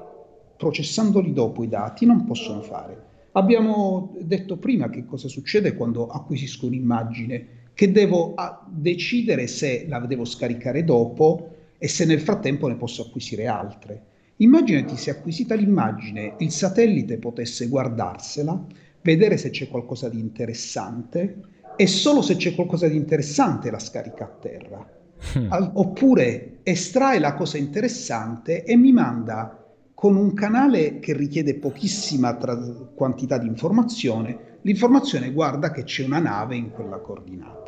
processandoli 0.57 1.33
dopo 1.33 1.65
i 1.65 1.69
dati 1.69 2.05
non 2.05 2.25
possono 2.27 2.61
fare. 2.61 3.13
Abbiamo 3.33 4.15
detto 4.21 4.57
prima 4.59 4.91
che 4.91 5.07
cosa 5.07 5.27
succede 5.27 5.75
quando 5.75 6.07
acquisisco 6.09 6.67
un'immagine, 6.67 7.47
che 7.73 7.91
devo 7.91 8.35
ah, 8.35 8.65
decidere 8.69 9.47
se 9.47 9.87
la 9.89 10.01
devo 10.01 10.25
scaricare 10.25 10.85
dopo 10.85 11.49
e 11.79 11.89
se 11.89 12.05
nel 12.05 12.21
frattempo 12.21 12.69
ne 12.69 12.77
posso 12.77 13.03
acquisire 13.03 13.47
altre. 13.47 14.03
Immaginati 14.37 14.97
se 14.97 15.11
acquisita 15.11 15.55
l'immagine 15.55 16.35
il 16.39 16.51
satellite 16.51 17.17
potesse 17.17 17.69
guardarsela, 17.69 18.67
vedere 19.05 19.37
se 19.37 19.51
c'è 19.51 19.69
qualcosa 19.69 20.09
di 20.09 20.19
interessante 20.19 21.37
e 21.77 21.87
solo 21.87 22.23
se 22.23 22.37
c'è 22.37 22.55
qualcosa 22.55 22.89
di 22.89 22.97
interessante 22.97 23.71
la 23.71 23.79
scarica 23.79 24.25
a 24.25 24.29
terra. 24.29 24.93
Mm. 25.39 25.53
Al, 25.53 25.71
oppure 25.75 26.59
estrae 26.63 27.19
la 27.19 27.35
cosa 27.35 27.59
interessante 27.59 28.65
e 28.65 28.77
mi 28.77 28.93
manda 28.93 29.63
con 29.95 30.17
un 30.17 30.33
canale 30.35 30.99
che 30.99 31.15
richiede 31.15 31.55
pochissima 31.55 32.35
tra- 32.35 32.57
quantità 32.95 33.39
di 33.39 33.47
informazione 33.47 34.53
l'informazione 34.63 35.31
guarda 35.31 35.71
che 35.71 35.85
c'è 35.85 36.05
una 36.05 36.19
nave 36.19 36.57
in 36.57 36.71
quella 36.71 36.99
coordinata. 36.99 37.63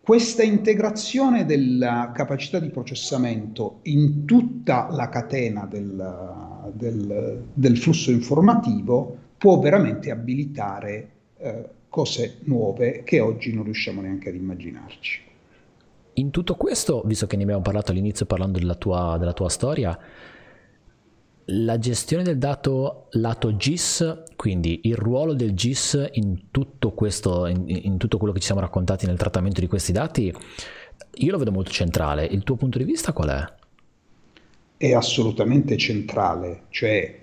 Questa 0.00 0.42
integrazione 0.42 1.44
della 1.44 2.10
capacità 2.12 2.58
di 2.58 2.70
processamento 2.70 3.78
in 3.82 4.24
tutta 4.24 4.88
la 4.90 5.08
catena 5.08 5.64
del, 5.64 6.72
del, 6.72 7.44
del 7.52 7.78
flusso 7.78 8.10
informativo 8.10 9.21
può 9.42 9.58
veramente 9.58 10.12
abilitare 10.12 11.10
eh, 11.38 11.68
cose 11.88 12.36
nuove 12.44 13.02
che 13.02 13.18
oggi 13.18 13.52
non 13.52 13.64
riusciamo 13.64 14.00
neanche 14.00 14.28
ad 14.28 14.36
immaginarci. 14.36 15.20
In 16.12 16.30
tutto 16.30 16.54
questo, 16.54 17.02
visto 17.04 17.26
che 17.26 17.34
ne 17.34 17.42
abbiamo 17.42 17.60
parlato 17.60 17.90
all'inizio 17.90 18.24
parlando 18.24 18.60
della 18.60 18.76
tua, 18.76 19.16
della 19.18 19.32
tua 19.32 19.48
storia, 19.48 19.98
la 21.46 21.78
gestione 21.80 22.22
del 22.22 22.38
dato 22.38 23.08
lato 23.10 23.56
GIS, 23.56 24.22
quindi 24.36 24.82
il 24.84 24.94
ruolo 24.94 25.32
del 25.32 25.54
GIS 25.54 26.10
in 26.12 26.42
tutto, 26.52 26.92
questo, 26.92 27.46
in, 27.46 27.64
in 27.66 27.96
tutto 27.96 28.18
quello 28.18 28.32
che 28.32 28.38
ci 28.38 28.46
siamo 28.46 28.60
raccontati 28.60 29.06
nel 29.06 29.18
trattamento 29.18 29.58
di 29.58 29.66
questi 29.66 29.90
dati, 29.90 30.32
io 31.14 31.30
lo 31.32 31.38
vedo 31.38 31.50
molto 31.50 31.72
centrale. 31.72 32.24
Il 32.26 32.44
tuo 32.44 32.54
punto 32.54 32.78
di 32.78 32.84
vista 32.84 33.12
qual 33.12 33.30
è? 33.30 33.52
È 34.76 34.92
assolutamente 34.92 35.76
centrale, 35.76 36.66
cioè 36.68 37.21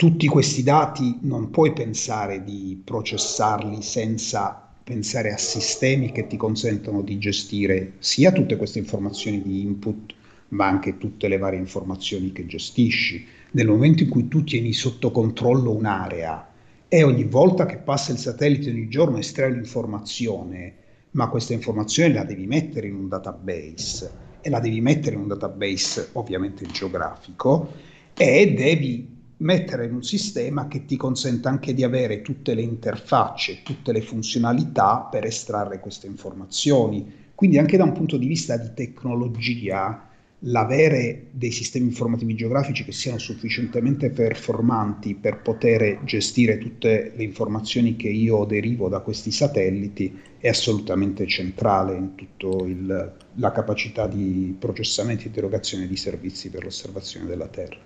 tutti 0.00 0.28
questi 0.28 0.62
dati 0.62 1.18
non 1.24 1.50
puoi 1.50 1.74
pensare 1.74 2.42
di 2.42 2.80
processarli 2.82 3.82
senza 3.82 4.72
pensare 4.82 5.30
a 5.30 5.36
sistemi 5.36 6.10
che 6.10 6.26
ti 6.26 6.38
consentono 6.38 7.02
di 7.02 7.18
gestire 7.18 7.92
sia 7.98 8.32
tutte 8.32 8.56
queste 8.56 8.78
informazioni 8.78 9.42
di 9.42 9.60
input, 9.60 10.14
ma 10.48 10.66
anche 10.66 10.96
tutte 10.96 11.28
le 11.28 11.36
varie 11.36 11.58
informazioni 11.58 12.32
che 12.32 12.46
gestisci. 12.46 13.26
Nel 13.50 13.66
momento 13.66 14.02
in 14.02 14.08
cui 14.08 14.26
tu 14.26 14.42
tieni 14.42 14.72
sotto 14.72 15.10
controllo 15.10 15.70
un'area 15.70 16.48
e 16.88 17.02
ogni 17.02 17.24
volta 17.24 17.66
che 17.66 17.76
passa 17.76 18.12
il 18.12 18.18
satellite 18.18 18.70
ogni 18.70 18.88
giorno 18.88 19.18
estrae 19.18 19.50
l'informazione, 19.50 20.76
ma 21.10 21.28
questa 21.28 21.52
informazione 21.52 22.14
la 22.14 22.24
devi 22.24 22.46
mettere 22.46 22.86
in 22.86 22.94
un 22.94 23.06
database 23.06 24.10
e 24.40 24.48
la 24.48 24.60
devi 24.60 24.80
mettere 24.80 25.16
in 25.16 25.20
un 25.20 25.28
database 25.28 26.08
ovviamente 26.12 26.64
geografico 26.64 27.70
e 28.16 28.54
devi 28.54 29.18
mettere 29.40 29.86
in 29.86 29.94
un 29.94 30.02
sistema 30.02 30.68
che 30.68 30.84
ti 30.84 30.96
consenta 30.96 31.48
anche 31.48 31.74
di 31.74 31.84
avere 31.84 32.22
tutte 32.22 32.54
le 32.54 32.62
interfacce, 32.62 33.60
tutte 33.62 33.92
le 33.92 34.02
funzionalità 34.02 35.08
per 35.10 35.24
estrarre 35.24 35.80
queste 35.80 36.06
informazioni. 36.06 37.28
Quindi 37.34 37.58
anche 37.58 37.76
da 37.76 37.84
un 37.84 37.92
punto 37.92 38.16
di 38.16 38.26
vista 38.26 38.56
di 38.56 38.70
tecnologia 38.74 40.08
l'avere 40.44 41.26
dei 41.32 41.50
sistemi 41.50 41.86
informativi 41.86 42.34
geografici 42.34 42.84
che 42.84 42.92
siano 42.92 43.18
sufficientemente 43.18 44.10
performanti 44.10 45.14
per 45.14 45.42
poter 45.42 46.02
gestire 46.04 46.56
tutte 46.56 47.12
le 47.14 47.22
informazioni 47.22 47.96
che 47.96 48.08
io 48.08 48.44
derivo 48.44 48.88
da 48.88 49.00
questi 49.00 49.30
satelliti 49.30 50.18
è 50.38 50.48
assolutamente 50.48 51.26
centrale 51.26 51.94
in 51.94 52.14
tutta 52.14 53.14
la 53.34 53.52
capacità 53.52 54.06
di 54.06 54.56
processamento 54.58 55.26
e 55.26 55.30
di 55.30 55.38
erogazione 55.38 55.86
di 55.86 55.96
servizi 55.96 56.48
per 56.48 56.64
l'osservazione 56.64 57.26
della 57.26 57.48
Terra. 57.48 57.78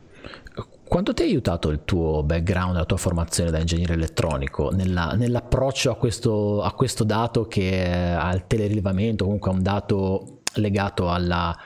Quanto 0.86 1.14
ti 1.14 1.22
ha 1.22 1.24
aiutato 1.24 1.70
il 1.70 1.80
tuo 1.84 2.22
background, 2.22 2.76
la 2.76 2.84
tua 2.84 2.96
formazione 2.96 3.50
da 3.50 3.58
ingegnere 3.58 3.94
elettronico 3.94 4.70
nella, 4.70 5.14
nell'approccio 5.16 5.90
a 5.90 5.96
questo, 5.96 6.62
a 6.62 6.72
questo 6.72 7.04
dato 7.04 7.46
che 7.46 7.90
al 7.90 8.46
telerilevamento, 8.46 9.24
comunque 9.24 9.50
a 9.50 9.54
un 9.54 9.62
dato 9.62 10.40
legato 10.54 11.10
alla 11.10 11.56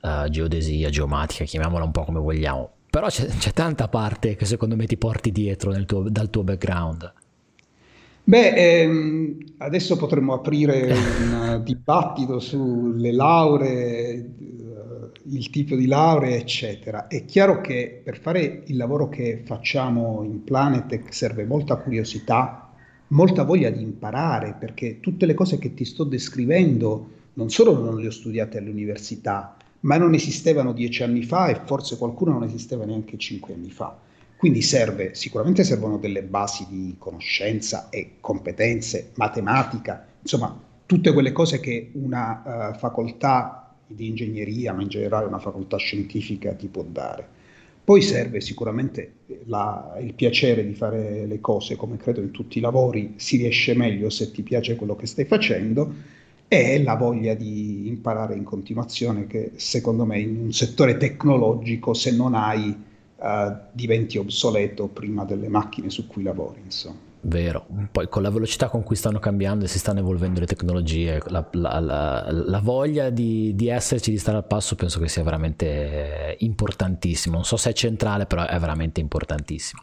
uh, 0.00 0.28
geodesia, 0.28 0.90
geomatica, 0.90 1.44
chiamiamola 1.44 1.84
un 1.84 1.90
po' 1.90 2.04
come 2.04 2.20
vogliamo. 2.20 2.70
Però 2.88 3.08
c'è, 3.08 3.26
c'è 3.26 3.52
tanta 3.52 3.88
parte 3.88 4.36
che 4.36 4.46
secondo 4.46 4.76
me 4.76 4.86
ti 4.86 4.96
porti 4.96 5.32
dietro 5.32 5.72
tuo, 5.84 6.08
dal 6.08 6.30
tuo 6.30 6.44
background. 6.44 7.12
Beh, 8.28 8.82
ehm, 8.82 9.38
adesso 9.58 9.96
potremmo 9.96 10.34
aprire 10.34 10.92
un 10.92 11.62
dibattito 11.64 12.38
sulle 12.40 13.10
lauree, 13.10 14.08
eh, 14.10 14.30
il 15.24 15.50
tipo 15.50 15.74
di 15.74 15.86
laurea, 15.86 16.36
eccetera. 16.36 17.06
È 17.06 17.24
chiaro 17.24 17.60
che 17.60 18.00
per 18.02 18.18
fare 18.18 18.62
il 18.66 18.76
lavoro 18.76 19.08
che 19.08 19.42
facciamo 19.44 20.22
in 20.22 20.44
Planetech 20.44 21.12
serve 21.12 21.44
molta 21.44 21.76
curiosità, 21.76 22.70
molta 23.08 23.44
voglia 23.44 23.70
di 23.70 23.82
imparare, 23.82 24.54
perché 24.58 25.00
tutte 25.00 25.26
le 25.26 25.34
cose 25.34 25.58
che 25.58 25.74
ti 25.74 25.84
sto 25.84 26.04
descrivendo 26.04 27.10
non 27.34 27.50
solo 27.50 27.76
non 27.78 27.98
le 28.00 28.08
ho 28.08 28.10
studiate 28.10 28.58
all'università, 28.58 29.56
ma 29.80 29.96
non 29.96 30.14
esistevano 30.14 30.72
dieci 30.72 31.02
anni 31.02 31.22
fa 31.22 31.48
e 31.48 31.60
forse 31.64 31.96
qualcuno 31.96 32.32
non 32.32 32.42
esisteva 32.42 32.84
neanche 32.84 33.16
cinque 33.16 33.54
anni 33.54 33.70
fa. 33.70 33.96
Quindi 34.36 34.62
serve, 34.62 35.14
sicuramente 35.14 35.64
servono 35.64 35.98
delle 35.98 36.22
basi 36.22 36.66
di 36.68 36.94
conoscenza 36.98 37.88
e 37.90 38.16
competenze, 38.20 39.10
matematica, 39.14 40.06
insomma, 40.20 40.56
tutte 40.86 41.12
quelle 41.12 41.32
cose 41.32 41.60
che 41.60 41.90
una 41.94 42.70
uh, 42.72 42.78
facoltà 42.78 43.67
di 43.88 44.06
ingegneria, 44.06 44.72
ma 44.72 44.82
in 44.82 44.88
generale 44.88 45.26
una 45.26 45.38
facoltà 45.38 45.76
scientifica 45.76 46.52
ti 46.52 46.68
può 46.68 46.84
dare. 46.84 47.36
Poi 47.88 48.02
serve 48.02 48.42
sicuramente 48.42 49.12
la, 49.46 49.96
il 50.00 50.12
piacere 50.12 50.66
di 50.66 50.74
fare 50.74 51.24
le 51.24 51.40
cose, 51.40 51.74
come 51.74 51.96
credo 51.96 52.20
in 52.20 52.30
tutti 52.30 52.58
i 52.58 52.60
lavori, 52.60 53.14
si 53.16 53.38
riesce 53.38 53.74
meglio 53.74 54.10
se 54.10 54.30
ti 54.30 54.42
piace 54.42 54.76
quello 54.76 54.94
che 54.94 55.06
stai 55.06 55.24
facendo 55.24 55.94
e 56.48 56.82
la 56.82 56.96
voglia 56.96 57.32
di 57.32 57.88
imparare 57.88 58.34
in 58.34 58.44
continuazione 58.44 59.26
che 59.26 59.52
secondo 59.56 60.04
me 60.04 60.18
in 60.18 60.38
un 60.38 60.52
settore 60.52 60.98
tecnologico 60.98 61.94
se 61.94 62.14
non 62.14 62.34
hai 62.34 62.68
uh, 63.16 63.56
diventi 63.72 64.18
obsoleto 64.18 64.88
prima 64.88 65.24
delle 65.24 65.48
macchine 65.48 65.88
su 65.88 66.06
cui 66.06 66.22
lavori 66.22 66.60
insomma. 66.62 67.07
Vero, 67.20 67.66
poi 67.90 68.08
con 68.08 68.22
la 68.22 68.30
velocità 68.30 68.68
con 68.68 68.84
cui 68.84 68.94
stanno 68.94 69.18
cambiando 69.18 69.64
e 69.64 69.68
si 69.68 69.78
stanno 69.78 69.98
evolvendo 69.98 70.38
le 70.38 70.46
tecnologie, 70.46 71.20
la, 71.26 71.46
la, 71.52 71.80
la, 71.80 72.26
la 72.30 72.60
voglia 72.60 73.10
di, 73.10 73.54
di, 73.56 73.68
esserci, 73.68 74.10
di 74.12 74.18
stare 74.18 74.36
al 74.36 74.46
passo, 74.46 74.76
penso 74.76 75.00
che 75.00 75.08
sia 75.08 75.24
veramente 75.24 76.36
importantissimo. 76.38 77.34
Non 77.34 77.44
so 77.44 77.56
se 77.56 77.70
è 77.70 77.72
centrale, 77.72 78.26
però 78.26 78.46
è 78.46 78.58
veramente 78.58 79.00
importantissimo. 79.00 79.82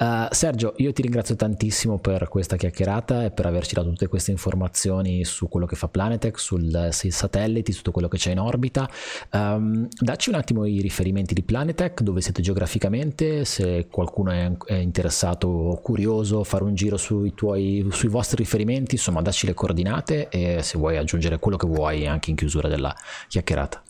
Uh, 0.00 0.28
Sergio, 0.30 0.72
io 0.78 0.94
ti 0.94 1.02
ringrazio 1.02 1.36
tantissimo 1.36 1.98
per 1.98 2.26
questa 2.28 2.56
chiacchierata 2.56 3.26
e 3.26 3.30
per 3.32 3.44
averci 3.44 3.74
dato 3.74 3.90
tutte 3.90 4.06
queste 4.06 4.30
informazioni 4.30 5.26
su 5.26 5.46
quello 5.46 5.66
che 5.66 5.76
fa 5.76 5.88
Planetech, 5.88 6.40
sui 6.40 6.72
satelliti, 6.90 7.70
su 7.70 7.78
tutto 7.78 7.90
quello 7.90 8.08
che 8.08 8.16
c'è 8.16 8.30
in 8.30 8.38
orbita. 8.38 8.88
Um, 9.32 9.86
dacci 9.98 10.30
un 10.30 10.36
attimo 10.36 10.64
i 10.64 10.80
riferimenti 10.80 11.34
di 11.34 11.42
Planetech, 11.42 12.00
dove 12.00 12.22
siete 12.22 12.40
geograficamente, 12.40 13.44
se 13.44 13.88
qualcuno 13.90 14.30
è, 14.30 14.50
è 14.64 14.74
interessato 14.76 15.48
o 15.48 15.80
curioso, 15.82 16.44
fare 16.44 16.64
un 16.64 16.74
giro 16.74 16.96
sui, 16.96 17.34
tuoi, 17.34 17.86
sui 17.90 18.08
vostri 18.08 18.38
riferimenti, 18.42 18.94
insomma, 18.94 19.20
dacci 19.20 19.44
le 19.44 19.52
coordinate 19.52 20.30
e 20.30 20.62
se 20.62 20.78
vuoi 20.78 20.96
aggiungere 20.96 21.38
quello 21.38 21.58
che 21.58 21.66
vuoi 21.66 22.06
anche 22.06 22.30
in 22.30 22.36
chiusura 22.36 22.68
della 22.68 22.96
chiacchierata. 23.28 23.82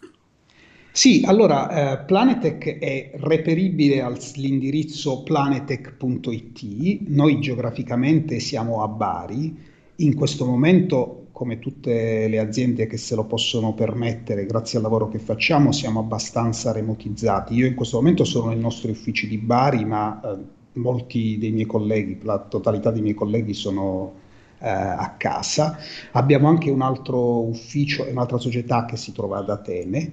Sì, 0.93 1.23
allora 1.25 2.01
eh, 2.01 2.05
Planetech 2.05 2.79
è 2.79 3.13
reperibile 3.15 4.01
all'indirizzo 4.01 5.23
planetech.it, 5.23 7.01
noi 7.09 7.41
geograficamente 7.41 8.41
siamo 8.41 8.83
a 8.83 8.89
Bari, 8.89 9.57
in 9.97 10.15
questo 10.15 10.45
momento 10.45 11.29
come 11.31 11.59
tutte 11.59 12.27
le 12.29 12.39
aziende 12.39 12.87
che 12.87 12.97
se 12.97 13.15
lo 13.15 13.25
possono 13.25 13.73
permettere 13.73 14.45
grazie 14.47 14.79
al 14.79 14.83
lavoro 14.85 15.09
che 15.09 15.19
facciamo 15.19 15.73
siamo 15.73 16.01
abbastanza 16.01 16.73
remotizzati. 16.73 17.55
Io 17.55 17.67
in 17.67 17.75
questo 17.75 17.97
momento 17.99 18.25
sono 18.25 18.49
nei 18.49 18.59
nostri 18.59 18.91
uffici 18.91 19.29
di 19.29 19.39
Bari, 19.39 19.85
ma 19.85 20.21
eh, 20.21 20.39
molti 20.73 21.39
dei 21.39 21.53
miei 21.53 21.67
colleghi, 21.67 22.19
la 22.23 22.41
totalità 22.41 22.91
dei 22.91 23.01
miei 23.03 23.15
colleghi 23.15 23.55
sono 23.55 24.13
eh, 24.59 24.69
a 24.69 25.15
casa. 25.17 25.79
Abbiamo 26.13 26.49
anche 26.49 26.69
un 26.71 26.83
altro 26.83 27.43
ufficio 27.43 28.05
e 28.05 28.11
un'altra 28.11 28.39
società 28.39 28.85
che 28.85 28.97
si 28.97 29.13
trova 29.13 29.39
ad 29.39 29.49
Atene 29.51 30.13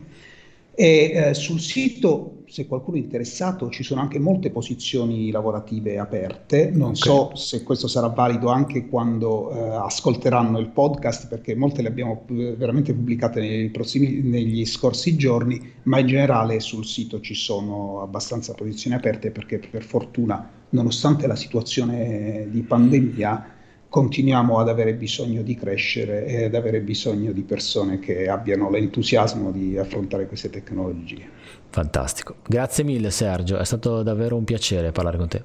e 0.79 1.11
eh, 1.11 1.33
sul 1.33 1.59
sito, 1.59 2.43
se 2.45 2.67
qualcuno 2.67 2.97
è 2.97 2.99
interessato, 2.99 3.71
ci 3.71 3.81
sono 3.81 3.99
anche 3.99 4.19
molte 4.19 4.51
posizioni 4.51 5.31
lavorative 5.31 5.97
aperte. 5.97 6.69
Non 6.69 6.89
okay. 6.89 6.95
so 6.97 7.35
se 7.35 7.63
questo 7.63 7.87
sarà 7.87 8.09
valido 8.09 8.49
anche 8.49 8.87
quando 8.87 9.49
eh, 9.49 9.75
ascolteranno 9.75 10.59
il 10.59 10.69
podcast, 10.69 11.29
perché 11.29 11.55
molte 11.55 11.81
le 11.81 11.87
abbiamo 11.87 12.25
eh, 12.29 12.53
veramente 12.55 12.93
pubblicate 12.93 13.39
nei 13.39 13.71
prossimi, 13.71 14.21
negli 14.21 14.63
scorsi 14.67 15.15
giorni, 15.15 15.59
ma 15.83 15.97
in 15.97 16.05
generale 16.05 16.59
sul 16.59 16.85
sito 16.85 17.21
ci 17.21 17.33
sono 17.33 18.03
abbastanza 18.03 18.53
posizioni 18.53 18.95
aperte 18.95 19.31
perché 19.31 19.57
per 19.57 19.81
fortuna, 19.81 20.47
nonostante 20.69 21.25
la 21.25 21.35
situazione 21.35 22.49
di 22.51 22.61
pandemia, 22.61 23.56
continuiamo 23.97 24.59
ad 24.59 24.69
avere 24.69 24.93
bisogno 24.93 25.41
di 25.41 25.55
crescere 25.55 26.27
e 26.27 26.43
ad 26.43 26.53
avere 26.53 26.81
bisogno 26.81 27.31
di 27.31 27.41
persone 27.41 27.97
che 27.97 28.29
abbiano 28.29 28.69
l'entusiasmo 28.69 29.51
di 29.51 29.75
affrontare 29.75 30.27
queste 30.27 30.51
tecnologie. 30.51 31.27
Fantastico. 31.69 32.35
Grazie 32.45 32.83
mille 32.83 33.09
Sergio, 33.09 33.57
è 33.57 33.65
stato 33.65 34.03
davvero 34.03 34.35
un 34.35 34.43
piacere 34.43 34.91
parlare 34.91 35.17
con 35.17 35.27
te. 35.27 35.43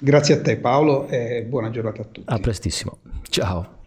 Grazie 0.00 0.36
a 0.36 0.40
te 0.40 0.56
Paolo 0.56 1.08
e 1.08 1.44
buona 1.46 1.68
giornata 1.68 2.00
a 2.00 2.06
tutti. 2.06 2.32
A 2.32 2.38
prestissimo. 2.38 3.00
Ciao. 3.28 3.82